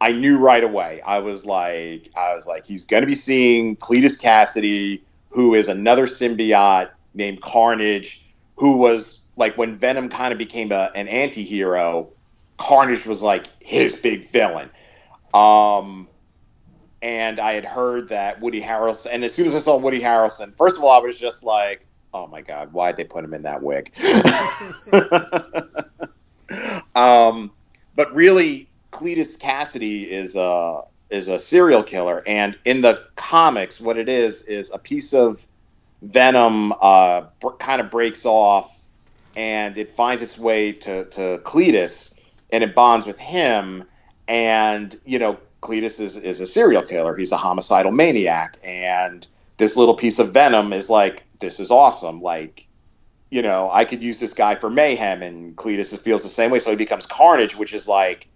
I 0.00 0.12
knew 0.12 0.38
right 0.38 0.64
away. 0.64 1.02
I 1.02 1.18
was 1.18 1.44
like, 1.44 2.10
I 2.16 2.34
was 2.34 2.46
like, 2.46 2.64
he's 2.64 2.86
going 2.86 3.02
to 3.02 3.06
be 3.06 3.14
seeing 3.14 3.76
Cletus 3.76 4.18
Kasady, 4.18 5.02
who 5.28 5.54
is 5.54 5.68
another 5.68 6.06
symbiote 6.06 6.90
named 7.12 7.42
Carnage, 7.42 8.24
who 8.56 8.76
was 8.76 9.26
like 9.36 9.58
when 9.58 9.76
Venom 9.76 10.08
kind 10.08 10.32
of 10.32 10.38
became 10.38 10.72
a, 10.72 10.90
an 10.94 11.06
anti-hero, 11.08 12.08
Carnage 12.56 13.04
was 13.04 13.22
like 13.22 13.46
his 13.62 13.94
big 13.94 14.26
villain. 14.26 14.70
Um, 15.34 16.08
and 17.02 17.38
I 17.38 17.52
had 17.52 17.64
heard 17.64 18.08
that 18.08 18.40
Woody 18.40 18.60
Harrelson, 18.60 19.08
and 19.12 19.24
as 19.24 19.34
soon 19.34 19.46
as 19.46 19.54
I 19.54 19.58
saw 19.58 19.76
Woody 19.76 20.00
Harrelson, 20.00 20.56
first 20.56 20.78
of 20.78 20.84
all, 20.84 20.90
I 20.90 21.04
was 21.04 21.18
just 21.18 21.44
like, 21.44 21.86
oh 22.12 22.26
my 22.26 22.40
God, 22.40 22.72
why'd 22.72 22.96
they 22.96 23.04
put 23.04 23.24
him 23.24 23.34
in 23.34 23.42
that 23.42 23.62
wig? 23.62 23.92
um, 26.94 27.50
but 27.94 28.14
really, 28.14 28.68
Cletus 28.92 29.38
Kasady 29.38 30.08
is 30.08 30.36
a 30.36 30.82
is 31.10 31.28
a 31.28 31.38
serial 31.38 31.82
killer, 31.82 32.22
and 32.26 32.56
in 32.64 32.80
the 32.80 33.04
comics, 33.16 33.80
what 33.80 33.96
it 33.96 34.08
is 34.08 34.42
is 34.42 34.70
a 34.72 34.78
piece 34.78 35.12
of 35.12 35.46
venom 36.02 36.72
uh, 36.80 37.22
kind 37.58 37.80
of 37.80 37.90
breaks 37.90 38.24
off, 38.24 38.80
and 39.36 39.76
it 39.76 39.94
finds 39.94 40.22
its 40.22 40.38
way 40.38 40.72
to 40.72 41.04
to 41.06 41.40
Cletus, 41.44 42.14
and 42.52 42.64
it 42.64 42.74
bonds 42.74 43.06
with 43.06 43.18
him, 43.18 43.84
and 44.28 44.98
you 45.04 45.18
know 45.18 45.38
Cletus 45.62 46.00
is 46.00 46.16
is 46.16 46.40
a 46.40 46.46
serial 46.46 46.82
killer. 46.82 47.16
He's 47.16 47.32
a 47.32 47.36
homicidal 47.36 47.92
maniac, 47.92 48.58
and 48.64 49.26
this 49.58 49.76
little 49.76 49.94
piece 49.94 50.18
of 50.18 50.32
venom 50.32 50.72
is 50.72 50.88
like 50.88 51.24
this 51.40 51.60
is 51.60 51.70
awesome. 51.70 52.20
Like 52.20 52.66
you 53.30 53.42
know, 53.42 53.70
I 53.72 53.84
could 53.84 54.02
use 54.02 54.18
this 54.18 54.32
guy 54.32 54.56
for 54.56 54.68
mayhem, 54.68 55.22
and 55.22 55.56
Cletus 55.56 55.96
feels 55.98 56.22
the 56.22 56.28
same 56.28 56.50
way. 56.50 56.58
So 56.58 56.70
he 56.70 56.76
becomes 56.76 57.06
Carnage, 57.06 57.56
which 57.56 57.72
is 57.72 57.86
like 57.86 58.26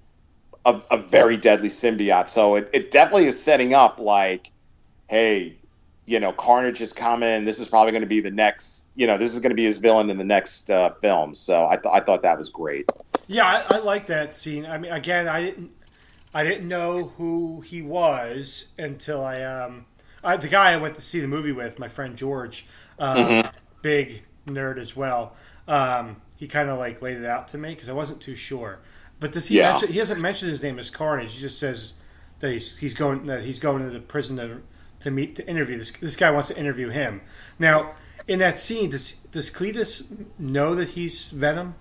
a, 0.65 0.81
a 0.91 0.97
very 0.97 1.37
deadly 1.37 1.69
symbiote. 1.69 2.29
So 2.29 2.55
it, 2.55 2.71
it 2.73 2.91
definitely 2.93 3.27
is 3.27 3.43
setting 3.43 3.75
up 3.75 3.99
like, 3.99 4.51
hey, 5.09 5.57
you 6.07 6.21
know, 6.21 6.33
Carnage 6.33 6.81
is 6.81 6.93
coming. 6.93 7.45
This 7.45 7.59
is 7.59 7.67
probably 7.67 7.91
going 7.91 8.03
to 8.03 8.09
be 8.09 8.21
the 8.21 8.31
next, 8.31 8.87
you 8.95 9.07
know, 9.07 9.19
this 9.19 9.35
is 9.35 9.41
going 9.41 9.51
to 9.51 9.57
be 9.57 9.65
his 9.65 9.79
villain 9.79 10.11
in 10.11 10.19
the 10.19 10.25
next 10.25 10.71
uh, 10.71 10.91
film. 11.01 11.35
So 11.35 11.67
I, 11.67 11.77
th- 11.77 11.93
I 11.93 12.01
thought 12.01 12.23
that 12.23 12.39
was 12.39 12.51
great. 12.51 12.89
Yeah, 13.27 13.47
I, 13.47 13.77
I 13.77 13.79
like 13.79 14.07
that 14.07 14.35
scene. 14.35 14.65
I 14.65 14.79
mean, 14.79 14.93
again, 14.93 15.27
I 15.27 15.43
didn't, 15.43 15.73
I 16.33 16.45
didn't 16.45 16.69
know 16.69 17.13
who 17.17 17.63
he 17.63 17.83
was 17.83 18.75
until 18.79 19.25
I, 19.25 19.43
um, 19.43 19.87
I, 20.25 20.37
the 20.37 20.49
guy 20.49 20.73
I 20.73 20.77
went 20.77 20.95
to 20.97 21.03
see 21.03 21.21
the 21.21 21.29
movie 21.29 21.53
with, 21.53 21.79
my 21.79 21.89
friend 21.89 22.17
George, 22.17 22.67
uh, 22.99 23.15
mm-hmm. 23.15 23.49
big 23.83 24.23
nerd 24.47 24.79
as 24.79 24.97
well. 24.97 25.35
Um, 25.67 26.21
he 26.37 26.49
kind 26.49 26.69
of 26.69 26.79
like 26.79 27.01
laid 27.01 27.19
it 27.19 27.25
out 27.25 27.49
to 27.49 27.59
me 27.59 27.71
because 27.71 27.89
I 27.89 27.93
wasn't 27.93 28.21
too 28.21 28.35
sure. 28.35 28.81
But 29.21 29.33
does 29.33 29.49
he? 29.49 29.59
Yeah. 29.59 29.71
Mention, 29.71 29.93
he 29.93 29.99
hasn't 29.99 30.21
mentioned 30.21 30.51
his 30.51 30.63
name 30.63 30.79
as 30.79 30.91
Carnage. 30.91 31.33
He 31.33 31.41
just 31.41 31.59
says 31.59 31.95
that 32.41 32.53
he's, 32.53 32.79
he's 32.79 32.95
going 32.95 33.27
that 33.27 33.45
he's 33.45 33.59
going 33.59 33.83
to 33.83 33.91
the 33.91 34.01
prison 34.01 34.37
to, 34.37 34.61
to 35.01 35.11
meet 35.11 35.37
to 35.37 35.49
interview 35.49 35.79
this. 35.79 35.93
This 35.93 36.17
guy 36.17 36.31
wants 36.31 36.49
to 36.49 36.59
interview 36.59 36.89
him. 36.89 37.23
Now, 37.59 37.93
in 38.27 38.39
that 38.41 38.59
scene, 38.59 38.91
does 38.91 39.13
does 39.13 39.51
Cletus 39.51 40.27
know 40.39 40.75
that 40.75 40.91
he's 40.91 41.31
Venom? 41.31 41.75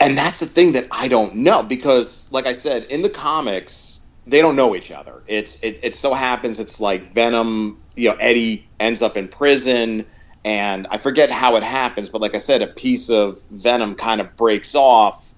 And 0.00 0.16
that's 0.16 0.40
the 0.40 0.46
thing 0.46 0.72
that 0.72 0.86
I 0.90 1.08
don't 1.08 1.36
know 1.36 1.62
because, 1.62 2.26
like 2.30 2.46
I 2.46 2.54
said, 2.54 2.84
in 2.84 3.02
the 3.02 3.10
comics, 3.10 4.00
they 4.26 4.40
don't 4.40 4.56
know 4.56 4.74
each 4.74 4.90
other. 4.90 5.22
It's 5.26 5.60
it, 5.62 5.78
it 5.82 5.94
so 5.94 6.14
happens 6.14 6.58
it's 6.58 6.80
like 6.80 7.12
Venom. 7.14 7.79
You 7.96 8.10
know, 8.10 8.16
Eddie 8.16 8.68
ends 8.78 9.02
up 9.02 9.16
in 9.16 9.28
prison 9.28 10.06
and 10.44 10.86
I 10.90 10.98
forget 10.98 11.30
how 11.30 11.56
it 11.56 11.62
happens, 11.62 12.08
but 12.08 12.20
like 12.20 12.34
I 12.34 12.38
said, 12.38 12.62
a 12.62 12.66
piece 12.68 13.10
of 13.10 13.42
Venom 13.50 13.94
kind 13.94 14.20
of 14.20 14.34
breaks 14.36 14.74
off 14.74 15.34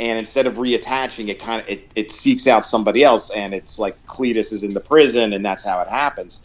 and 0.00 0.18
instead 0.18 0.46
of 0.46 0.56
reattaching 0.56 1.28
it 1.28 1.38
kind 1.38 1.62
of 1.62 1.68
it, 1.68 1.90
it 1.94 2.12
seeks 2.12 2.46
out 2.46 2.64
somebody 2.64 3.04
else 3.04 3.30
and 3.30 3.54
it's 3.54 3.78
like 3.78 3.96
cletus 4.06 4.52
is 4.52 4.62
in 4.62 4.74
the 4.74 4.80
prison 4.80 5.32
and 5.32 5.44
that's 5.44 5.64
how 5.64 5.80
it 5.80 5.88
happens. 5.88 6.42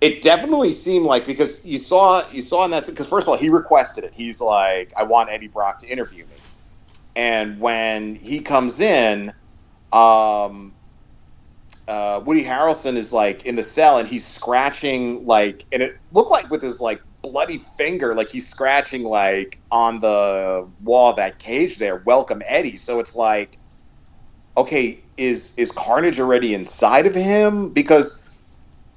It 0.00 0.22
definitely 0.22 0.72
seemed 0.72 1.04
like 1.06 1.26
because 1.26 1.64
you 1.64 1.78
saw 1.78 2.22
you 2.30 2.42
saw 2.42 2.64
in 2.64 2.70
that 2.70 2.86
because 2.86 3.06
first 3.06 3.26
of 3.26 3.30
all 3.30 3.36
he 3.36 3.48
requested 3.48 4.04
it. 4.04 4.12
He's 4.14 4.40
like 4.40 4.92
i 4.96 5.02
want 5.02 5.28
eddie 5.30 5.48
brock 5.48 5.78
to 5.80 5.86
interview 5.88 6.24
me. 6.24 6.36
And 7.16 7.58
when 7.60 8.14
he 8.14 8.40
comes 8.40 8.80
in 8.80 9.32
um 9.92 10.74
uh, 11.88 12.22
Woody 12.24 12.44
Harrelson 12.44 12.96
is 12.96 13.12
like 13.12 13.46
in 13.46 13.56
the 13.56 13.64
cell 13.64 13.98
and 13.98 14.08
he's 14.08 14.26
scratching 14.26 15.26
like, 15.26 15.66
and 15.72 15.82
it 15.82 15.94
looked 16.12 16.30
like 16.30 16.50
with 16.50 16.62
his 16.62 16.80
like 16.80 17.00
bloody 17.22 17.58
finger, 17.58 18.14
like 18.14 18.30
he's 18.30 18.48
scratching 18.48 19.04
like 19.04 19.60
on 19.72 20.00
the 20.00 20.70
wall 20.82 21.10
of 21.10 21.16
that 21.16 21.40
cage 21.40 21.78
there. 21.78 22.02
Welcome 22.06 22.42
Eddie. 22.46 22.76
So 22.76 23.00
it's 23.00 23.16
like, 23.16 23.58
okay, 24.56 25.02
is 25.16 25.54
is 25.56 25.72
Carnage 25.72 26.20
already 26.20 26.54
inside 26.54 27.06
of 27.06 27.14
him? 27.14 27.72
Because 27.72 28.22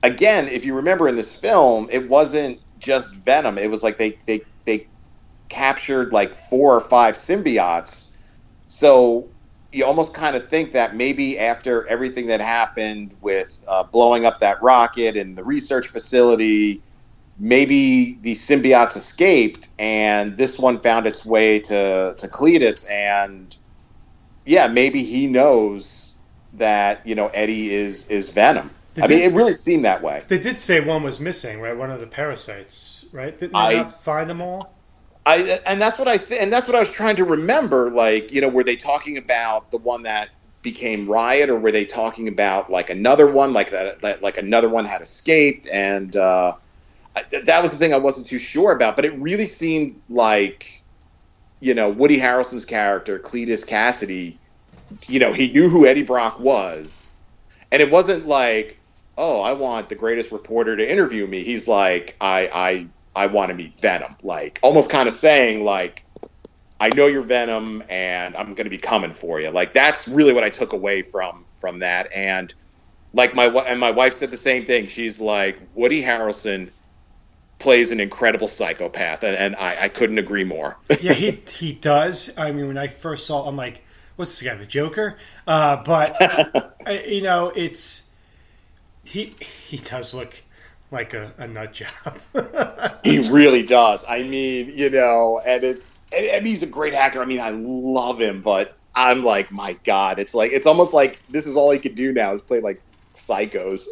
again, 0.04 0.50
if 0.50 0.66
you 0.66 0.76
remember 0.76 1.08
in 1.08 1.16
this 1.16 1.34
film, 1.34 1.88
it 1.92 2.10
wasn't 2.10 2.60
just 2.78 3.16
Venom. 3.16 3.58
It 3.58 3.72
was 3.72 3.84
like 3.84 3.98
they 3.98 4.18
they 4.28 4.42
they 4.66 4.90
captured 5.50 6.14
like 6.14 6.36
four 6.36 6.76
or 6.76 6.82
five 6.82 7.16
symbiotes. 7.16 8.10
So 8.68 9.31
you 9.72 9.86
almost 9.86 10.14
kind 10.14 10.36
of 10.36 10.48
think 10.50 10.74
that 10.74 10.96
maybe 10.96 11.40
after 11.40 11.88
everything 11.88 12.28
that 12.28 12.42
happened 12.42 13.16
with 13.22 13.62
uh, 13.68 13.84
blowing 13.84 14.26
up 14.26 14.40
that 14.40 14.62
rocket 14.62 15.16
and 15.16 15.38
the 15.38 15.44
research 15.44 15.88
facility 15.88 16.82
maybe 17.40 18.20
the 18.22 18.34
symbiotes 18.34 18.96
escaped 18.96 19.70
and 19.80 20.38
this 20.38 20.60
one 20.60 20.78
found 20.80 21.06
its 21.06 21.26
way 21.26 21.58
to, 21.60 22.14
to 22.18 22.28
Cletus 22.28 22.90
and 22.92 23.56
yeah, 24.46 24.68
maybe 24.68 25.04
he 25.04 25.28
knows 25.28 26.14
that, 26.54 27.06
you 27.06 27.16
know, 27.16 27.28
Eddie 27.28 27.74
is 27.74 28.08
is 28.08 28.30
Venom. 28.30 28.72
They 28.94 29.04
I 29.04 29.08
mean, 29.08 29.20
it 29.20 29.34
really 29.34 29.54
seemed 29.54 29.86
that 29.86 30.02
way. 30.02 30.24
They 30.28 30.40
did 30.40 30.60
say 30.60 30.82
one 30.82 31.04
was 31.04 31.20
missing, 31.20 31.62
right? 31.62 31.78
One 31.78 31.92
of 31.92 32.00
the 32.00 32.08
parasites, 32.08 33.06
right? 33.12 33.38
Didn't 33.38 33.54
they 33.54 33.60
I, 33.60 33.74
not 33.76 34.02
find 34.02 34.30
them 34.30 34.42
all? 34.42 34.74
I 35.26 35.60
and 35.66 35.80
that's 35.80 36.00
what 36.00 36.08
I 36.08 36.18
th- 36.18 36.42
and 36.42 36.52
that's 36.52 36.68
what 36.68 36.76
I 36.76 36.80
was 36.80 36.90
trying 36.90 37.16
to 37.18 37.24
remember. 37.24 37.92
Like, 37.92 38.32
you 38.32 38.42
know, 38.42 38.50
were 38.50 38.64
they 38.64 38.76
talking 38.76 39.18
about 39.18 39.70
the 39.72 39.78
one 39.78 40.04
that 40.04 40.30
became 40.62 41.10
Riot, 41.10 41.50
or 41.50 41.60
were 41.60 41.72
they 41.72 41.86
talking 41.86 42.28
about 42.28 42.72
like 42.72 42.90
another 42.90 43.28
one, 43.28 43.54
like 43.54 43.72
that, 43.72 44.02
that 44.02 44.22
like 44.22 44.38
another 44.38 44.70
one 44.70 44.86
had 44.86 45.02
escaped? 45.02 45.68
And 45.72 46.16
uh, 46.16 46.54
that 47.46 47.62
was 47.62 47.72
the 47.72 47.78
thing 47.78 47.94
I 47.94 47.98
wasn't 47.98 48.28
too 48.28 48.40
sure 48.40 48.72
about, 48.72 48.96
but 48.96 49.06
it 49.06 49.14
really 49.20 49.48
seemed 49.48 50.00
like, 50.10 50.82
you 51.60 51.74
know, 51.74 51.90
Woody 51.90 52.18
Harrelson's 52.18 52.66
character, 52.66 53.20
Cletus 53.20 53.68
Kasady, 53.68 54.38
you 55.08 55.20
know, 55.20 55.34
he 55.34 55.52
knew 55.52 55.70
who 55.70 55.86
Eddie 55.86 56.04
Brock 56.04 56.40
was. 56.40 57.16
And 57.72 57.82
it 57.82 57.92
wasn't 57.92 58.28
like, 58.28 58.80
oh, 59.18 59.42
I 59.42 59.54
want 59.54 59.90
the 59.90 59.96
greatest 59.96 60.32
reporter 60.32 60.76
to 60.76 60.92
interview 60.92 61.28
me. 61.28 61.44
He's 61.44 61.68
like, 61.68 62.16
I, 62.22 62.50
I, 62.54 62.88
I 63.16 63.26
want 63.26 63.50
to 63.50 63.56
meet 63.56 63.80
Venom. 63.80 64.16
Like, 64.24 64.60
almost 64.62 64.90
kind 64.90 65.08
of 65.08 65.14
saying, 65.14 65.64
like, 65.64 66.04
I 66.80 66.90
know 66.96 67.08
you're 67.08 67.22
Venom 67.22 67.84
and 67.90 68.36
I'm 68.36 68.54
going 68.54 68.66
to 68.66 68.70
be 68.70 68.78
coming 68.78 69.14
for 69.14 69.40
you. 69.40 69.50
Like, 69.50 69.74
that's 69.74 70.08
really 70.08 70.34
what 70.34 70.44
I 70.44 70.50
took 70.50 70.74
away 70.74 71.02
from, 71.02 71.46
from 71.60 71.80
that. 71.80 72.12
And, 72.14 72.54
like 73.14 73.36
my 73.36 73.46
and 73.46 73.80
my 73.80 73.92
wife 73.92 74.14
said 74.14 74.32
the 74.32 74.38
same 74.38 74.66
thing. 74.66 74.88
She's 74.88 75.20
like 75.20 75.58
Woody 75.76 76.02
Harrelson 76.02 76.70
plays 77.60 77.92
an 77.92 78.00
incredible 78.00 78.48
psychopath, 78.48 79.24
and, 79.24 79.36
and 79.36 79.56
I, 79.56 79.84
I 79.84 79.90
couldn't 79.90 80.18
agree 80.18 80.44
more. 80.44 80.78
yeah, 81.02 81.14
he 81.14 81.32
he 81.54 81.74
does. 81.74 82.34
I 82.38 82.52
mean, 82.52 82.68
when 82.68 82.78
I 82.78 82.88
first 82.88 83.28
saw, 83.28 83.48
I'm 83.48 83.58
like, 83.58 83.84
what's 84.16 84.32
this 84.32 84.48
guy, 84.48 84.56
the 84.58 84.66
Joker? 84.66 85.18
Uh, 85.46 85.78
but 85.84 86.22
uh, 86.88 86.92
you 87.06 87.22
know, 87.22 87.52
it's 87.56 88.10
he 89.04 89.36
he 89.40 89.78
does 89.78 90.14
look 90.14 90.44
like 90.92 91.14
a, 91.14 91.34
a 91.38 91.48
nut 91.48 91.74
job. 91.74 93.00
he 93.04 93.28
really 93.30 93.64
does. 93.64 94.06
I 94.08 94.24
mean, 94.24 94.72
you 94.74 94.90
know, 94.90 95.42
and 95.46 95.64
it's 95.64 96.00
and, 96.16 96.26
and 96.26 96.46
he's 96.46 96.62
a 96.62 96.68
great 96.68 96.94
actor. 96.94 97.22
I 97.22 97.26
mean, 97.26 97.40
I 97.40 97.52
love 97.52 98.20
him, 98.20 98.42
but 98.42 98.76
I'm 98.94 99.24
like, 99.24 99.52
my 99.52 99.74
God, 99.84 100.20
it's 100.20 100.36
like 100.36 100.52
it's 100.52 100.66
almost 100.66 100.94
like 100.94 101.20
this 101.30 101.48
is 101.48 101.56
all 101.56 101.72
he 101.72 101.80
could 101.80 101.96
do 101.96 102.12
now 102.12 102.34
is 102.34 102.42
play 102.42 102.60
like 102.60 102.82
psychos. 103.16 103.88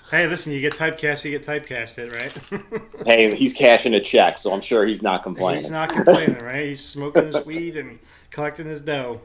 hey, 0.10 0.26
listen, 0.26 0.52
you 0.52 0.60
get 0.60 0.74
typecast, 0.74 1.24
you 1.24 1.30
get 1.30 1.42
typecasted, 1.42 2.12
right? 2.14 3.06
hey, 3.06 3.34
he's 3.34 3.54
cashing 3.54 3.94
a 3.94 4.00
check, 4.00 4.36
so 4.38 4.52
I'm 4.52 4.60
sure 4.60 4.86
he's 4.86 5.02
not 5.02 5.22
complaining. 5.22 5.62
He's 5.62 5.70
not 5.70 5.88
complaining, 5.88 6.38
right? 6.38 6.66
He's 6.66 6.84
smoking 6.84 7.26
his 7.26 7.44
weed 7.46 7.76
and 7.76 7.98
collecting 8.30 8.66
his 8.66 8.80
dough. 8.80 9.22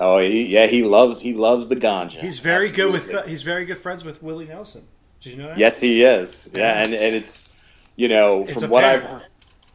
Oh, 0.00 0.18
he, 0.18 0.46
yeah, 0.46 0.66
he 0.66 0.84
loves 0.84 1.20
he 1.20 1.34
loves 1.34 1.68
the 1.68 1.76
ganja. 1.76 2.20
He's 2.20 2.38
very 2.38 2.68
Absolutely. 2.68 3.00
good 3.00 3.14
with 3.14 3.14
uh, 3.14 3.26
he's 3.26 3.42
very 3.42 3.66
good 3.66 3.78
friends 3.78 4.04
with 4.04 4.22
Willie 4.22 4.46
Nelson. 4.46 4.86
Did 5.20 5.30
you 5.30 5.36
know 5.38 5.48
that? 5.48 5.58
Yes, 5.58 5.80
he 5.80 6.02
is. 6.02 6.50
Yeah, 6.54 6.82
and 6.82 6.94
and 6.94 7.14
it's 7.14 7.54
you 7.96 8.08
know 8.08 8.44
it's 8.44 8.62
from 8.62 8.70
what 8.70 8.84
I've 8.84 9.26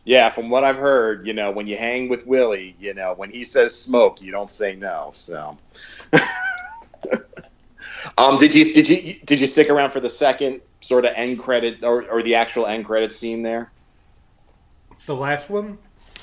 yeah 0.06 0.30
from 0.30 0.50
what 0.50 0.64
I've 0.64 0.78
heard, 0.78 1.28
you 1.28 1.34
know, 1.34 1.52
when 1.52 1.68
you 1.68 1.78
hang 1.78 2.10
with 2.10 2.26
Willie, 2.26 2.76
you 2.80 2.94
know, 2.94 3.14
when 3.14 3.30
he 3.30 3.44
says 3.44 3.78
smoke, 3.78 4.22
you 4.22 4.32
don't 4.32 4.52
say 4.52 4.76
no. 4.76 5.12
So. 5.14 5.58
um, 8.18 8.38
did 8.38 8.54
you 8.54 8.74
did 8.74 8.88
you 8.90 9.14
did 9.26 9.42
you 9.42 9.48
stick 9.48 9.70
around 9.70 9.92
for 9.92 10.00
the 10.00 10.10
second 10.10 10.62
sort 10.80 11.06
of 11.06 11.14
end 11.16 11.40
credit 11.40 11.84
or, 11.84 12.10
or 12.10 12.22
the 12.22 12.36
actual 12.36 12.68
end 12.68 12.86
credit 12.86 13.12
scene 13.14 13.42
there? 13.42 13.72
The 15.06 15.16
last 15.16 15.50
one. 15.50 15.78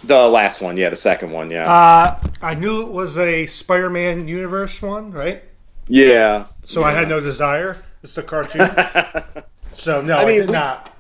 The 0.05 0.29
last 0.29 0.62
one, 0.62 0.79
yeah, 0.79 0.89
the 0.89 0.97
second 0.97 1.31
one, 1.31 1.51
yeah. 1.51 1.71
Uh, 1.71 2.18
I 2.41 2.55
knew 2.55 2.81
it 2.87 2.91
was 2.91 3.18
a 3.18 3.45
Spider-Man 3.45 4.29
universe 4.29 4.81
one, 4.81 5.11
right? 5.11 5.45
Yeah. 5.89 6.47
So 6.62 6.81
yeah. 6.81 6.87
I 6.87 6.93
had 6.93 7.09
no 7.09 7.21
desire. 7.21 7.77
It's 8.03 8.17
a 8.17 8.23
cartoon. 8.23 8.69
so 9.73 10.01
no, 10.01 10.17
I, 10.17 10.25
mean, 10.25 10.35
I 10.35 10.37
did 10.39 10.47
we, 10.49 10.53
not. 10.53 10.95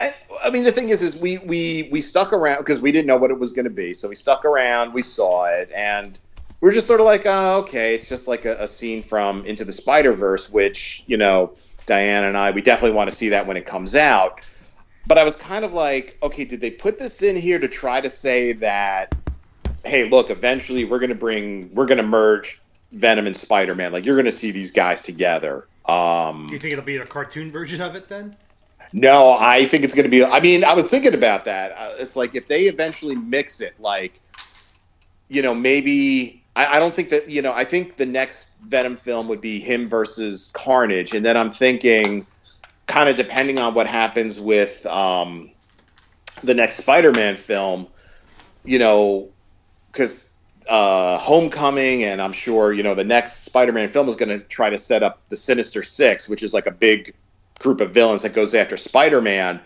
I, 0.00 0.14
I, 0.44 0.50
mean, 0.50 0.64
the 0.64 0.72
thing 0.72 0.88
is, 0.88 1.02
is 1.02 1.16
we 1.16 1.38
we 1.38 1.88
we 1.92 2.00
stuck 2.00 2.32
around 2.32 2.58
because 2.58 2.80
we 2.80 2.92
didn't 2.92 3.06
know 3.06 3.16
what 3.16 3.30
it 3.30 3.38
was 3.38 3.52
going 3.52 3.64
to 3.64 3.70
be. 3.70 3.94
So 3.94 4.08
we 4.08 4.14
stuck 4.14 4.44
around, 4.44 4.92
we 4.92 5.02
saw 5.02 5.46
it, 5.46 5.70
and 5.74 6.18
we 6.60 6.70
are 6.70 6.72
just 6.72 6.86
sort 6.86 7.00
of 7.00 7.06
like, 7.06 7.22
oh, 7.26 7.58
okay, 7.58 7.94
it's 7.94 8.08
just 8.08 8.26
like 8.26 8.44
a, 8.44 8.56
a 8.56 8.68
scene 8.68 9.02
from 9.02 9.44
Into 9.44 9.64
the 9.64 9.72
Spider 9.72 10.12
Verse, 10.12 10.50
which 10.50 11.04
you 11.06 11.16
know, 11.16 11.54
Diane 11.84 12.24
and 12.24 12.36
I, 12.36 12.50
we 12.50 12.62
definitely 12.62 12.96
want 12.96 13.10
to 13.10 13.16
see 13.16 13.28
that 13.28 13.46
when 13.46 13.56
it 13.56 13.66
comes 13.66 13.94
out. 13.94 14.46
But 15.06 15.18
I 15.18 15.24
was 15.24 15.36
kind 15.36 15.64
of 15.64 15.72
like, 15.72 16.18
okay, 16.22 16.44
did 16.44 16.60
they 16.60 16.70
put 16.70 16.98
this 16.98 17.22
in 17.22 17.36
here 17.36 17.58
to 17.60 17.68
try 17.68 18.00
to 18.00 18.10
say 18.10 18.52
that, 18.54 19.14
hey, 19.84 20.08
look, 20.08 20.30
eventually 20.30 20.84
we're 20.84 20.98
going 20.98 21.10
to 21.10 21.14
bring, 21.14 21.72
we're 21.72 21.86
going 21.86 21.98
to 21.98 22.06
merge 22.06 22.60
Venom 22.92 23.26
and 23.26 23.36
Spider 23.36 23.74
Man. 23.74 23.92
Like 23.92 24.04
you're 24.04 24.16
going 24.16 24.26
to 24.26 24.32
see 24.32 24.50
these 24.50 24.72
guys 24.72 25.02
together. 25.02 25.66
Um, 25.86 26.46
Do 26.46 26.54
you 26.54 26.60
think 26.60 26.72
it'll 26.72 26.84
be 26.84 26.96
a 26.96 27.06
cartoon 27.06 27.50
version 27.50 27.80
of 27.80 27.94
it 27.94 28.08
then? 28.08 28.36
No, 28.92 29.36
I 29.38 29.66
think 29.66 29.84
it's 29.84 29.94
going 29.94 30.04
to 30.04 30.10
be. 30.10 30.24
I 30.24 30.40
mean, 30.40 30.64
I 30.64 30.74
was 30.74 30.88
thinking 30.88 31.14
about 31.14 31.44
that. 31.44 31.72
Uh, 31.76 31.94
it's 31.98 32.16
like 32.16 32.34
if 32.34 32.46
they 32.46 32.62
eventually 32.62 33.16
mix 33.16 33.60
it, 33.60 33.74
like, 33.80 34.20
you 35.28 35.42
know, 35.42 35.54
maybe 35.54 36.44
I, 36.56 36.76
I, 36.76 36.78
don't 36.78 36.94
think 36.94 37.10
that 37.10 37.28
you 37.28 37.42
know. 37.42 37.52
I 37.52 37.64
think 37.64 37.96
the 37.96 38.06
next 38.06 38.52
Venom 38.64 38.96
film 38.96 39.28
would 39.28 39.40
be 39.40 39.60
him 39.60 39.86
versus 39.86 40.50
Carnage, 40.54 41.14
and 41.14 41.24
then 41.24 41.36
I'm 41.36 41.50
thinking, 41.50 42.26
kind 42.86 43.08
of 43.08 43.16
depending 43.16 43.60
on 43.60 43.74
what 43.74 43.86
happens 43.86 44.40
with 44.40 44.84
um, 44.86 45.50
the 46.42 46.54
next 46.54 46.76
Spider-Man 46.76 47.36
film, 47.36 47.86
you 48.64 48.78
know, 48.78 49.28
because 49.92 50.25
uh, 50.68 51.18
Homecoming, 51.18 52.04
and 52.04 52.20
I'm 52.20 52.32
sure 52.32 52.72
you 52.72 52.82
know 52.82 52.94
the 52.94 53.04
next 53.04 53.44
Spider-Man 53.44 53.90
film 53.90 54.08
is 54.08 54.16
going 54.16 54.28
to 54.28 54.44
try 54.46 54.70
to 54.70 54.78
set 54.78 55.02
up 55.02 55.20
the 55.28 55.36
Sinister 55.36 55.82
Six, 55.82 56.28
which 56.28 56.42
is 56.42 56.52
like 56.54 56.66
a 56.66 56.72
big 56.72 57.14
group 57.58 57.80
of 57.80 57.92
villains 57.92 58.22
that 58.22 58.32
goes 58.32 58.54
after 58.54 58.76
Spider-Man. 58.76 59.60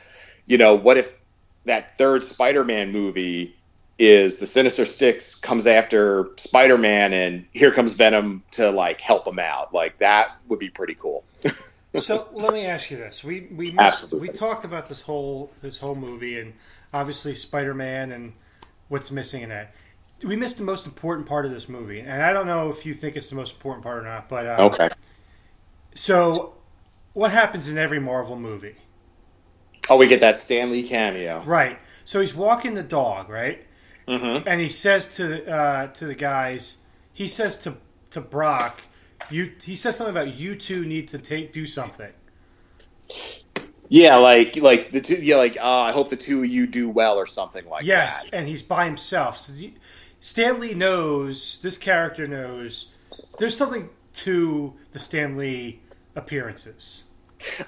You 0.47 0.59
know, 0.59 0.75
what 0.75 0.97
if 0.97 1.21
that 1.65 1.97
third 1.99 2.23
Spider-Man 2.23 2.93
movie 2.93 3.57
is 3.99 4.39
the 4.39 4.47
Sinister 4.47 4.87
Six 4.87 5.35
comes 5.35 5.67
after 5.67 6.31
Spider-Man, 6.37 7.13
and 7.13 7.47
here 7.53 7.73
comes 7.73 7.95
Venom 7.95 8.43
to 8.53 8.71
like 8.71 9.01
help 9.01 9.27
him 9.27 9.39
out? 9.39 9.73
Like 9.73 9.99
that 9.99 10.37
would 10.49 10.59
be 10.59 10.71
pretty 10.71 10.95
cool. 10.95 11.25
so 11.97 12.29
let 12.33 12.53
me 12.53 12.67
ask 12.67 12.91
you 12.91 12.97
this: 12.97 13.25
we 13.25 13.49
we 13.53 13.71
missed, 13.73 14.13
we 14.13 14.29
talked 14.29 14.65
about 14.65 14.87
this 14.87 15.03
whole 15.03 15.53
this 15.63 15.79
whole 15.79 15.97
movie, 15.97 16.39
and 16.39 16.55
obviously 16.93 17.35
Spider-Man 17.35 18.13
and 18.13 18.33
what's 18.89 19.11
missing 19.11 19.43
in 19.43 19.49
that 19.51 19.73
we 20.25 20.37
missed 20.37 20.59
the 20.59 20.65
most 20.65 20.87
important 20.87 21.27
part 21.27 21.45
of 21.45 21.51
this 21.51 21.69
movie, 21.69 22.01
and 22.01 22.23
I 22.23 22.33
don't 22.33 22.47
know 22.47 22.71
if 22.71 22.85
you 22.85 22.95
think 22.95 23.17
it's 23.17 23.31
the 23.31 23.37
most 23.37 23.55
important 23.55 23.83
part 23.83 23.99
or 23.99 24.07
not. 24.07 24.29
But 24.29 24.47
uh, 24.47 24.67
okay. 24.67 24.91
So, 25.95 26.55
what 27.13 27.33
happens 27.33 27.69
in 27.69 27.79
every 27.79 28.01
Marvel 28.01 28.39
movie? 28.39 28.77
Oh, 29.89 29.97
we 29.97 30.07
get 30.07 30.21
that 30.21 30.37
Stan 30.37 30.71
Lee 30.71 30.87
cameo, 30.87 31.43
right? 31.45 31.79
So 32.05 32.21
he's 32.21 32.35
walking 32.35 32.75
the 32.75 32.83
dog, 32.83 33.29
right? 33.29 33.67
Mm-hmm. 34.07 34.49
And 34.49 34.61
he 34.61 34.69
says 34.69 35.17
to 35.17 35.53
uh, 35.53 35.87
to 35.89 36.07
the 36.07 36.15
guys, 36.15 36.79
he 37.13 37.29
says 37.29 37.57
to 37.59 37.77
to 38.11 38.21
Brock, 38.21 38.83
you. 39.31 39.53
He 39.63 39.77
says 39.77 39.97
something 39.97 40.15
about 40.15 40.35
you 40.35 40.55
two 40.55 40.85
need 40.85 41.09
to 41.09 41.19
take 41.19 41.53
do 41.53 41.67
something. 41.67 42.13
Yeah, 43.89 44.17
like 44.17 44.57
like 44.57 44.93
the 44.93 45.01
two. 45.01 45.17
Yeah, 45.17 45.37
like 45.37 45.57
uh, 45.61 45.81
I 45.81 45.93
hope 45.93 46.11
the 46.11 46.17
two 46.17 46.45
of 46.45 46.47
you 46.47 46.67
do 46.67 46.89
well 46.89 47.17
or 47.17 47.27
something 47.27 47.69
like 47.69 47.85
yes, 47.85 48.23
that. 48.23 48.25
Yes, 48.27 48.33
and 48.33 48.49
he's 48.49 48.63
by 48.63 48.85
himself. 48.85 49.37
So 49.37 49.53
Stan 50.21 50.61
Lee 50.61 50.75
knows 50.75 51.61
this 51.63 51.79
character 51.79 52.27
knows 52.27 52.93
there's 53.39 53.57
something 53.57 53.89
to 54.13 54.75
the 54.93 54.99
Stan 54.99 55.37
Lee 55.37 55.81
appearances. 56.15 57.05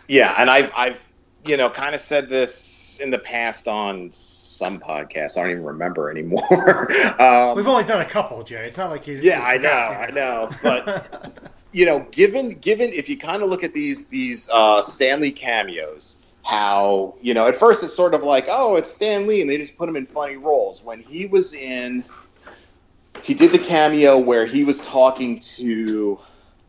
Yeah, 0.07 0.35
and 0.37 0.51
I've 0.51 0.71
I've 0.77 1.09
you 1.47 1.57
know 1.57 1.71
kind 1.71 1.95
of 1.95 2.01
said 2.01 2.29
this 2.29 3.01
in 3.03 3.11
the 3.11 3.19
past 3.19 3.67
on 3.69 4.13
some 4.13 4.79
podcasts. 4.79 5.39
I 5.39 5.43
don't 5.43 5.51
even 5.53 5.65
remember 5.65 6.11
anymore. 6.11 6.93
um, 7.21 7.57
We've 7.57 7.67
only 7.67 7.85
done 7.85 8.03
a 8.03 8.09
couple, 8.09 8.43
Jay. 8.43 8.67
It's 8.67 8.77
not 8.77 8.91
like 8.91 9.07
you. 9.07 9.19
Yeah, 9.23 9.43
I 9.43 9.57
know, 9.57 9.71
I 9.71 10.11
know, 10.11 10.51
but. 10.63 11.51
you 11.75 11.87
know, 11.87 12.01
given 12.11 12.51
given 12.51 12.91
if 12.93 13.09
you 13.09 13.17
kind 13.17 13.43
of 13.43 13.49
look 13.49 13.65
at 13.65 13.73
these 13.73 14.09
these 14.09 14.51
uh, 14.51 14.83
Stan 14.83 15.23
Lee 15.23 15.33
cameos, 15.33 16.19
how 16.43 17.15
you 17.23 17.33
know 17.33 17.47
at 17.47 17.57
first 17.57 17.83
it's 17.83 17.95
sort 17.95 18.13
of 18.13 18.23
like 18.25 18.45
oh 18.51 18.77
it's 18.77 18.91
Stan 18.91 19.27
Lee 19.27 19.41
and 19.41 19.49
they 19.49 19.57
just 19.57 19.79
put 19.79 19.89
him 19.89 19.97
in 19.97 20.05
funny 20.05 20.37
roles. 20.37 20.85
When 20.85 21.01
he 21.01 21.25
was 21.25 21.55
in 21.55 22.05
he 23.23 23.35
did 23.35 23.53
the 23.53 23.59
cameo 23.59 24.19
where 24.19 24.47
he 24.47 24.65
was 24.65 24.85
talking 24.87 25.39
to 25.41 26.19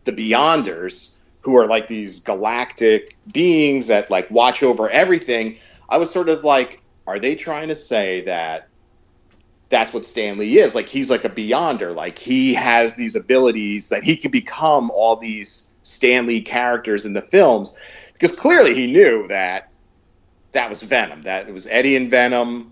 the 0.06 0.12
Beyonders, 0.12 1.12
who 1.42 1.58
are 1.58 1.66
like 1.66 1.88
these 1.88 2.20
galactic 2.20 3.18
beings 3.34 3.88
that 3.88 4.10
like 4.10 4.30
watch 4.32 4.64
over 4.64 4.90
everything. 4.90 5.58
I 5.90 5.98
was 5.98 6.10
sort 6.10 6.30
of 6.30 6.44
like, 6.44 6.82
are 7.06 7.20
they 7.20 7.36
trying 7.36 7.68
to 7.68 7.76
say 7.76 8.22
that 8.22 8.70
that's 9.70 9.94
what 9.94 10.06
Stan 10.06 10.38
Lee 10.38 10.60
is? 10.60 10.76
Like 10.76 10.88
he's 10.88 11.10
like 11.10 11.26
a 11.26 11.30
Beyonder, 11.30 11.94
like 11.94 12.18
he 12.18 12.54
has 12.54 12.96
these 12.96 13.16
abilities 13.16 13.90
that 13.90 14.04
he 14.04 14.16
can 14.16 14.32
become 14.32 14.90
all 14.92 15.16
these 15.16 15.68
Stan 15.82 16.28
Lee 16.28 16.42
characters 16.42 17.06
in 17.06 17.14
the 17.14 17.24
films, 17.24 17.74
because 18.14 18.34
clearly 18.34 18.74
he 18.74 18.88
knew 18.88 19.28
that 19.28 19.70
that 20.54 20.70
was 20.70 20.82
Venom, 20.84 21.24
that 21.24 21.50
it 21.50 21.54
was 21.54 21.68
Eddie 21.68 21.96
and 21.96 22.10
Venom, 22.10 22.72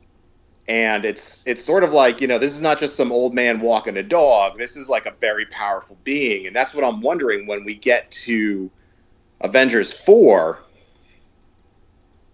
and 0.72 1.04
it's 1.04 1.46
it's 1.46 1.62
sort 1.62 1.84
of 1.84 1.92
like 1.92 2.22
you 2.22 2.28
know 2.28 2.40
this 2.40 2.54
is 2.54 2.62
not 2.62 2.80
just 2.80 2.96
some 2.96 3.12
old 3.12 3.34
man 3.34 3.60
walking 3.60 3.98
a 3.98 4.04
dog. 4.04 4.58
This 4.58 4.78
is 4.78 4.88
like 4.88 5.06
a 5.06 5.12
very 5.20 5.46
powerful 5.48 5.98
being. 6.06 6.48
And 6.48 6.56
that's 6.56 6.74
what 6.74 6.86
i'm 6.86 7.02
wondering 7.02 7.46
when 7.46 7.66
we 7.66 7.76
get 7.76 8.10
to 8.12 8.72
avengers 9.42 9.92
4 9.92 10.60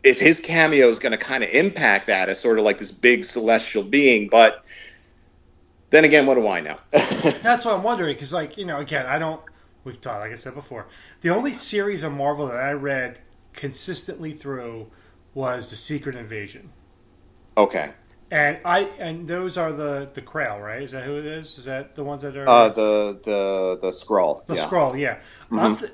if 0.03 0.19
his 0.19 0.39
cameo 0.39 0.87
is 0.89 0.99
going 0.99 1.13
to 1.13 1.17
kind 1.17 1.43
of 1.43 1.49
impact 1.49 2.05
that 2.07 2.29
as 2.29 2.39
sort 2.39 2.59
of 2.59 2.65
like 2.65 2.77
this 2.77 2.91
big 2.91 3.23
celestial 3.23 3.81
being 3.81 4.27
but 4.27 4.63
then 5.89 6.05
again 6.05 6.27
what 6.27 6.35
do 6.35 6.47
i 6.47 6.59
know? 6.59 6.77
That's 6.91 7.65
what 7.65 7.73
i'm 7.73 7.83
wondering 7.83 8.13
because 8.13 8.33
like 8.33 8.55
you 8.57 8.65
know 8.65 8.77
again 8.77 9.07
i 9.07 9.17
don't 9.17 9.41
we've 9.83 9.99
talked 9.99 10.19
like 10.19 10.31
i 10.31 10.35
said 10.35 10.53
before 10.53 10.85
the 11.21 11.29
only 11.29 11.53
series 11.53 12.03
of 12.03 12.11
marvel 12.11 12.45
that 12.47 12.57
i 12.57 12.71
read 12.71 13.21
consistently 13.53 14.31
through 14.31 14.91
was 15.33 15.71
the 15.71 15.75
secret 15.75 16.13
invasion. 16.15 16.71
Okay 17.55 17.93
and 18.31 18.59
I 18.65 18.81
and 18.99 19.27
those 19.27 19.57
are 19.57 19.71
the 19.71 20.09
the 20.13 20.21
Krail, 20.21 20.61
right? 20.61 20.81
Is 20.81 20.91
that 20.91 21.03
who 21.03 21.15
it 21.15 21.25
is? 21.25 21.57
Is 21.57 21.65
that 21.65 21.95
the 21.95 22.03
ones 22.03 22.23
that 22.23 22.35
are 22.35 22.47
uh, 22.47 22.69
the 22.69 23.19
the 23.23 23.79
the 23.81 23.89
Skrull? 23.89 24.45
The 24.45 24.55
yeah. 24.55 24.65
Skrull, 24.65 24.99
yeah. 24.99 25.19
Mm-hmm. 25.51 25.73
Th- 25.79 25.91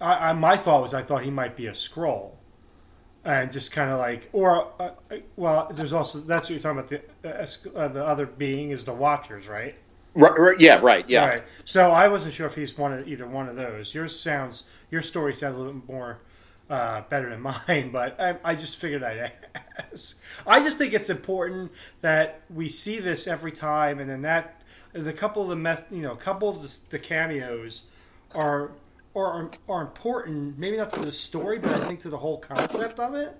I, 0.00 0.30
I, 0.30 0.32
my 0.34 0.56
thought 0.56 0.82
was 0.82 0.94
I 0.94 1.02
thought 1.02 1.24
he 1.24 1.30
might 1.30 1.56
be 1.56 1.66
a 1.66 1.72
Skrull, 1.72 2.32
and 3.24 3.50
just 3.50 3.72
kind 3.72 3.90
of 3.90 3.98
like, 3.98 4.28
or 4.32 4.72
uh, 4.78 4.90
well, 5.36 5.70
there's 5.72 5.92
also 5.92 6.20
that's 6.20 6.44
what 6.44 6.50
you're 6.50 6.60
talking 6.60 6.78
about. 6.78 7.62
The 7.62 7.74
uh, 7.74 7.88
the 7.88 8.04
other 8.04 8.26
being 8.26 8.70
is 8.70 8.84
the 8.84 8.92
Watchers, 8.92 9.48
right? 9.48 9.74
Right, 10.14 10.38
right, 10.38 10.60
yeah, 10.60 10.80
right, 10.80 11.06
yeah. 11.08 11.28
Right. 11.28 11.42
So 11.64 11.90
I 11.90 12.08
wasn't 12.08 12.32
sure 12.32 12.46
if 12.46 12.54
he's 12.54 12.76
one 12.78 12.92
of 12.92 13.06
either 13.06 13.26
one 13.26 13.50
of 13.50 13.56
those. 13.56 13.94
Yours 13.94 14.18
sounds, 14.18 14.64
your 14.90 15.02
story 15.02 15.34
sounds 15.34 15.56
a 15.56 15.58
little 15.58 15.74
bit 15.74 15.92
more 15.92 16.20
uh, 16.68 17.02
better 17.02 17.30
than 17.30 17.40
mine, 17.68 17.90
but 17.92 18.20
I, 18.20 18.36
I 18.44 18.54
just 18.54 18.78
figured 18.78 19.02
I'd 19.02 19.32
ask. 19.92 20.18
I 20.46 20.60
just 20.60 20.78
think 20.78 20.92
it's 20.94 21.10
important 21.10 21.72
that 22.00 22.42
we 22.50 22.68
see 22.68 22.98
this 22.98 23.26
every 23.26 23.52
time, 23.52 23.98
and 23.98 24.08
then 24.08 24.22
that 24.22 24.62
the 24.92 25.12
couple 25.12 25.42
of 25.42 25.48
the 25.48 25.56
mess, 25.56 25.84
you 25.90 26.02
know, 26.02 26.12
a 26.12 26.16
couple 26.16 26.48
of 26.48 26.62
the, 26.62 26.78
the 26.90 26.98
cameos 26.98 27.84
are 28.34 28.72
are 29.14 29.50
are 29.68 29.82
important. 29.82 30.58
Maybe 30.58 30.76
not 30.76 30.90
to 30.92 31.00
the 31.00 31.12
story, 31.12 31.58
but 31.58 31.72
I 31.72 31.84
think 31.86 32.00
to 32.00 32.08
the 32.08 32.18
whole 32.18 32.38
concept 32.38 32.98
of 32.98 33.14
it. 33.14 33.36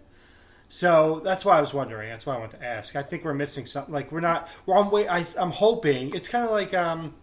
So 0.68 1.20
that's 1.22 1.44
why 1.44 1.58
I 1.58 1.60
was 1.60 1.72
wondering. 1.72 2.10
That's 2.10 2.26
why 2.26 2.34
I 2.34 2.38
wanted 2.38 2.58
to 2.58 2.66
ask. 2.66 2.96
I 2.96 3.02
think 3.02 3.24
we're 3.24 3.34
missing 3.34 3.66
something. 3.66 3.92
Like 3.92 4.10
we're 4.12 4.20
not. 4.20 4.48
Well, 4.66 4.82
I'm 4.82 4.90
wait. 4.90 5.08
I, 5.08 5.24
I'm 5.38 5.52
hoping 5.52 6.14
it's 6.14 6.28
kind 6.28 6.44
of 6.44 6.50
like 6.50 6.74
um. 6.74 7.14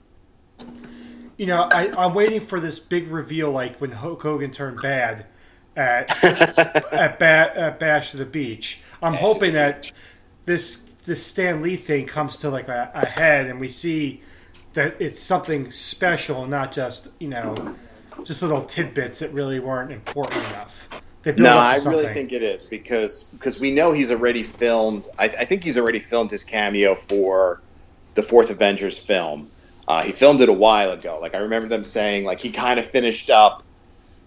You 1.36 1.48
know, 1.48 1.68
I, 1.72 1.92
I'm 1.98 2.14
waiting 2.14 2.40
for 2.40 2.60
this 2.60 2.80
big 2.80 3.08
reveal, 3.08 3.52
like 3.52 3.82
when 3.82 3.92
Hulk 3.92 4.22
Hogan 4.22 4.52
turned 4.52 4.82
bad 4.84 5.26
at 5.76 6.24
at, 6.94 7.20
ba- 7.20 7.52
at 7.56 7.80
Bash 7.80 8.12
to 8.12 8.18
the 8.18 8.26
Beach. 8.26 8.80
I'm 9.02 9.14
hoping 9.14 9.54
that 9.54 9.92
this 10.46 10.78
this 11.06 11.26
Stan 11.26 11.62
Lee 11.62 11.76
thing 11.76 12.06
comes 12.06 12.38
to 12.38 12.50
like 12.50 12.68
a, 12.68 12.92
a 12.94 13.06
head, 13.06 13.48
and 13.48 13.60
we 13.60 13.68
see 13.68 14.22
that 14.74 15.00
it's 15.02 15.22
something 15.22 15.72
special, 15.72 16.46
not 16.48 16.72
just 16.72 17.10
you 17.20 17.28
know, 17.30 17.76
just 18.24 18.42
little 18.42 18.62
tidbits 18.62 19.20
that 19.20 19.32
really 19.34 19.60
weren't 19.60 19.92
important 19.92 20.38
enough. 20.48 20.90
They 21.24 21.32
build 21.32 21.46
No, 21.46 21.58
I 21.58 21.78
something. 21.78 22.02
really 22.02 22.14
think 22.14 22.32
it 22.34 22.44
is 22.44 22.64
because 22.64 23.24
because 23.34 23.60
we 23.60 23.72
know 23.72 23.92
he's 23.94 24.12
already 24.12 24.44
filmed. 24.44 25.08
I, 25.18 25.26
I 25.26 25.46
think 25.46 25.64
he's 25.64 25.78
already 25.78 26.00
filmed 26.00 26.32
his 26.32 26.44
cameo 26.44 26.96
for 26.96 27.62
the 28.16 28.24
fourth 28.24 28.50
Avengers 28.50 28.98
film. 28.98 29.50
Uh, 29.88 30.02
he 30.04 30.12
filmed 30.12 30.42
it 30.42 30.50
a 30.50 30.54
while 30.54 30.92
ago. 30.92 31.20
Like 31.22 31.36
I 31.36 31.40
remember 31.40 31.68
them 31.68 31.84
saying, 31.84 32.26
like 32.26 32.40
he 32.40 32.52
kind 32.52 32.80
of 32.80 32.86
finished 32.86 33.30
up 33.30 33.64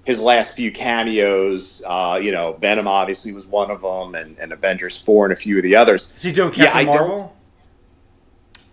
his 0.07 0.21
last 0.21 0.55
few 0.55 0.71
cameos. 0.73 1.83
Uh, 1.85 2.19
you 2.23 2.33
know, 2.33 2.55
Venom 2.61 2.87
obviously 2.89 3.33
was 3.33 3.47
one 3.47 3.71
of 3.71 3.83
them, 3.83 4.15
and, 4.15 4.39
and 4.39 4.53
Avengers 4.53 4.99
four 4.99 5.27
and 5.27 5.33
a 5.33 5.37
few 5.37 5.57
of 5.59 5.63
the 5.63 5.75
others. 5.77 6.15
Is 6.17 6.23
he 6.23 6.33
doing 6.33 6.53
Captain 6.53 6.87
yeah, 6.87 6.93
Marvel? 6.93 7.37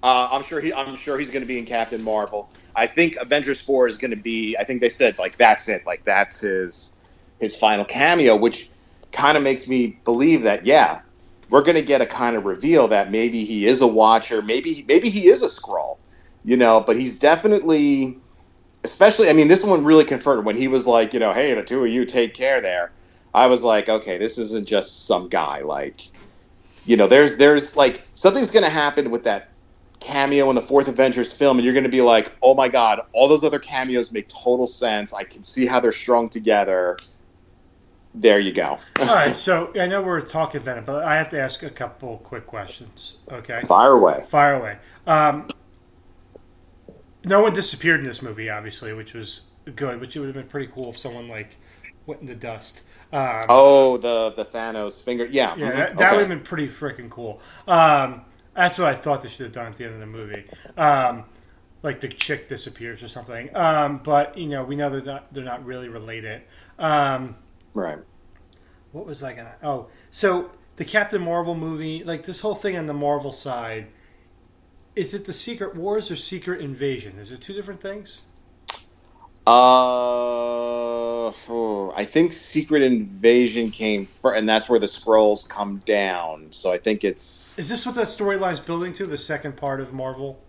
Uh, 0.03 0.27
I'm 0.31 0.43
sure 0.43 0.59
he. 0.59 0.73
I'm 0.73 0.95
sure 0.95 1.17
he's 1.17 1.29
going 1.29 1.41
to 1.41 1.47
be 1.47 1.57
in 1.57 1.65
Captain 1.65 2.03
Marvel. 2.03 2.49
I 2.75 2.85
think 2.87 3.15
Avengers 3.15 3.61
Four 3.61 3.87
is 3.87 3.97
going 3.97 4.11
to 4.11 4.17
be. 4.17 4.55
I 4.57 4.65
think 4.65 4.81
they 4.81 4.89
said 4.89 5.17
like 5.17 5.37
that's 5.37 5.69
it. 5.69 5.85
Like 5.85 6.03
that's 6.03 6.41
his 6.41 6.91
his 7.39 7.55
final 7.55 7.85
cameo, 7.85 8.35
which 8.35 8.69
kind 9.13 9.37
of 9.37 9.43
makes 9.43 9.65
me 9.65 9.97
believe 10.03 10.41
that 10.43 10.65
yeah, 10.65 10.99
we're 11.49 11.61
going 11.61 11.75
to 11.75 11.81
get 11.81 12.01
a 12.01 12.05
kind 12.05 12.35
of 12.35 12.43
reveal 12.43 12.89
that 12.89 13.11
maybe 13.11 13.45
he 13.45 13.65
is 13.65 13.79
a 13.79 13.87
Watcher. 13.87 14.41
Maybe 14.41 14.83
maybe 14.89 15.09
he 15.09 15.27
is 15.27 15.41
a 15.41 15.47
Skrull. 15.47 15.97
You 16.43 16.57
know, 16.57 16.81
but 16.81 16.97
he's 16.97 17.15
definitely. 17.15 18.17
Especially, 18.83 19.29
I 19.29 19.33
mean, 19.33 19.47
this 19.47 19.63
one 19.63 19.83
really 19.83 20.03
confirmed 20.03 20.45
when 20.45 20.57
he 20.57 20.67
was 20.67 20.85
like, 20.85 21.13
you 21.13 21.19
know, 21.19 21.33
hey, 21.33 21.53
the 21.53 21.63
two 21.63 21.83
of 21.83 21.89
you 21.89 22.05
take 22.05 22.33
care 22.33 22.61
there. 22.61 22.91
I 23.33 23.47
was 23.47 23.63
like, 23.63 23.89
okay, 23.89 24.17
this 24.17 24.37
isn't 24.37 24.67
just 24.67 25.07
some 25.07 25.29
guy. 25.29 25.61
Like, 25.61 26.09
you 26.85 26.97
know, 26.97 27.07
there's 27.07 27.35
there's 27.37 27.75
like 27.75 28.03
something's 28.13 28.51
going 28.51 28.63
to 28.63 28.69
happen 28.69 29.09
with 29.09 29.23
that 29.23 29.49
cameo 29.99 30.49
in 30.49 30.55
the 30.55 30.61
fourth 30.61 30.87
Avengers 30.87 31.31
film, 31.31 31.57
and 31.57 31.65
you're 31.65 31.73
going 31.73 31.85
to 31.85 31.89
be 31.89 32.01
like, 32.01 32.33
oh 32.41 32.53
my 32.53 32.67
god, 32.67 33.01
all 33.13 33.27
those 33.27 33.43
other 33.43 33.59
cameos 33.59 34.11
make 34.11 34.27
total 34.27 34.67
sense. 34.67 35.13
I 35.13 35.23
can 35.23 35.43
see 35.43 35.65
how 35.65 35.79
they're 35.79 35.91
strung 35.91 36.29
together. 36.29 36.97
There 38.13 38.39
you 38.39 38.51
go. 38.51 38.77
All 38.99 39.05
right, 39.07 39.35
so 39.35 39.71
I 39.79 39.87
know 39.87 40.03
we're 40.03 40.21
talking 40.21 40.61
Venom, 40.61 40.83
but 40.85 41.03
I 41.03 41.15
have 41.15 41.29
to 41.29 41.41
ask 41.41 41.63
a 41.63 41.69
couple 41.69 42.19
quick 42.19 42.45
questions. 42.45 43.17
Okay, 43.31 43.61
Fire 43.65 43.93
away. 43.93 44.23
fire 44.27 44.53
away. 44.53 44.77
Um, 45.07 45.47
no 47.25 47.41
one 47.41 47.53
disappeared 47.53 47.99
in 48.01 48.05
this 48.07 48.21
movie, 48.21 48.49
obviously, 48.49 48.93
which 48.93 49.13
was 49.13 49.47
good. 49.75 49.99
Which 50.01 50.15
it 50.15 50.19
would 50.19 50.27
have 50.27 50.35
been 50.35 50.47
pretty 50.47 50.71
cool 50.71 50.89
if 50.89 50.97
someone 50.97 51.27
like 51.27 51.57
went 52.05 52.21
in 52.21 52.27
the 52.27 52.35
dust. 52.35 52.81
Um, 53.11 53.45
Oh, 53.47 53.97
the 53.97 54.31
the 54.35 54.45
Thanos 54.45 55.01
finger. 55.03 55.25
Yeah, 55.25 55.55
Yeah, 55.55 55.71
mhm, 55.71 55.75
that, 55.75 55.97
that 55.97 56.13
okay. 56.13 56.15
would 56.15 56.19
have 56.21 56.29
been 56.29 56.41
pretty 56.41 56.67
freaking 56.67 57.09
cool. 57.09 57.41
Um, 57.67 58.21
that's 58.55 58.77
what 58.77 58.87
I 58.87 58.95
thought 58.95 59.21
they 59.21 59.29
should 59.29 59.45
have 59.45 59.53
done 59.53 59.67
at 59.67 59.75
the 59.77 59.85
end 59.85 59.93
of 59.95 59.99
the 59.99 60.05
movie. 60.05 60.45
Um, 60.77 61.25
like 61.81 61.99
the 62.01 62.07
chick 62.07 62.47
disappears 62.47 63.03
or 63.03 63.07
something. 63.07 63.55
Um, 63.55 63.99
but 63.99 64.37
you 64.37 64.47
know, 64.47 64.63
we 64.63 64.75
know 64.75 64.89
they're 64.89 65.01
not 65.01 65.33
they're 65.33 65.43
not 65.43 65.65
really 65.65 65.89
related. 65.89 66.43
Um, 66.79 67.35
right. 67.73 67.99
what 68.91 69.05
was 69.05 69.23
I 69.23 69.33
gonna? 69.33 69.55
Oh, 69.63 69.87
so 70.09 70.51
the 70.75 70.85
Captain 70.85 71.21
Marvel 71.23 71.55
movie, 71.55 72.03
like 72.03 72.23
this 72.23 72.41
whole 72.41 72.55
thing 72.55 72.77
on 72.77 72.85
the 72.85 72.93
Marvel 72.93 73.31
side, 73.31 73.87
is 74.95 75.13
it 75.13 75.25
the 75.25 75.33
Secret 75.33 75.75
Wars 75.75 76.11
or 76.11 76.15
Secret 76.15 76.61
Invasion? 76.61 77.17
Is 77.19 77.31
it 77.31 77.41
two 77.41 77.53
different 77.53 77.81
things? 77.81 78.23
Uh, 79.45 79.51
oh, 81.49 81.93
I 81.95 82.05
think 82.05 82.31
Secret 82.31 82.81
Invasion 82.81 83.71
came 83.71 84.05
first, 84.05 84.37
and 84.37 84.47
that's 84.47 84.69
where 84.69 84.79
the 84.79 84.85
Skrulls 84.85 85.47
come 85.47 85.81
down. 85.85 86.47
So 86.51 86.71
I 86.71 86.77
think 86.77 87.03
it's. 87.03 87.59
Is 87.59 87.67
this 87.67 87.85
what 87.85 87.95
that 87.95 88.07
storyline's 88.07 88.61
building 88.61 88.93
to? 88.93 89.05
The 89.05 89.17
second 89.17 89.57
part 89.57 89.81
of 89.81 89.91
Marvel? 89.93 90.39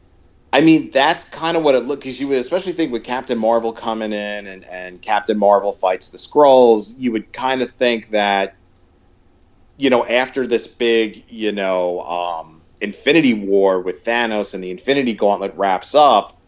I 0.53 0.61
mean, 0.61 0.91
that's 0.93 1.25
kind 1.25 1.57
of 1.57 1.65
what 1.65 1.75
it 1.75 1.81
looked 1.81 2.05
because 2.05 2.21
you 2.21 2.29
would 2.29 2.39
especially 2.39 2.73
think 2.73 2.93
with 2.93 3.03
Captain 3.03 3.37
Marvel 3.37 3.73
coming 3.73 4.13
in 4.13 4.47
and, 4.47 4.65
and 4.67 5.03
Captain 5.03 5.37
Marvel 5.37 5.73
fights 5.73 6.11
the 6.11 6.19
Skrulls, 6.19 6.95
you 6.97 7.11
would 7.11 7.33
kind 7.33 7.61
of 7.61 7.73
think 7.73 8.13
that, 8.13 8.55
you 9.77 9.91
know, 9.91 10.07
after 10.07 10.47
this 10.47 10.69
big, 10.69 11.25
you 11.29 11.51
know, 11.51 12.03
um, 12.03 12.54
Infinity 12.81 13.35
War 13.35 13.81
with 13.81 14.05
Thanos 14.05 14.55
and 14.55 14.62
the 14.62 14.70
Infinity 14.70 15.14
Gauntlet 15.14 15.55
wraps 15.57 15.95
up, 15.95 16.41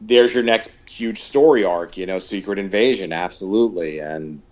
there's 0.00 0.34
your 0.34 0.44
next 0.44 0.70
huge 0.86 1.20
story 1.22 1.64
arc, 1.64 1.96
you 1.96 2.06
know, 2.06 2.18
Secret 2.18 2.58
Invasion, 2.58 3.12
absolutely, 3.12 3.98
and 4.00 4.42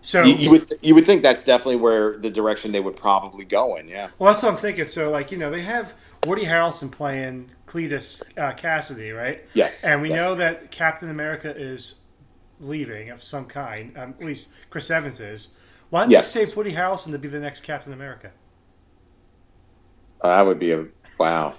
So 0.00 0.22
you, 0.22 0.34
you 0.34 0.50
would 0.50 0.74
you 0.82 0.94
would 0.94 1.06
think 1.06 1.22
that's 1.22 1.44
definitely 1.44 1.76
where 1.76 2.16
the 2.18 2.30
direction 2.30 2.72
they 2.72 2.80
would 2.80 2.96
probably 2.96 3.44
go 3.44 3.76
in, 3.76 3.88
yeah. 3.88 4.10
Well, 4.18 4.32
that's 4.32 4.42
what 4.42 4.52
I'm 4.52 4.58
thinking. 4.58 4.84
So, 4.84 5.10
like, 5.10 5.32
you 5.32 5.38
know, 5.38 5.50
they 5.50 5.62
have 5.62 5.94
Woody 6.26 6.44
Harrelson 6.44 6.90
playing 6.90 7.50
Cletus 7.66 8.22
uh, 8.38 8.54
Kasady, 8.54 9.16
right? 9.16 9.44
Yes, 9.54 9.82
And 9.82 10.02
we 10.02 10.10
yes. 10.10 10.18
know 10.18 10.34
that 10.36 10.70
Captain 10.70 11.10
America 11.10 11.54
is 11.56 12.00
leaving 12.60 13.10
of 13.10 13.22
some 13.22 13.46
kind. 13.46 13.96
Um, 13.96 14.14
at 14.20 14.24
least 14.24 14.52
Chris 14.70 14.90
Evans 14.90 15.20
is. 15.20 15.50
Why 15.90 16.02
don't 16.02 16.10
Yes. 16.10 16.32
they 16.32 16.44
save 16.44 16.56
Woody 16.56 16.72
Harrelson 16.74 17.12
to 17.12 17.18
be 17.18 17.28
the 17.28 17.40
next 17.40 17.60
Captain 17.62 17.92
America? 17.92 18.32
Uh, 20.24 20.28
that 20.28 20.46
would 20.46 20.58
be 20.58 20.72
a 20.72 20.86
wow. 21.18 21.54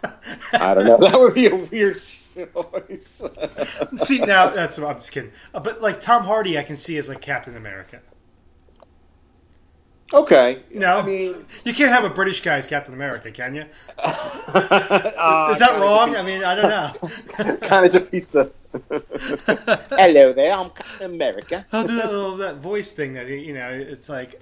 I 0.54 0.74
don't 0.74 0.86
know. 0.88 0.98
That 1.08 1.20
would 1.20 1.36
be 1.36 1.46
a 1.46 1.56
weird 1.56 2.02
choice. 2.02 3.22
See, 3.98 4.20
now 4.20 4.50
that's 4.50 4.80
I'm 4.80 4.96
just 4.96 5.12
kidding. 5.12 5.32
Uh, 5.54 5.60
but 5.60 5.84
like 5.84 6.02
Tom 6.02 6.24
Hardy, 6.24 6.58
I 6.58 6.64
can 6.64 6.76
see 6.76 6.98
as 6.98 7.08
like 7.08 7.22
Captain 7.22 7.56
America. 7.56 8.02
okay. 10.12 10.64
No, 10.74 10.98
I 10.98 11.06
mean, 11.06 11.46
you 11.64 11.74
can't 11.76 11.92
have 11.92 12.06
a 12.06 12.10
British 12.10 12.42
guy 12.42 12.56
as 12.58 12.66
Captain 12.66 12.96
America, 12.96 13.30
can 13.30 13.54
you? 13.54 13.66
uh, 14.00 15.50
Is 15.52 15.60
that 15.60 15.78
wrong? 15.80 16.16
I 16.16 16.24
mean, 16.24 16.44
I 16.44 16.56
don't 16.56 16.70
know. 16.70 17.58
Kind 17.68 17.86
of 17.86 17.92
defeats 17.92 18.30
the. 18.32 18.52
Hello 19.92 20.34
there, 20.34 20.54
I'm 20.54 20.72
Captain 20.72 21.14
America. 21.14 21.66
He'll 21.70 21.86
do 21.86 21.98
that 21.98 22.12
little 22.12 22.38
that 22.38 22.58
voice 22.58 22.94
thing 22.94 23.14
that 23.14 23.28
you 23.28 23.54
know. 23.54 23.70
It's 23.70 24.10
like 24.10 24.42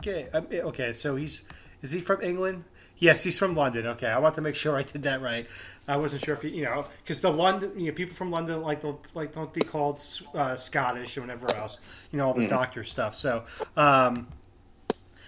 okay, 0.00 0.28
um, 0.34 0.46
okay. 0.52 0.92
So 0.92 1.16
he's 1.16 1.44
is 1.80 1.92
he 1.92 2.00
from 2.00 2.20
England? 2.20 2.64
Yes, 2.98 3.24
he's 3.24 3.38
from 3.38 3.56
London. 3.56 3.86
Okay, 3.88 4.06
I 4.06 4.18
want 4.18 4.36
to 4.36 4.40
make 4.40 4.54
sure 4.54 4.76
I 4.76 4.82
did 4.84 5.02
that 5.02 5.20
right. 5.20 5.46
I 5.88 5.96
wasn't 5.96 6.24
sure 6.24 6.34
if 6.34 6.42
he, 6.42 6.50
you 6.50 6.62
know, 6.64 6.86
because 7.02 7.20
the 7.20 7.32
London, 7.32 7.72
you 7.78 7.86
know, 7.86 7.92
people 7.92 8.14
from 8.14 8.30
London 8.30 8.62
like 8.62 8.82
don't 8.82 9.00
like 9.16 9.32
don't 9.32 9.52
be 9.52 9.60
called 9.62 10.00
uh, 10.34 10.54
Scottish 10.56 11.18
or 11.18 11.22
whatever 11.22 11.52
else. 11.56 11.78
You 12.12 12.18
know, 12.18 12.26
all 12.26 12.34
the 12.34 12.46
doctor 12.46 12.84
stuff. 12.84 13.14
So, 13.16 13.44
um, 13.76 14.28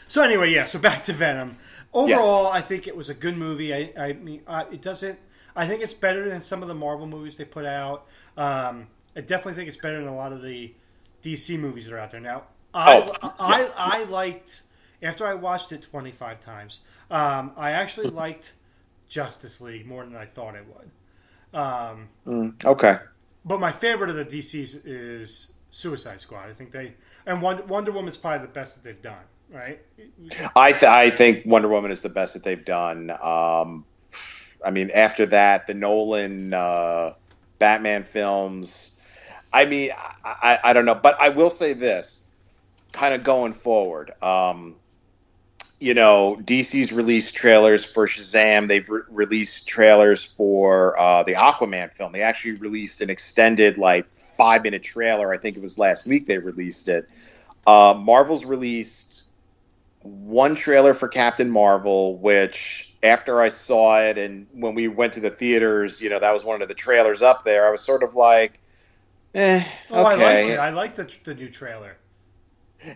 so 0.06 0.22
anyway, 0.22 0.52
yeah. 0.52 0.64
So 0.64 0.78
back 0.78 1.02
to 1.04 1.12
Venom. 1.12 1.56
Overall, 1.92 2.46
I 2.48 2.60
think 2.60 2.86
it 2.86 2.96
was 2.96 3.08
a 3.08 3.14
good 3.14 3.36
movie. 3.36 3.72
I, 3.74 3.92
I 3.96 4.12
mean, 4.14 4.42
uh, 4.46 4.64
it 4.72 4.82
doesn't. 4.82 5.18
I 5.56 5.66
think 5.66 5.82
it's 5.82 5.94
better 5.94 6.28
than 6.28 6.40
some 6.40 6.62
of 6.62 6.68
the 6.68 6.74
Marvel 6.74 7.06
movies 7.06 7.36
they 7.36 7.44
put 7.44 7.64
out. 7.64 8.06
Um, 8.36 8.88
I 9.16 9.20
definitely 9.20 9.54
think 9.54 9.68
it's 9.68 9.76
better 9.76 9.98
than 9.98 10.08
a 10.08 10.16
lot 10.16 10.32
of 10.32 10.42
the 10.42 10.74
DC 11.22 11.58
movies 11.58 11.86
that 11.86 11.94
are 11.94 11.98
out 11.98 12.10
there 12.10 12.20
now. 12.20 12.44
I, 12.74 13.08
Oh, 13.22 13.34
I, 13.38 13.70
I 13.76 14.04
liked 14.04 14.62
after 15.02 15.26
I 15.26 15.34
watched 15.34 15.72
it 15.72 15.82
25 15.82 16.40
times. 16.40 16.80
Um, 17.10 17.52
I 17.56 17.72
actually 17.72 18.08
liked 18.08 18.54
Justice 19.08 19.60
League 19.60 19.86
more 19.86 20.04
than 20.04 20.16
I 20.16 20.24
thought 20.26 20.54
I 20.56 20.62
would. 20.62 20.90
Um, 21.58 22.08
Okay. 22.64 22.96
but 23.44 23.60
my 23.60 23.70
favorite 23.72 24.10
of 24.10 24.16
the 24.16 24.24
DCs 24.24 24.80
is 24.84 25.52
Suicide 25.70 26.20
Squad. 26.20 26.48
I 26.48 26.52
think 26.52 26.72
they 26.72 26.94
and 27.26 27.42
Wonder, 27.42 27.62
Wonder 27.64 27.92
Woman's 27.92 28.16
probably 28.16 28.46
the 28.46 28.52
best 28.52 28.74
that 28.74 28.82
they've 28.84 29.02
done. 29.02 29.24
Right? 29.50 29.80
I 30.56 30.72
th- 30.72 30.84
I 30.84 31.10
think 31.10 31.44
Wonder 31.46 31.68
Woman 31.68 31.90
is 31.90 32.02
the 32.02 32.08
best 32.08 32.34
that 32.34 32.42
they've 32.42 32.64
done. 32.64 33.10
Um, 33.22 33.84
I 34.64 34.70
mean, 34.70 34.90
after 34.90 35.26
that, 35.26 35.66
the 35.66 35.74
Nolan 35.74 36.54
uh, 36.54 37.14
Batman 37.58 38.04
films. 38.04 38.98
I 39.52 39.64
mean, 39.66 39.90
I, 39.96 40.14
I, 40.24 40.58
I 40.64 40.72
don't 40.72 40.86
know, 40.86 40.94
but 40.94 41.20
I 41.20 41.28
will 41.28 41.50
say 41.50 41.72
this, 41.74 42.20
kind 42.92 43.14
of 43.14 43.22
going 43.22 43.52
forward. 43.52 44.12
Um, 44.22 44.76
you 45.84 45.92
know, 45.92 46.38
DC's 46.44 46.94
released 46.94 47.34
trailers 47.34 47.84
for 47.84 48.06
Shazam. 48.06 48.68
They've 48.68 48.88
re- 48.88 49.02
released 49.10 49.68
trailers 49.68 50.24
for 50.24 50.98
uh, 50.98 51.22
the 51.24 51.34
Aquaman 51.34 51.92
film. 51.92 52.12
They 52.12 52.22
actually 52.22 52.52
released 52.52 53.02
an 53.02 53.10
extended, 53.10 53.76
like, 53.76 54.06
five 54.18 54.62
minute 54.62 54.82
trailer. 54.82 55.30
I 55.30 55.36
think 55.36 55.58
it 55.58 55.62
was 55.62 55.78
last 55.78 56.06
week 56.06 56.26
they 56.26 56.38
released 56.38 56.88
it. 56.88 57.06
Uh, 57.66 57.94
Marvel's 57.98 58.46
released 58.46 59.24
one 60.00 60.54
trailer 60.54 60.94
for 60.94 61.06
Captain 61.06 61.50
Marvel, 61.50 62.16
which 62.16 62.94
after 63.02 63.42
I 63.42 63.50
saw 63.50 64.00
it 64.00 64.16
and 64.16 64.46
when 64.52 64.74
we 64.74 64.88
went 64.88 65.12
to 65.14 65.20
the 65.20 65.30
theaters, 65.30 66.00
you 66.00 66.08
know, 66.08 66.18
that 66.18 66.32
was 66.32 66.46
one 66.46 66.62
of 66.62 66.68
the 66.68 66.74
trailers 66.74 67.20
up 67.20 67.44
there. 67.44 67.66
I 67.66 67.70
was 67.70 67.82
sort 67.82 68.02
of 68.02 68.14
like, 68.14 68.58
Eh, 69.34 69.64
Oh, 69.90 70.04
I 70.04 70.14
liked 70.14 70.48
it. 70.48 70.58
I 70.58 70.70
liked 70.70 70.96
the, 70.96 71.16
the 71.24 71.34
new 71.34 71.50
trailer. 71.50 71.96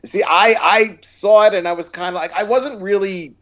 See, 0.04 0.22
I 0.22 0.54
I 0.60 0.98
saw 1.02 1.46
it 1.46 1.54
and 1.54 1.66
I 1.66 1.72
was 1.72 1.88
kind 1.88 2.14
of 2.14 2.20
like 2.20 2.32
I 2.32 2.42
wasn't 2.42 2.80
really 2.80 3.34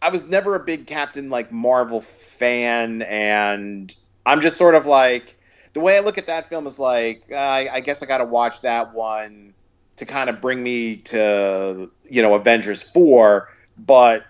I 0.00 0.10
was 0.10 0.28
never 0.28 0.54
a 0.54 0.60
big 0.60 0.86
Captain 0.86 1.30
like 1.30 1.52
Marvel 1.52 2.00
fan 2.00 3.02
and 3.02 3.94
I'm 4.26 4.40
just 4.40 4.56
sort 4.56 4.74
of 4.74 4.86
like 4.86 5.36
the 5.72 5.80
way 5.80 5.96
I 5.96 6.00
look 6.00 6.18
at 6.18 6.26
that 6.26 6.48
film 6.48 6.66
is 6.66 6.78
like 6.78 7.24
uh, 7.30 7.36
I, 7.36 7.74
I 7.74 7.80
guess 7.80 8.02
I 8.02 8.06
got 8.06 8.18
to 8.18 8.24
watch 8.24 8.62
that 8.62 8.92
one 8.92 9.54
to 9.96 10.06
kind 10.06 10.28
of 10.28 10.40
bring 10.40 10.62
me 10.62 10.96
to 10.96 11.90
you 12.10 12.22
know 12.22 12.34
Avengers 12.34 12.82
4 12.82 13.48
but 13.78 14.24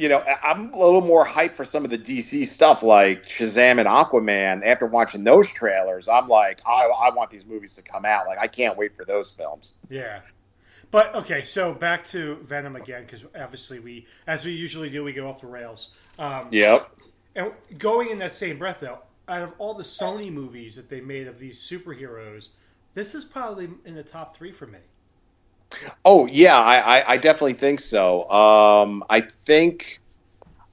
you 0.00 0.08
know 0.08 0.22
I'm 0.42 0.72
a 0.72 0.78
little 0.78 1.00
more 1.00 1.26
hyped 1.26 1.54
for 1.54 1.64
some 1.64 1.84
of 1.84 1.90
the 1.90 1.98
DC 1.98 2.46
stuff 2.46 2.82
like 2.82 3.26
Shazam 3.26 3.78
and 3.78 3.88
Aquaman 3.88 4.64
after 4.64 4.86
watching 4.86 5.24
those 5.24 5.50
trailers 5.52 6.08
I'm 6.08 6.28
like 6.28 6.60
I, 6.66 6.86
I 6.86 7.10
want 7.10 7.30
these 7.30 7.44
movies 7.44 7.74
to 7.76 7.82
come 7.82 8.04
out 8.04 8.26
like 8.26 8.38
I 8.38 8.46
can't 8.46 8.76
wait 8.76 8.96
for 8.96 9.04
those 9.04 9.30
films 9.30 9.74
Yeah. 9.88 10.22
But 10.90 11.14
okay, 11.14 11.42
so 11.42 11.72
back 11.72 12.04
to 12.08 12.36
Venom 12.42 12.74
again 12.74 13.02
because 13.02 13.24
obviously 13.38 13.78
we, 13.78 14.06
as 14.26 14.44
we 14.44 14.52
usually 14.52 14.90
do, 14.90 15.04
we 15.04 15.12
go 15.12 15.28
off 15.28 15.40
the 15.40 15.46
rails. 15.46 15.90
Um, 16.18 16.48
Yep. 16.50 16.90
And 17.36 17.52
going 17.78 18.10
in 18.10 18.18
that 18.18 18.32
same 18.32 18.58
breath, 18.58 18.80
though, 18.80 18.98
out 19.28 19.42
of 19.42 19.52
all 19.58 19.74
the 19.74 19.84
Sony 19.84 20.32
movies 20.32 20.74
that 20.74 20.88
they 20.88 21.00
made 21.00 21.28
of 21.28 21.38
these 21.38 21.60
superheroes, 21.60 22.48
this 22.94 23.14
is 23.14 23.24
probably 23.24 23.70
in 23.84 23.94
the 23.94 24.02
top 24.02 24.34
three 24.34 24.50
for 24.50 24.66
me. 24.66 24.80
Oh 26.04 26.26
yeah, 26.26 26.58
I, 26.58 26.98
I, 27.00 27.10
I 27.12 27.16
definitely 27.16 27.54
think 27.54 27.80
so. 27.80 28.28
Um, 28.30 29.04
I 29.10 29.20
think 29.20 30.00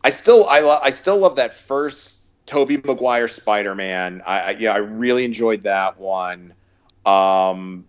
I 0.04 0.10
still 0.10 0.48
I, 0.50 0.60
I 0.84 0.91
still 0.91 1.18
love 1.20 1.38
that 1.38 1.54
first 1.56 2.22
Tobey 2.48 2.78
Maguire 2.86 3.28
Spider 3.28 3.76
Man. 3.76 4.22
I, 4.26 4.39
I 4.41 4.52
yeah 4.52 4.74
I 4.74 4.78
really 4.78 5.26
enjoyed 5.26 5.64
that 5.64 6.00
one. 6.00 6.54
Um, 7.06 7.88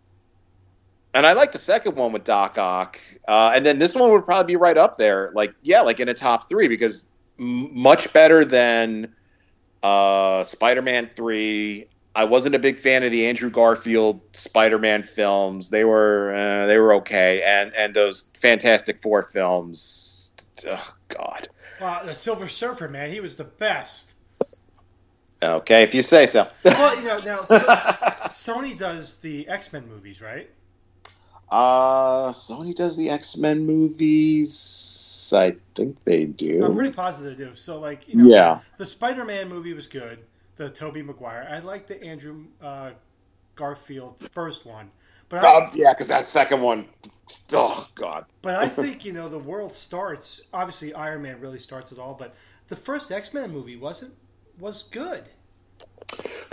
and 1.15 1.27
I 1.27 1.33
like 1.33 1.53
the 1.53 1.59
second 1.59 1.97
one 1.97 2.13
with 2.13 2.25
Doc 2.25 2.59
Ock. 2.59 3.01
Uh, 3.27 3.53
and 3.55 3.65
then 3.65 3.79
this 3.79 3.95
one 3.95 4.11
would 4.13 4.25
probably 4.25 4.53
be 4.53 4.57
right 4.57 4.77
up 4.77 4.99
there, 4.99 5.31
like 5.35 5.55
yeah, 5.63 5.81
like 5.81 6.01
in 6.01 6.09
a 6.09 6.15
top 6.15 6.49
three 6.49 6.69
because 6.69 7.09
m- 7.39 7.71
much 7.75 8.13
better 8.13 8.45
than 8.45 9.15
uh, 9.83 10.45
Spider 10.45 10.83
Man 10.83 11.11
three. 11.17 11.89
I 12.19 12.25
wasn't 12.25 12.57
a 12.57 12.59
big 12.59 12.81
fan 12.81 13.05
of 13.05 13.13
the 13.13 13.25
Andrew 13.29 13.49
Garfield 13.49 14.21
Spider-Man 14.33 15.05
films. 15.05 15.71
They 15.71 15.85
were 15.85 16.35
uh, 16.35 16.67
they 16.67 16.79
were 16.79 16.93
okay, 16.95 17.43
and 17.47 17.73
and 17.75 17.95
those 17.95 18.29
Fantastic 18.35 19.01
Four 19.01 19.23
films. 19.23 20.33
Oh 20.67 20.95
God. 21.07 21.49
Wow, 21.81 22.03
the 22.05 22.17
Silver 22.17 22.49
Surfer, 22.49 22.89
man, 22.89 23.13
he 23.13 23.21
was 23.21 23.37
the 23.37 23.45
best. 23.45 24.17
Okay, 25.41 25.85
if 25.85 25.95
you 25.95 26.03
say 26.03 26.27
so. 26.27 26.49
Well, 26.65 26.97
you 27.01 27.07
know, 27.07 27.19
now 27.21 27.45
so, 27.45 27.59
Sony 28.35 28.77
does 28.77 29.19
the 29.21 29.47
X 29.49 29.73
Men 29.73 29.89
movies, 29.89 30.21
right? 30.21 30.51
uh, 31.53 32.31
Sony 32.33 32.75
does 32.75 32.97
the 32.97 33.11
X 33.11 33.37
Men 33.37 33.65
movies. 33.65 35.33
I 35.37 35.55
think 35.77 36.03
they 36.03 36.25
do. 36.25 36.65
I'm 36.65 36.75
pretty 36.75 36.91
positive 36.91 37.39
they 37.39 37.45
do. 37.45 37.55
So, 37.55 37.79
like, 37.79 38.09
you 38.09 38.17
know, 38.17 38.29
Yeah. 38.29 38.59
the 38.79 38.87
Spider 38.87 39.25
Man 39.25 39.49
movie 39.49 39.73
was 39.73 39.87
good. 39.87 40.19
The 40.59 40.69
Tobey 40.71 41.03
Maguire. 41.03 41.49
I 41.51 41.61
like 41.61 41.87
the 41.87 42.03
Andrew 42.05 42.45
uh, 42.61 42.91
Garfield 43.57 44.17
first 44.33 44.67
one, 44.67 44.91
but 45.29 45.45
I, 45.45 45.57
Um, 45.65 45.71
yeah, 45.75 45.93
because 45.93 46.09
that 46.09 46.27
second 46.27 46.61
one. 46.61 46.87
Oh 47.53 47.89
God. 47.95 48.27
But 48.43 48.57
I 48.57 48.69
think 48.83 49.05
you 49.05 49.13
know 49.13 49.29
the 49.29 49.39
world 49.39 49.73
starts. 49.73 50.43
Obviously, 50.53 50.93
Iron 50.95 51.23
Man 51.23 51.41
really 51.41 51.59
starts 51.59 51.93
it 51.93 51.99
all. 51.99 52.15
But 52.15 52.35
the 52.69 52.77
first 52.77 53.11
X 53.13 53.33
Men 53.33 53.51
movie 53.53 53.77
wasn't 53.77 54.15
was 54.59 54.83
good. 54.85 55.25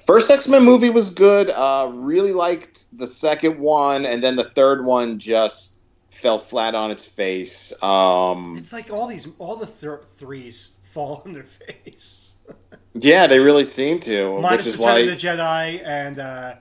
First 0.05 0.29
X 0.29 0.47
Men 0.47 0.63
movie 0.63 0.89
was 0.89 1.09
good. 1.13 1.49
Uh, 1.49 1.89
really 1.93 2.33
liked 2.33 2.85
the 2.97 3.07
second 3.07 3.59
one, 3.59 4.05
and 4.05 4.23
then 4.23 4.35
the 4.35 4.43
third 4.51 4.85
one 4.85 5.17
just 5.19 5.77
fell 6.11 6.39
flat 6.39 6.75
on 6.75 6.91
its 6.91 7.05
face. 7.05 7.71
Um, 7.83 8.55
It's 8.57 8.71
like 8.73 8.91
all 8.91 9.07
these 9.07 9.27
all 9.39 9.55
the 9.55 9.65
thir- 9.67 10.03
threes 10.05 10.75
fall 10.83 11.21
on 11.25 11.31
their 11.33 11.43
face. 11.43 12.33
yeah, 12.95 13.27
they 13.27 13.39
really 13.39 13.65
seem 13.65 13.99
to, 14.01 14.39
Minus 14.39 14.65
which 14.65 14.75
is 14.75 14.79
Return 14.79 14.89
of 14.89 14.95
why. 14.95 15.05
the 15.05 15.15
Jedi, 15.15 15.85
and 15.85 16.19
uh, 16.19 16.55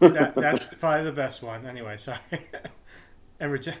that, 0.00 0.34
that's 0.34 0.74
probably 0.80 1.04
the 1.04 1.12
best 1.12 1.42
one. 1.42 1.66
Anyway, 1.66 1.96
sorry. 1.96 2.18
and 3.40 3.74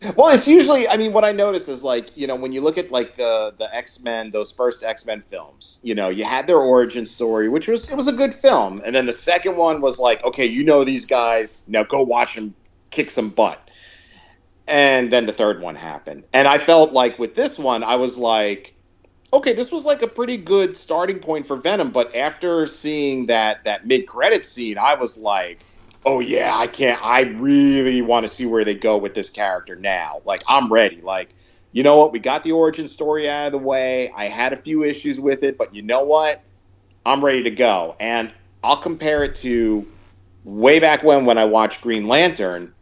Well, 0.16 0.32
it's 0.32 0.46
usually. 0.46 0.86
I 0.86 0.96
mean, 0.96 1.12
what 1.12 1.24
I 1.24 1.32
notice 1.32 1.68
is 1.68 1.82
like 1.82 2.16
you 2.16 2.28
know 2.28 2.36
when 2.36 2.52
you 2.52 2.60
look 2.60 2.78
at 2.78 2.92
like 2.92 3.16
the 3.16 3.52
the 3.58 3.74
X 3.74 4.00
Men, 4.00 4.30
those 4.30 4.52
first 4.52 4.84
X 4.84 5.04
Men 5.04 5.24
films, 5.28 5.80
you 5.82 5.92
know, 5.92 6.08
you 6.08 6.24
had 6.24 6.46
their 6.46 6.58
origin 6.58 7.04
story, 7.04 7.48
which 7.48 7.66
was 7.66 7.88
it 7.90 7.96
was 7.96 8.06
a 8.06 8.12
good 8.12 8.32
film, 8.32 8.80
and 8.84 8.94
then 8.94 9.06
the 9.06 9.12
second 9.12 9.56
one 9.56 9.80
was 9.80 9.98
like, 9.98 10.22
okay, 10.24 10.46
you 10.46 10.62
know 10.62 10.84
these 10.84 11.04
guys, 11.04 11.64
now 11.66 11.82
go 11.82 12.00
watch 12.00 12.36
them 12.36 12.54
kick 12.90 13.10
some 13.10 13.28
butt, 13.28 13.70
and 14.68 15.10
then 15.10 15.26
the 15.26 15.32
third 15.32 15.60
one 15.60 15.74
happened, 15.74 16.22
and 16.32 16.46
I 16.46 16.58
felt 16.58 16.92
like 16.92 17.18
with 17.18 17.34
this 17.34 17.58
one, 17.58 17.82
I 17.82 17.96
was 17.96 18.16
like. 18.16 18.74
Okay, 19.32 19.52
this 19.52 19.70
was 19.70 19.84
like 19.84 20.02
a 20.02 20.08
pretty 20.08 20.38
good 20.38 20.76
starting 20.76 21.18
point 21.18 21.46
for 21.46 21.56
Venom, 21.56 21.90
but 21.90 22.14
after 22.16 22.66
seeing 22.66 23.26
that 23.26 23.62
that 23.64 23.86
mid 23.86 24.06
credit 24.06 24.44
scene, 24.44 24.78
I 24.78 24.94
was 24.94 25.18
like, 25.18 25.60
oh 26.06 26.20
yeah, 26.20 26.56
I 26.56 26.66
can't. 26.66 27.02
I 27.04 27.22
really 27.22 28.00
want 28.00 28.24
to 28.24 28.28
see 28.28 28.46
where 28.46 28.64
they 28.64 28.74
go 28.74 28.96
with 28.96 29.14
this 29.14 29.28
character 29.28 29.76
now. 29.76 30.22
Like 30.24 30.42
I'm 30.48 30.72
ready. 30.72 31.02
Like 31.02 31.34
you 31.72 31.82
know 31.82 31.98
what? 31.98 32.12
We 32.12 32.18
got 32.18 32.42
the 32.42 32.52
origin 32.52 32.88
story 32.88 33.28
out 33.28 33.46
of 33.46 33.52
the 33.52 33.58
way. 33.58 34.10
I 34.16 34.28
had 34.28 34.54
a 34.54 34.56
few 34.56 34.82
issues 34.82 35.20
with 35.20 35.42
it, 35.42 35.58
but 35.58 35.74
you 35.74 35.82
know 35.82 36.02
what? 36.02 36.42
I'm 37.04 37.22
ready 37.22 37.42
to 37.42 37.50
go. 37.50 37.96
And 38.00 38.32
I'll 38.64 38.76
compare 38.76 39.22
it 39.24 39.34
to 39.36 39.86
way 40.44 40.78
back 40.78 41.04
when 41.04 41.26
when 41.26 41.36
I 41.36 41.44
watched 41.44 41.82
Green 41.82 42.08
Lantern, 42.08 42.72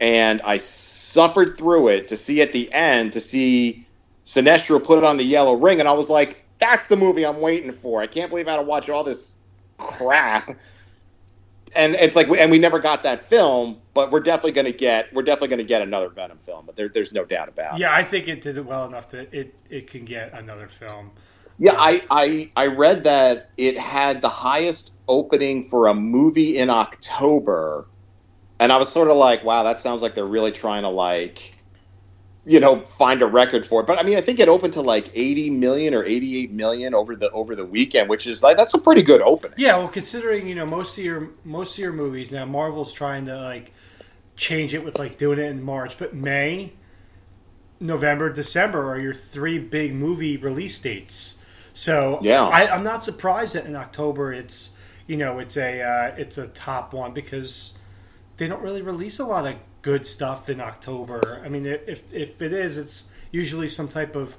and 0.00 0.42
I 0.42 0.56
suffered 0.56 1.56
through 1.56 1.88
it 1.88 2.08
to 2.08 2.16
see 2.16 2.42
at 2.42 2.52
the 2.52 2.72
end 2.72 3.12
to 3.12 3.20
see 3.20 3.83
Sinestro 4.24 4.82
put 4.82 4.98
it 4.98 5.04
on 5.04 5.16
the 5.16 5.24
yellow 5.24 5.54
ring, 5.54 5.80
and 5.80 5.88
I 5.88 5.92
was 5.92 6.10
like, 6.10 6.44
that's 6.58 6.86
the 6.86 6.96
movie 6.96 7.26
I'm 7.26 7.40
waiting 7.40 7.72
for. 7.72 8.00
I 8.00 8.06
can't 8.06 8.30
believe 8.30 8.48
I 8.48 8.52
had 8.52 8.58
to 8.58 8.62
watch 8.62 8.88
all 8.88 9.04
this 9.04 9.34
crap 9.76 10.56
and 11.76 11.94
it's 11.96 12.16
like, 12.16 12.28
and 12.28 12.50
we 12.50 12.58
never 12.58 12.78
got 12.78 13.02
that 13.02 13.22
film, 13.22 13.78
but 13.94 14.10
we're 14.10 14.20
definitely 14.20 14.52
going 14.52 14.66
to 14.66 14.72
get, 14.72 15.12
we're 15.12 15.22
definitely 15.22 15.48
going 15.48 15.58
to 15.58 15.64
get 15.64 15.82
another 15.82 16.08
Venom 16.08 16.38
film. 16.44 16.64
But 16.66 16.76
there, 16.76 16.88
there's 16.88 17.12
no 17.12 17.24
doubt 17.24 17.48
about 17.48 17.74
it. 17.74 17.80
yeah, 17.80 17.94
I 17.94 18.02
think 18.02 18.28
it 18.28 18.40
did 18.40 18.56
it 18.56 18.64
well 18.64 18.86
enough 18.86 19.08
that 19.10 19.32
it 19.32 19.54
it 19.70 19.86
can 19.88 20.04
get 20.04 20.32
another 20.34 20.68
film. 20.68 21.10
Yeah, 21.58 21.74
I, 21.76 22.02
I, 22.10 22.50
I 22.56 22.66
read 22.66 23.04
that 23.04 23.50
it 23.56 23.78
had 23.78 24.20
the 24.20 24.28
highest 24.28 24.96
opening 25.06 25.68
for 25.68 25.86
a 25.86 25.94
movie 25.94 26.58
in 26.58 26.68
October, 26.68 27.86
and 28.58 28.72
I 28.72 28.76
was 28.76 28.90
sort 28.90 29.08
of 29.08 29.16
like, 29.16 29.44
wow, 29.44 29.62
that 29.62 29.78
sounds 29.80 30.02
like 30.02 30.16
they're 30.16 30.26
really 30.26 30.50
trying 30.50 30.82
to 30.82 30.88
like, 30.88 31.53
you 32.46 32.60
know, 32.60 32.80
find 32.98 33.22
a 33.22 33.26
record 33.26 33.66
for 33.66 33.80
it. 33.80 33.86
But 33.86 33.98
I 33.98 34.02
mean, 34.02 34.16
I 34.16 34.20
think 34.20 34.38
it 34.38 34.48
opened 34.48 34.74
to 34.74 34.82
like 34.82 35.10
80 35.14 35.50
million 35.50 35.94
or 35.94 36.04
88 36.04 36.52
million 36.52 36.94
over 36.94 37.16
the 37.16 37.30
over 37.30 37.54
the 37.56 37.64
weekend, 37.64 38.08
which 38.08 38.26
is 38.26 38.42
like 38.42 38.56
that's 38.56 38.74
a 38.74 38.78
pretty 38.78 39.02
good 39.02 39.22
opening. 39.22 39.54
Yeah, 39.56 39.76
well, 39.76 39.88
considering 39.88 40.46
you 40.46 40.54
know 40.54 40.66
most 40.66 40.98
of 40.98 41.04
your 41.04 41.30
most 41.44 41.78
of 41.78 41.82
your 41.82 41.92
movies 41.92 42.30
now, 42.30 42.44
Marvel's 42.44 42.92
trying 42.92 43.26
to 43.26 43.36
like 43.36 43.72
change 44.36 44.74
it 44.74 44.84
with 44.84 44.98
like 44.98 45.16
doing 45.16 45.38
it 45.38 45.46
in 45.46 45.62
March, 45.62 45.98
but 45.98 46.14
May, 46.14 46.72
November, 47.80 48.32
December 48.32 48.90
are 48.92 49.00
your 49.00 49.14
three 49.14 49.58
big 49.58 49.94
movie 49.94 50.36
release 50.36 50.78
dates. 50.78 51.44
So 51.72 52.18
Yeah. 52.22 52.44
I, 52.44 52.68
I'm 52.72 52.84
not 52.84 53.02
surprised 53.04 53.54
that 53.54 53.66
in 53.66 53.74
October 53.74 54.32
it's 54.32 54.70
you 55.06 55.16
know 55.16 55.38
it's 55.38 55.56
a 55.56 55.82
uh, 55.82 56.14
it's 56.16 56.38
a 56.38 56.48
top 56.48 56.92
one 56.92 57.12
because 57.12 57.78
they 58.36 58.48
don't 58.48 58.62
really 58.62 58.82
release 58.82 59.18
a 59.18 59.24
lot 59.24 59.46
of 59.46 59.56
good 59.84 60.06
stuff 60.06 60.48
in 60.48 60.62
October. 60.62 61.42
I 61.44 61.48
mean, 61.48 61.66
if 61.66 62.12
if 62.12 62.40
it 62.40 62.52
is, 62.54 62.78
it's 62.78 63.04
usually 63.30 63.68
some 63.68 63.86
type 63.86 64.16
of 64.16 64.36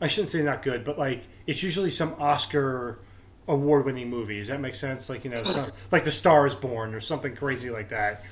I 0.00 0.08
shouldn't 0.08 0.30
say 0.30 0.42
not 0.42 0.62
good, 0.62 0.84
but 0.84 0.98
like 0.98 1.28
it's 1.46 1.62
usually 1.62 1.90
some 1.90 2.14
Oscar 2.18 2.98
award-winning 3.46 4.10
movie. 4.10 4.38
Does 4.38 4.48
that 4.48 4.60
make 4.60 4.74
sense? 4.74 5.08
Like 5.08 5.24
you 5.24 5.30
know, 5.30 5.42
some, 5.44 5.70
like 5.92 6.04
The 6.04 6.10
Star 6.10 6.44
Is 6.44 6.56
Born 6.56 6.94
or 6.94 7.00
something 7.00 7.34
crazy 7.36 7.70
like 7.70 7.88
that. 7.90 8.24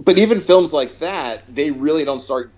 But 0.00 0.18
even 0.18 0.40
films 0.40 0.72
like 0.72 0.98
that, 0.98 1.42
they 1.54 1.70
really 1.70 2.04
don't 2.04 2.18
start 2.20 2.50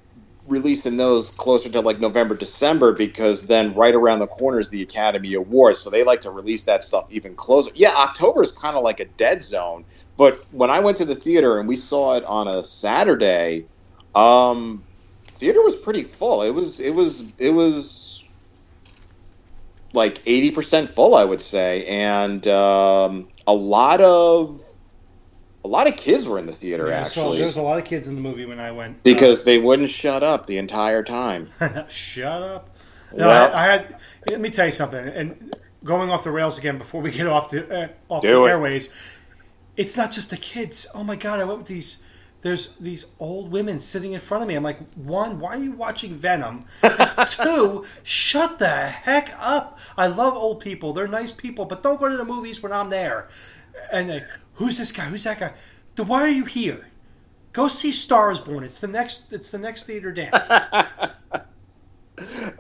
releasing 0.47 0.97
those 0.97 1.31
closer 1.31 1.69
to 1.71 1.81
like 1.81 2.01
November, 2.01 2.35
December 2.35 2.93
because 2.93 3.43
then 3.47 3.75
right 3.75 3.95
around 3.95 4.21
the 4.21 4.27
corner 4.27 4.61
is 4.61 4.71
the 4.71 4.83
Academy 4.83 5.35
Awards. 5.35 5.79
So 5.79 5.91
they 5.91 6.05
like 6.05 6.23
to 6.23 6.31
release 6.31 6.63
that 6.65 6.85
stuff 6.85 7.07
even 7.11 7.35
closer. 7.35 7.71
Yeah, 7.75 7.95
October 7.97 8.43
is 8.43 8.51
kind 8.51 8.77
of 8.77 8.83
like 8.83 9.01
a 9.01 9.07
dead 9.07 9.43
zone. 9.43 9.85
But 10.17 10.45
when 10.53 10.71
I 10.71 10.81
went 10.81 10.97
to 10.99 11.05
the 11.05 11.15
theater 11.15 11.59
and 11.59 11.69
we 11.69 11.77
saw 11.77 12.17
it 12.17 12.25
on 12.25 12.47
a 12.47 12.63
Saturday, 12.63 13.67
um, 14.15 14.83
theater 15.27 15.61
was 15.63 15.77
pretty 15.77 16.05
full. 16.05 16.43
It 16.43 16.51
was 16.51 16.79
it 16.81 16.95
was 16.95 17.25
it 17.39 17.51
was 17.51 18.23
like 19.93 20.21
eighty 20.27 20.51
percent 20.51 20.91
full, 20.91 21.15
I 21.15 21.25
would 21.25 21.41
say, 21.41 21.85
and 21.87 22.47
um, 22.47 23.29
a 23.47 23.55
lot 23.55 24.01
of 24.01 24.63
a 25.65 25.69
lot 25.69 25.87
of 25.87 25.97
kids 25.97 26.27
were 26.27 26.39
in 26.39 26.47
the 26.47 26.53
theater 26.53 26.89
Yeah, 26.89 27.05
so 27.05 27.23
actually 27.23 27.39
there 27.39 27.47
was 27.47 27.57
a 27.57 27.63
lot 27.63 27.79
of 27.79 27.85
kids 27.85 28.07
in 28.07 28.15
the 28.15 28.21
movie 28.21 28.45
when 28.45 28.61
I 28.61 28.71
went 28.71 29.03
because 29.03 29.43
uh, 29.43 29.45
they 29.47 29.59
wouldn't 29.59 29.91
shut 29.91 30.23
up 30.23 30.47
the 30.47 30.59
entire 30.59 31.03
time. 31.03 31.51
Shut 31.89 32.43
up. 32.43 32.71
No, 33.13 33.27
Well- 33.27 33.55
I, 33.55 33.59
I 33.59 33.63
had. 33.73 34.01
Let 34.31 34.41
me 34.41 34.51
tell 34.51 34.67
you 34.67 34.73
something. 34.73 35.07
And 35.07 35.55
going 35.83 36.11
off 36.11 36.25
the 36.25 36.31
rails 36.31 36.59
again 36.59 36.79
before 36.79 37.01
we 37.03 37.11
get 37.11 37.27
off 37.27 37.51
the 37.51 37.85
uh, 37.85 37.89
off 38.09 38.23
the 38.23 38.29
it. 38.45 38.49
airways, 38.49 38.89
it's 39.77 39.97
not 39.97 40.11
just 40.13 40.31
the 40.31 40.37
kids. 40.37 40.87
Oh 40.95 41.05
my 41.05 41.17
god, 41.17 41.41
I 41.41 41.45
went 41.45 41.59
with 41.59 41.69
these. 41.69 42.03
There's 42.43 42.77
these 42.77 43.07
old 43.19 43.51
women 43.51 43.81
sitting 43.81 44.13
in 44.13 44.21
front 44.21 44.43
of 44.43 44.49
me. 44.49 44.55
I'm 44.55 44.63
like, 44.63 44.79
one, 44.97 45.41
why 45.41 45.57
are 45.57 45.63
you 45.63 45.73
watching 45.73 46.15
Venom? 46.15 46.65
Two, 47.29 47.87
shut 48.03 48.59
the 48.59 48.69
heck 48.69 49.31
up. 49.41 49.79
I 49.97 50.09
love 50.09 50.35
old 50.35 50.61
people. 50.61 50.93
They're 50.93 51.09
nice 51.09 51.33
people, 51.33 51.65
but 51.65 51.83
don't 51.83 51.99
go 51.99 52.07
to 52.11 52.17
the 52.19 52.25
movies 52.25 52.63
when 52.63 52.71
I'm 52.71 52.91
there. 52.91 53.29
And 53.91 54.11
they, 54.11 54.23
who's 54.55 54.77
this 54.77 54.93
guy? 54.93 55.05
Who's 55.05 55.25
that 55.25 55.41
guy? 55.41 55.55
Then 55.95 56.07
why 56.07 56.21
are 56.21 56.29
you 56.29 56.45
here? 56.45 56.89
Go 57.55 57.69
see 57.69 57.93
Stars 57.93 58.41
Born. 58.41 58.63
It's 58.63 58.81
the 58.81 58.89
next. 58.89 59.33
It's 59.33 59.51
the 59.51 59.59
next 59.59 59.85
theater 59.85 60.13
down. 60.13 60.31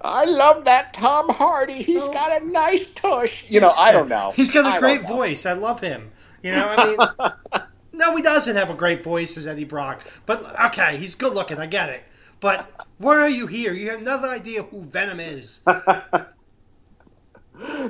I 0.02 0.24
love 0.24 0.64
that 0.64 0.92
Tom 0.94 1.28
Hardy. 1.28 1.82
He's 1.82 2.02
Oh. 2.02 2.12
got 2.12 2.40
a 2.42 2.44
nice 2.46 2.86
tush. 2.94 3.44
You 3.48 3.60
know, 3.60 3.72
I 3.78 3.92
don't 3.92 4.08
know. 4.08 4.32
He's 4.34 4.50
got 4.50 4.64
a 4.66 4.76
I 4.76 4.78
great 4.78 5.02
voice. 5.02 5.46
I 5.46 5.52
love 5.52 5.80
him. 5.80 6.10
You 6.44 6.52
know, 6.52 6.68
I 6.68 6.86
mean, 6.86 7.62
no, 7.94 8.14
he 8.14 8.22
doesn't 8.22 8.54
have 8.54 8.68
a 8.68 8.74
great 8.74 9.02
voice 9.02 9.38
as 9.38 9.46
Eddie 9.46 9.64
Brock. 9.64 10.02
But 10.26 10.60
okay, 10.66 10.98
he's 10.98 11.14
good 11.14 11.32
looking. 11.32 11.58
I 11.58 11.64
get 11.64 11.88
it. 11.88 12.04
But 12.38 12.70
why 12.98 13.16
are 13.16 13.28
you 13.30 13.46
here? 13.46 13.72
You 13.72 13.88
have 13.90 14.02
no 14.02 14.22
idea 14.28 14.64
who 14.64 14.82
Venom 14.82 15.20
is. 15.20 15.60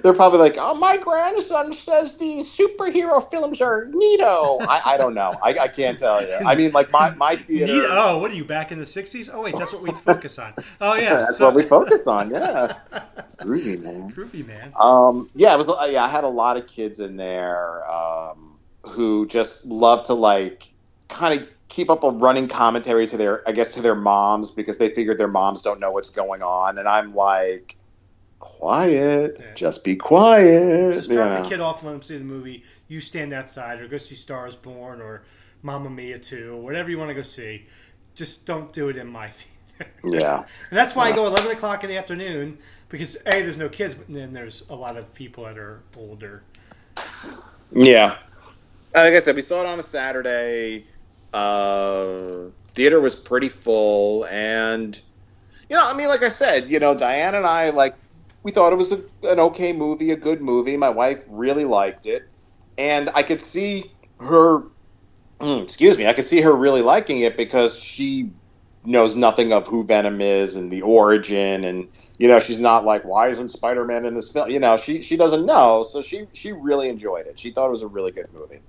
They're 0.02 0.12
probably 0.12 0.40
like, 0.40 0.56
oh, 0.58 0.74
my 0.74 0.98
grandson 0.98 1.72
says 1.72 2.16
these 2.16 2.46
superhero 2.54 3.28
films 3.30 3.62
are 3.62 3.86
neato. 3.86 4.60
I, 4.68 4.92
I 4.92 4.96
don't 4.98 5.14
know. 5.14 5.34
I, 5.42 5.50
I 5.58 5.68
can't 5.68 5.98
tell 5.98 6.20
you. 6.20 6.34
I 6.34 6.54
mean, 6.54 6.72
like 6.72 6.92
my 6.92 7.10
my 7.10 7.36
theater. 7.36 7.86
Oh, 7.88 8.18
what 8.18 8.30
are 8.30 8.34
you 8.34 8.44
back 8.44 8.72
in 8.72 8.78
the 8.78 8.84
'60s? 8.84 9.30
Oh 9.32 9.42
wait, 9.42 9.54
that's 9.56 9.72
what 9.72 9.82
we 9.82 9.90
focus 9.92 10.38
on. 10.38 10.52
Oh 10.82 10.94
yeah, 10.94 11.16
That's 11.20 11.38
so- 11.38 11.46
what 11.46 11.54
we 11.54 11.62
focus 11.62 12.06
on. 12.06 12.30
Yeah, 12.30 12.76
groovy 13.38 13.80
man. 13.80 14.12
Groovy 14.12 14.46
man. 14.46 14.72
Um, 14.78 15.30
yeah, 15.34 15.54
it 15.54 15.58
was. 15.58 15.70
uh, 15.70 15.88
Yeah, 15.90 16.04
I 16.04 16.08
had 16.08 16.24
a 16.24 16.28
lot 16.28 16.58
of 16.58 16.66
kids 16.66 17.00
in 17.00 17.16
there 17.16 17.90
um, 17.90 18.58
who 18.82 19.26
just 19.28 19.64
love 19.64 20.04
to 20.04 20.14
like 20.14 20.70
kind 21.08 21.40
of 21.40 21.48
keep 21.68 21.88
up 21.90 22.04
a 22.04 22.10
running 22.10 22.48
commentary 22.48 23.06
to 23.06 23.16
their, 23.16 23.48
I 23.48 23.52
guess, 23.52 23.70
to 23.70 23.82
their 23.82 23.94
moms 23.96 24.50
because 24.50 24.76
they 24.78 24.90
figured 24.90 25.18
their 25.18 25.26
moms 25.28 25.62
don't 25.62 25.80
know 25.80 25.90
what's 25.90 26.10
going 26.10 26.42
on, 26.42 26.76
and 26.78 26.86
I'm 26.86 27.14
like, 27.14 27.76
quiet, 28.44 29.36
Yeah. 29.40 29.54
just 29.54 29.84
be 29.84 29.96
quiet. 29.96 30.94
Just 30.94 31.08
you 31.08 31.14
drop 31.16 31.30
know. 31.32 31.42
the 31.42 31.48
kid 31.48 31.60
off 31.60 31.80
and 31.80 31.88
let 31.88 31.94
him 31.96 32.02
see 32.02 32.18
the 32.18 32.24
movie. 32.24 32.62
You 32.88 33.00
stand 33.00 33.32
outside 33.32 33.80
or 33.80 33.88
go 33.88 33.98
see 33.98 34.14
Stars 34.14 34.54
Born 34.56 35.00
or 35.00 35.22
Mamma 35.62 35.90
Mia 35.90 36.18
2 36.18 36.52
or 36.52 36.62
whatever 36.62 36.90
you 36.90 36.98
want 36.98 37.08
to 37.10 37.14
go 37.14 37.22
see. 37.22 37.66
Just 38.14 38.46
don't 38.46 38.72
do 38.72 38.88
it 38.88 38.96
in 38.96 39.08
my 39.08 39.26
theater. 39.28 39.50
Yeah, 40.04 40.38
And 40.70 40.78
that's 40.78 40.94
why 40.94 41.08
I 41.08 41.12
go 41.12 41.26
11 41.26 41.50
o'clock 41.50 41.82
in 41.82 41.90
the 41.90 41.96
afternoon 41.96 42.58
because, 42.88 43.16
A, 43.26 43.42
there's 43.42 43.58
no 43.58 43.68
kids, 43.68 43.94
but 43.96 44.06
then 44.08 44.32
there's 44.32 44.68
a 44.70 44.74
lot 44.74 44.96
of 44.96 45.12
people 45.14 45.44
that 45.44 45.58
are 45.58 45.82
older. 45.96 46.42
yeah. 47.72 48.18
Like 48.94 49.14
I 49.14 49.18
said, 49.18 49.34
we 49.34 49.42
saw 49.42 49.60
it 49.62 49.66
on 49.66 49.80
a 49.80 49.82
Saturday. 49.82 50.86
Uh, 51.32 52.50
theater 52.74 53.00
was 53.00 53.16
pretty 53.16 53.48
full, 53.48 54.24
and 54.26 55.00
you 55.68 55.74
know, 55.74 55.84
I 55.84 55.92
mean, 55.94 56.06
like 56.06 56.22
I 56.22 56.28
said, 56.28 56.70
you 56.70 56.78
know, 56.78 56.94
Diane 56.94 57.34
and 57.34 57.44
I 57.44 57.70
like 57.70 57.96
we 58.44 58.52
thought 58.52 58.72
it 58.74 58.76
was 58.76 58.92
a, 58.92 59.02
an 59.24 59.40
okay 59.40 59.72
movie, 59.74 60.12
a 60.12 60.16
good 60.16 60.42
movie. 60.42 60.76
My 60.78 60.90
wife 60.90 61.24
really 61.28 61.66
liked 61.66 62.06
it, 62.06 62.30
and 62.78 63.10
I 63.14 63.24
could 63.24 63.42
see 63.42 63.96
her. 64.20 64.64
mm, 65.40 65.62
Excuse 65.64 65.98
me, 65.98 66.06
I 66.06 66.12
could 66.12 66.24
see 66.24 66.40
her 66.42 66.54
really 66.54 66.82
liking 66.82 67.20
it 67.20 67.36
because 67.36 67.78
she 67.78 68.32
knows 68.84 69.14
nothing 69.16 69.52
of 69.52 69.66
who 69.68 69.84
Venom 69.84 70.20
is 70.20 70.54
and 70.56 70.72
the 70.72 70.82
origin, 70.82 71.64
and 71.64 71.88
you 72.18 72.28
know, 72.28 72.40
she's 72.40 72.60
not 72.60 72.84
like, 72.84 73.04
why 73.04 73.28
isn't 73.28 73.50
Spider 73.50 73.84
Man 73.84 74.04
in 74.06 74.14
this 74.14 74.30
film? 74.30 74.50
You 74.50 74.60
know, 74.60 74.76
she 74.76 75.02
she 75.02 75.16
doesn't 75.16 75.46
know, 75.46 75.82
so 75.84 76.02
she 76.02 76.26
she 76.34 76.52
really 76.52 76.88
enjoyed 76.88 77.26
it. 77.26 77.38
She 77.38 77.52
thought 77.52 77.68
it 77.68 77.72
was 77.72 77.82
a 77.82 77.88
really 77.88 78.12
good 78.12 78.32
movie. 78.32 78.60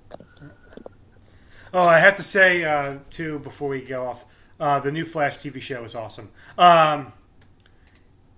Oh, 1.72 1.82
I 1.82 1.98
have 1.98 2.14
to 2.16 2.22
say, 2.22 2.64
uh, 2.64 2.98
too, 3.10 3.38
before 3.40 3.68
we 3.68 3.82
go 3.82 4.06
off, 4.06 4.24
uh, 4.58 4.80
the 4.80 4.92
new 4.92 5.04
Flash 5.04 5.38
TV 5.38 5.60
show 5.60 5.84
is 5.84 5.94
awesome. 5.94 6.30
Um, 6.56 7.12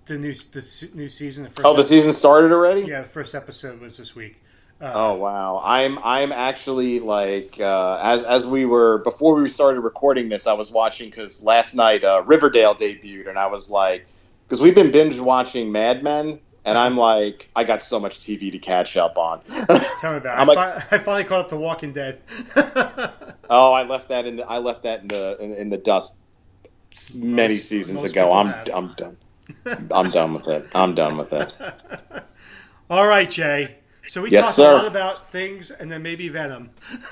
the 0.09 0.17
new 0.19 0.33
the 0.33 0.89
new 0.93 1.07
season. 1.09 1.45
The 1.45 1.49
first 1.49 1.65
Oh, 1.65 1.73
the 1.73 1.79
episode- 1.79 1.89
season 1.95 2.13
started 2.13 2.51
already. 2.51 2.81
Yeah, 2.81 3.01
the 3.01 3.07
first 3.07 3.33
episode 3.33 3.79
was 3.79 3.97
this 3.97 4.15
week. 4.15 4.41
Uh, 4.81 4.91
Oh 4.95 5.13
wow, 5.15 5.61
I'm 5.63 5.99
I'm 6.03 6.31
actually 6.31 6.99
like 6.99 7.57
uh, 7.59 7.99
as 8.01 8.23
as 8.23 8.45
we 8.47 8.65
were 8.65 8.99
before 8.99 9.35
we 9.35 9.49
started 9.49 9.81
recording 9.81 10.29
this, 10.29 10.47
I 10.47 10.53
was 10.53 10.71
watching 10.71 11.09
because 11.09 11.43
last 11.43 11.75
night 11.75 12.03
uh, 12.03 12.23
Riverdale 12.25 12.75
debuted, 12.75 13.27
and 13.27 13.37
I 13.37 13.47
was 13.47 13.69
like, 13.69 14.05
because 14.45 14.61
we've 14.61 14.75
been 14.75 14.89
binge 14.91 15.19
watching 15.19 15.69
Mad 15.71 16.01
Men, 16.01 16.39
and 16.63 16.77
I'm 16.77 16.95
like, 16.95 17.49
I 17.57 17.65
got 17.65 17.83
so 17.83 17.99
much 17.99 18.19
TV 18.19 18.51
to 18.53 18.57
catch 18.57 18.95
up 18.95 19.17
on. 19.17 19.41
Tell 19.99 20.11
me 20.13 20.17
about 20.19 20.25
it. 20.25 20.27
I'm 20.27 20.49
I, 20.49 20.53
like- 20.53 20.81
fi- 20.81 20.95
I 20.95 20.99
finally 20.99 21.23
caught 21.25 21.41
up 21.41 21.47
to 21.49 21.57
Walking 21.57 21.91
Dead. 21.91 22.21
oh, 23.49 23.73
I 23.73 23.83
left 23.83 24.07
that 24.09 24.25
in 24.25 24.37
the 24.37 24.45
I 24.45 24.59
left 24.59 24.83
that 24.83 25.01
in 25.01 25.07
the 25.09 25.35
in, 25.41 25.53
in 25.55 25.69
the 25.69 25.77
dust 25.77 26.15
many 27.13 27.55
Most- 27.55 27.67
seasons 27.67 28.01
most 28.01 28.11
ago. 28.11 28.31
I'm 28.31 28.47
have. 28.47 28.69
I'm 28.73 28.93
done. 28.93 29.17
I'm 29.91 30.09
done 30.09 30.33
with 30.33 30.47
it. 30.47 30.67
I'm 30.73 30.95
done 30.95 31.17
with 31.17 31.33
it. 31.33 31.53
All 32.89 33.07
right, 33.07 33.29
Jay. 33.29 33.75
So 34.05 34.23
we 34.23 34.31
Yes, 34.31 34.45
talked 34.45 34.55
sir. 34.55 34.71
a 34.71 34.75
lot 34.77 34.87
about 34.87 35.31
things, 35.31 35.69
and 35.71 35.91
then 35.91 36.01
maybe 36.01 36.29
Venom. 36.29 36.71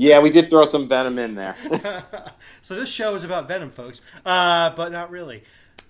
Yeah, 0.00 0.20
we 0.20 0.30
did 0.30 0.48
throw 0.48 0.64
some 0.64 0.88
venom 0.88 1.18
in 1.18 1.34
there. 1.34 1.56
so 2.60 2.76
this 2.76 2.88
show 2.88 3.16
is 3.16 3.24
about 3.24 3.48
Venom, 3.48 3.70
folks, 3.70 4.00
uh, 4.24 4.70
but 4.70 4.92
not 4.92 5.10
really. 5.10 5.42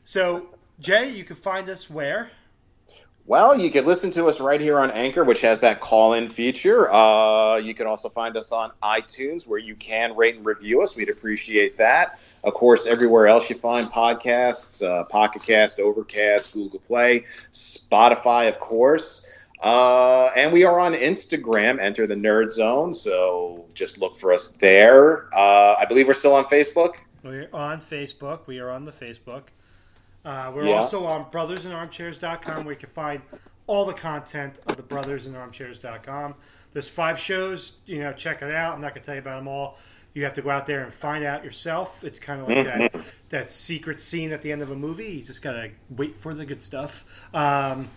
So 0.02 0.46
Jay, 0.80 1.10
you 1.10 1.24
can 1.24 1.36
find 1.36 1.68
us 1.68 1.90
where? 1.90 2.30
Well, 3.28 3.60
you 3.60 3.70
can 3.70 3.84
listen 3.84 4.10
to 4.12 4.24
us 4.24 4.40
right 4.40 4.58
here 4.58 4.78
on 4.78 4.90
Anchor, 4.90 5.22
which 5.22 5.42
has 5.42 5.60
that 5.60 5.82
call 5.82 6.14
in 6.14 6.30
feature. 6.30 6.90
Uh, 6.90 7.56
you 7.56 7.74
can 7.74 7.86
also 7.86 8.08
find 8.08 8.38
us 8.38 8.52
on 8.52 8.72
iTunes, 8.82 9.46
where 9.46 9.58
you 9.58 9.74
can 9.74 10.16
rate 10.16 10.36
and 10.36 10.46
review 10.46 10.80
us. 10.80 10.96
We'd 10.96 11.10
appreciate 11.10 11.76
that. 11.76 12.18
Of 12.42 12.54
course, 12.54 12.86
everywhere 12.86 13.26
else 13.26 13.50
you 13.50 13.58
find 13.58 13.86
podcasts 13.88 14.82
uh, 14.82 15.04
Pocket 15.04 15.42
Cast, 15.42 15.78
Overcast, 15.78 16.54
Google 16.54 16.80
Play, 16.80 17.26
Spotify, 17.52 18.48
of 18.48 18.58
course. 18.60 19.30
Uh, 19.62 20.28
and 20.34 20.50
we 20.50 20.64
are 20.64 20.80
on 20.80 20.94
Instagram, 20.94 21.78
enter 21.80 22.06
the 22.06 22.14
Nerd 22.14 22.50
Zone. 22.50 22.94
So 22.94 23.66
just 23.74 23.98
look 23.98 24.16
for 24.16 24.32
us 24.32 24.52
there. 24.52 25.28
Uh, 25.34 25.74
I 25.78 25.84
believe 25.84 26.08
we're 26.08 26.14
still 26.14 26.34
on 26.34 26.44
Facebook. 26.44 26.94
We're 27.22 27.50
on 27.52 27.80
Facebook. 27.80 28.46
We 28.46 28.58
are 28.58 28.70
on 28.70 28.84
the 28.84 28.92
Facebook. 28.92 29.48
Uh, 30.28 30.52
we're 30.54 30.66
Yeah. 30.66 30.74
also 30.74 31.06
on 31.06 31.24
brothersinarmchairs.com 31.30 32.64
where 32.64 32.74
you 32.74 32.78
can 32.78 32.90
find 32.90 33.22
all 33.66 33.86
the 33.86 33.94
content 33.94 34.60
of 34.66 34.76
the 34.76 34.82
brothersinarmchairs.com. 34.82 36.34
There's 36.72 36.88
five 36.88 37.18
shows. 37.18 37.78
You 37.86 38.00
know, 38.00 38.12
check 38.12 38.42
it 38.42 38.52
out. 38.54 38.74
I'm 38.74 38.80
not 38.82 38.90
going 38.94 39.00
to 39.02 39.06
tell 39.06 39.14
you 39.14 39.20
about 39.22 39.36
them 39.38 39.48
all. 39.48 39.78
You 40.12 40.24
have 40.24 40.34
to 40.34 40.42
go 40.42 40.50
out 40.50 40.66
there 40.66 40.82
and 40.82 40.92
find 40.92 41.24
out 41.24 41.44
yourself. 41.44 42.04
It's 42.04 42.20
kind 42.20 42.40
of 42.42 42.48
like 42.48 42.64
that 42.66 43.04
that 43.30 43.50
secret 43.50 44.00
scene 44.00 44.32
at 44.32 44.42
the 44.42 44.52
end 44.52 44.60
of 44.62 44.70
a 44.70 44.76
movie. 44.76 45.06
You 45.12 45.22
just 45.22 45.42
got 45.42 45.52
to 45.52 45.70
wait 45.90 46.14
for 46.16 46.34
the 46.34 46.44
good 46.44 46.60
stuff. 46.60 47.04
Um, 47.34 47.88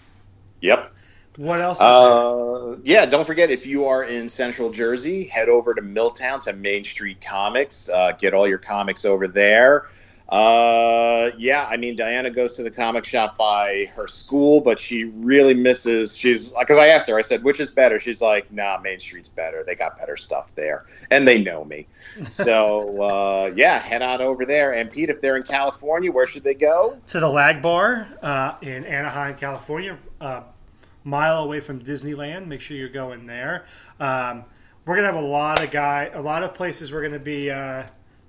Yep. 0.61 0.91
what 1.37 1.59
else 1.61 1.79
is 1.79 1.81
there? 1.81 1.89
Uh, 1.89 2.77
yeah, 2.83 3.05
don't 3.05 3.25
forget 3.25 3.49
if 3.49 3.65
you 3.65 3.85
are 3.85 4.03
in 4.03 4.29
Central 4.29 4.69
Jersey, 4.71 5.25
head 5.25 5.49
over 5.49 5.73
to 5.73 5.81
Milltown 5.81 6.39
to 6.41 6.53
Main 6.53 6.83
Street 6.83 7.19
Comics. 7.21 7.89
Uh, 7.89 8.11
get 8.19 8.33
all 8.33 8.47
your 8.47 8.57
comics 8.59 9.03
over 9.03 9.27
there. 9.27 9.87
Uh, 10.31 11.31
yeah, 11.37 11.67
I 11.69 11.75
mean 11.75 11.97
Diana 11.97 12.29
goes 12.29 12.53
to 12.53 12.63
the 12.63 12.71
comic 12.71 13.03
shop 13.03 13.37
by 13.37 13.91
her 13.95 14.07
school, 14.07 14.61
but 14.61 14.79
she 14.79 15.03
really 15.03 15.53
misses. 15.53 16.17
She's 16.17 16.53
like, 16.53 16.67
because 16.67 16.79
I 16.79 16.87
asked 16.87 17.09
her, 17.09 17.17
I 17.17 17.21
said, 17.21 17.43
which 17.43 17.59
is 17.59 17.69
better? 17.69 17.99
She's 17.99 18.21
like, 18.21 18.49
Nah, 18.49 18.79
Main 18.81 18.97
Street's 18.97 19.27
better. 19.27 19.65
They 19.65 19.75
got 19.75 19.97
better 19.97 20.15
stuff 20.15 20.49
there, 20.55 20.85
and 21.09 21.27
they 21.27 21.43
know 21.43 21.65
me. 21.65 21.85
So 22.29 23.01
uh, 23.03 23.51
yeah, 23.57 23.79
head 23.79 24.01
on 24.01 24.21
over 24.21 24.45
there. 24.45 24.73
And 24.73 24.89
Pete, 24.89 25.09
if 25.09 25.19
they're 25.19 25.35
in 25.35 25.43
California, 25.43 26.09
where 26.09 26.25
should 26.25 26.43
they 26.43 26.55
go? 26.55 26.97
to 27.07 27.19
the 27.19 27.27
Lag 27.29 27.61
Bar 27.61 28.07
uh, 28.21 28.55
in 28.61 28.85
Anaheim, 28.85 29.35
California, 29.35 29.97
a 30.21 30.43
mile 31.03 31.43
away 31.43 31.59
from 31.59 31.83
Disneyland. 31.83 32.47
Make 32.47 32.61
sure 32.61 32.77
you're 32.77 32.87
going 32.87 33.25
there. 33.25 33.65
Um, 33.99 34.45
we're 34.85 34.95
gonna 34.95 35.07
have 35.07 35.15
a 35.15 35.27
lot 35.27 35.61
of 35.61 35.71
guy, 35.71 36.09
a 36.13 36.21
lot 36.21 36.43
of 36.43 36.53
places 36.53 36.89
we're 36.91 37.01
gonna 37.03 37.19
be 37.19 37.51
uh, 37.51 37.83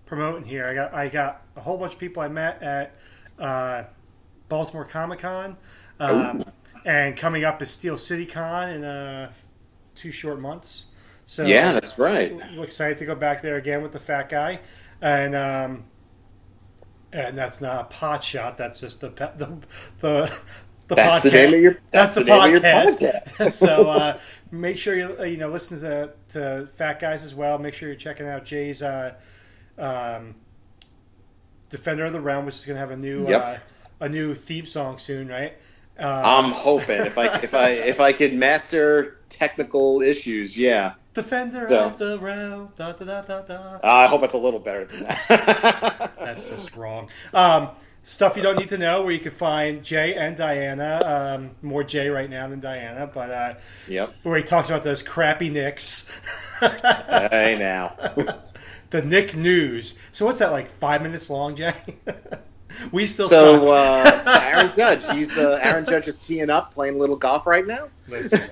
promoting 0.06 0.44
here. 0.44 0.66
I 0.66 0.74
got 0.74 0.94
I 0.94 1.08
got 1.08 1.42
a 1.56 1.60
whole 1.60 1.78
bunch 1.78 1.94
of 1.94 1.98
people 1.98 2.22
I 2.22 2.28
met 2.28 2.62
at 2.62 2.96
uh, 3.38 3.84
Baltimore 4.48 4.84
Comic 4.84 5.20
Con, 5.20 5.56
um, 6.00 6.44
and 6.84 7.16
coming 7.16 7.44
up 7.44 7.62
is 7.62 7.70
Steel 7.70 7.98
City 7.98 8.26
Con 8.26 8.68
in 8.70 8.84
uh, 8.84 9.32
two 9.94 10.10
short 10.10 10.40
months. 10.40 10.86
So 11.26 11.46
yeah, 11.46 11.72
that's 11.72 11.98
right. 11.98 12.34
we're 12.56 12.64
excited 12.64 12.98
to 12.98 13.06
go 13.06 13.14
back 13.14 13.42
there 13.42 13.56
again 13.56 13.82
with 13.82 13.92
the 13.92 14.00
fat 14.00 14.28
guy, 14.28 14.60
and 15.00 15.34
um, 15.34 15.84
and 17.12 17.36
that's 17.36 17.60
not 17.60 17.80
a 17.80 17.84
pot 17.84 18.24
shot. 18.24 18.56
That's 18.56 18.80
just 18.80 19.00
the 19.00 19.10
pe- 19.10 19.36
the 19.36 19.46
the, 20.00 20.40
the 20.88 20.94
That's 20.94 21.24
podcast. 21.24 21.30
the 21.30 21.30
name 21.30 21.54
of 21.54 21.60
your. 21.60 21.72
that's, 21.90 22.14
That's, 22.14 22.14
the, 22.14 22.24
your 22.24 22.60
podcast. 22.60 22.98
podcast. 22.98 23.52
so 23.54 23.88
uh, 23.88 24.18
make 24.50 24.76
sure 24.76 24.94
you 24.94 25.24
you 25.24 25.36
know 25.36 25.48
listen 25.48 25.80
to 25.80 26.12
to 26.28 26.66
fat 26.66 27.00
guys 27.00 27.24
as 27.24 27.34
well. 27.34 27.58
Make 27.58 27.74
sure 27.74 27.88
you're 27.88 27.96
checking 27.96 28.26
out 28.26 28.44
Jay's 28.44 28.82
uh, 28.82 29.14
um, 29.78 30.34
Defender 31.68 32.04
of 32.04 32.12
the 32.12 32.20
Realm, 32.20 32.44
which 32.46 32.56
is 32.56 32.66
going 32.66 32.76
to 32.76 32.80
have 32.80 32.90
a 32.90 32.96
new 32.96 33.26
Yep. 33.28 33.42
uh, 33.42 33.56
a 34.04 34.08
new 34.08 34.34
theme 34.34 34.66
song 34.66 34.98
soon, 34.98 35.28
right? 35.28 35.54
Uh, 35.98 36.22
I'm 36.24 36.50
hoping 36.52 37.00
if 37.00 37.16
I 37.18 37.26
if 37.42 37.54
I 37.54 37.68
if 37.70 38.00
I 38.00 38.12
could 38.12 38.34
master 38.34 39.18
technical 39.28 40.02
issues, 40.02 40.56
yeah, 40.58 40.94
Defender 41.14 41.68
So- 41.68 41.84
of 41.86 41.98
the 41.98 42.18
realm. 42.18 42.70
Da, 42.76 42.92
da, 42.92 43.04
da, 43.04 43.22
da, 43.22 43.42
da. 43.42 43.54
Uh, 43.54 43.80
I 43.82 44.06
hope 44.06 44.22
it's 44.22 44.34
a 44.34 44.38
little 44.38 44.60
better 44.60 44.84
than 44.86 45.04
that. 45.04 46.12
That's 46.18 46.48
just 46.50 46.74
wrong. 46.76 47.08
Um, 47.34 47.68
stuff 48.02 48.36
you 48.36 48.42
don't 48.42 48.58
need 48.58 48.68
to 48.68 48.78
know, 48.78 49.02
where 49.02 49.12
you 49.12 49.18
can 49.18 49.32
find 49.32 49.82
Jay 49.82 50.14
and 50.14 50.36
Diana. 50.36 51.00
Um, 51.04 51.50
more 51.62 51.84
Jay 51.84 52.08
right 52.08 52.28
now 52.28 52.48
than 52.48 52.60
Diana, 52.60 53.06
but 53.12 53.30
uh, 53.30 53.54
yep. 53.88 54.14
where 54.22 54.36
he 54.36 54.42
talks 54.42 54.68
about 54.68 54.82
those 54.82 55.02
crappy 55.02 55.50
Knicks. 55.50 56.20
Hey 56.62 57.56
now. 57.58 57.96
the 58.90 59.02
Nick 59.02 59.34
News. 59.34 59.96
So 60.12 60.24
what's 60.24 60.38
that 60.38 60.52
like? 60.52 60.68
Five 60.68 61.02
minutes 61.02 61.28
long, 61.28 61.56
Jay? 61.56 61.74
we 62.92 63.08
still 63.08 63.26
So 63.26 63.66
suck. 63.66 64.26
uh, 64.26 64.40
Aaron 64.44 64.72
Judge, 64.76 65.10
he's 65.10 65.36
uh, 65.36 65.58
Aaron 65.60 65.84
Judge 65.84 66.06
is 66.06 66.18
teeing 66.18 66.50
up, 66.50 66.72
playing 66.72 66.94
a 66.94 66.98
little 66.98 67.16
golf 67.16 67.48
right 67.48 67.66
now. 67.66 67.88
Listen. 68.06 68.42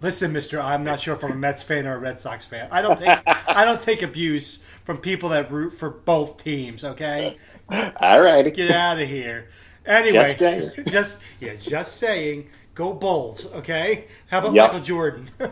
Listen, 0.00 0.32
Mister. 0.32 0.60
I'm 0.60 0.84
not 0.84 1.00
sure 1.00 1.14
if 1.14 1.24
I'm 1.24 1.32
a 1.32 1.34
Mets 1.34 1.62
fan 1.62 1.86
or 1.86 1.96
a 1.96 1.98
Red 1.98 2.18
Sox 2.18 2.44
fan. 2.44 2.68
I 2.70 2.80
don't 2.80 2.96
take 2.96 3.18
I 3.26 3.64
don't 3.64 3.80
take 3.80 4.00
abuse 4.00 4.62
from 4.84 4.98
people 4.98 5.28
that 5.30 5.50
root 5.50 5.70
for 5.70 5.90
both 5.90 6.42
teams. 6.42 6.84
Okay, 6.84 7.36
All 7.70 8.20
righty. 8.20 8.50
get 8.50 8.70
out 8.70 9.00
of 9.00 9.08
here. 9.08 9.48
Anyway, 9.86 10.12
Just 10.12 10.38
saying. 10.38 10.70
just 10.88 11.22
yeah, 11.40 11.54
just 11.60 11.96
saying. 11.96 12.48
Go 12.74 12.92
Bulls. 12.92 13.46
Okay. 13.46 14.06
How 14.28 14.38
about 14.38 14.52
Yep. 14.54 14.66
Michael 14.68 14.80
Jordan? 14.84 15.30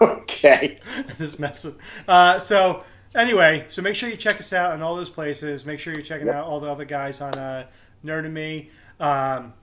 Okay. 0.00 0.78
just 1.16 1.38
messing. 1.38 1.76
Uh, 2.06 2.38
so 2.38 2.82
anyway, 3.14 3.64
so 3.68 3.80
make 3.82 3.94
sure 3.94 4.08
you 4.08 4.16
check 4.16 4.38
us 4.38 4.52
out 4.52 4.72
on 4.72 4.82
all 4.82 4.96
those 4.96 5.08
places. 5.08 5.64
Make 5.64 5.80
sure 5.80 5.94
you're 5.94 6.02
checking 6.02 6.28
out 6.28 6.44
all 6.46 6.60
the 6.60 6.70
other 6.70 6.84
guys 6.84 7.20
on 7.20 7.34
uh, 7.38 7.66
Nerd 8.04 8.24
and 8.24 8.34
Me. 8.34 8.70
Um, 9.00 9.54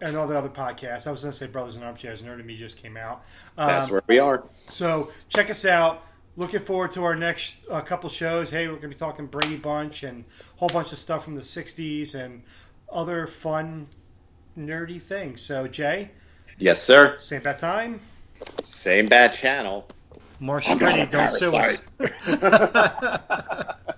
and 0.00 0.16
all 0.16 0.26
the 0.28 0.36
other 0.38 0.48
podcasts. 0.48 1.06
I 1.06 1.10
was 1.10 1.22
going 1.22 1.32
to 1.32 1.36
say 1.36 1.46
Brothers 1.46 1.74
in 1.76 1.82
Armchairs. 1.82 2.22
Nerd 2.22 2.34
and 2.34 2.46
Me 2.46 2.56
just 2.56 2.76
came 2.76 2.96
out. 2.96 3.22
Um, 3.56 3.66
That's 3.68 3.90
where 3.90 4.02
we 4.06 4.18
are. 4.18 4.44
So 4.52 5.08
check 5.28 5.50
us 5.50 5.64
out. 5.64 6.04
Looking 6.38 6.60
forward 6.60 6.92
to 6.92 7.02
our 7.02 7.16
next 7.16 7.66
uh, 7.68 7.80
couple 7.80 8.08
shows. 8.08 8.50
Hey, 8.50 8.68
we're 8.68 8.74
going 8.74 8.82
to 8.82 8.88
be 8.90 8.94
talking 8.94 9.26
Brady 9.26 9.56
Bunch 9.56 10.04
and 10.04 10.24
a 10.54 10.58
whole 10.60 10.68
bunch 10.68 10.92
of 10.92 10.98
stuff 10.98 11.24
from 11.24 11.34
the 11.34 11.40
'60s 11.40 12.14
and 12.14 12.42
other 12.92 13.26
fun, 13.26 13.88
nerdy 14.56 15.02
things. 15.02 15.40
So 15.40 15.66
Jay, 15.66 16.12
Yes, 16.56 16.80
sir. 16.80 17.16
same 17.18 17.42
bad 17.42 17.58
time. 17.58 17.98
Same 18.62 19.08
bad 19.08 19.32
channel. 19.32 19.88
Marcia 20.38 20.76
Brady, 20.76 21.10
don't 21.10 21.28
sue 21.28 21.56
us. 21.56 21.82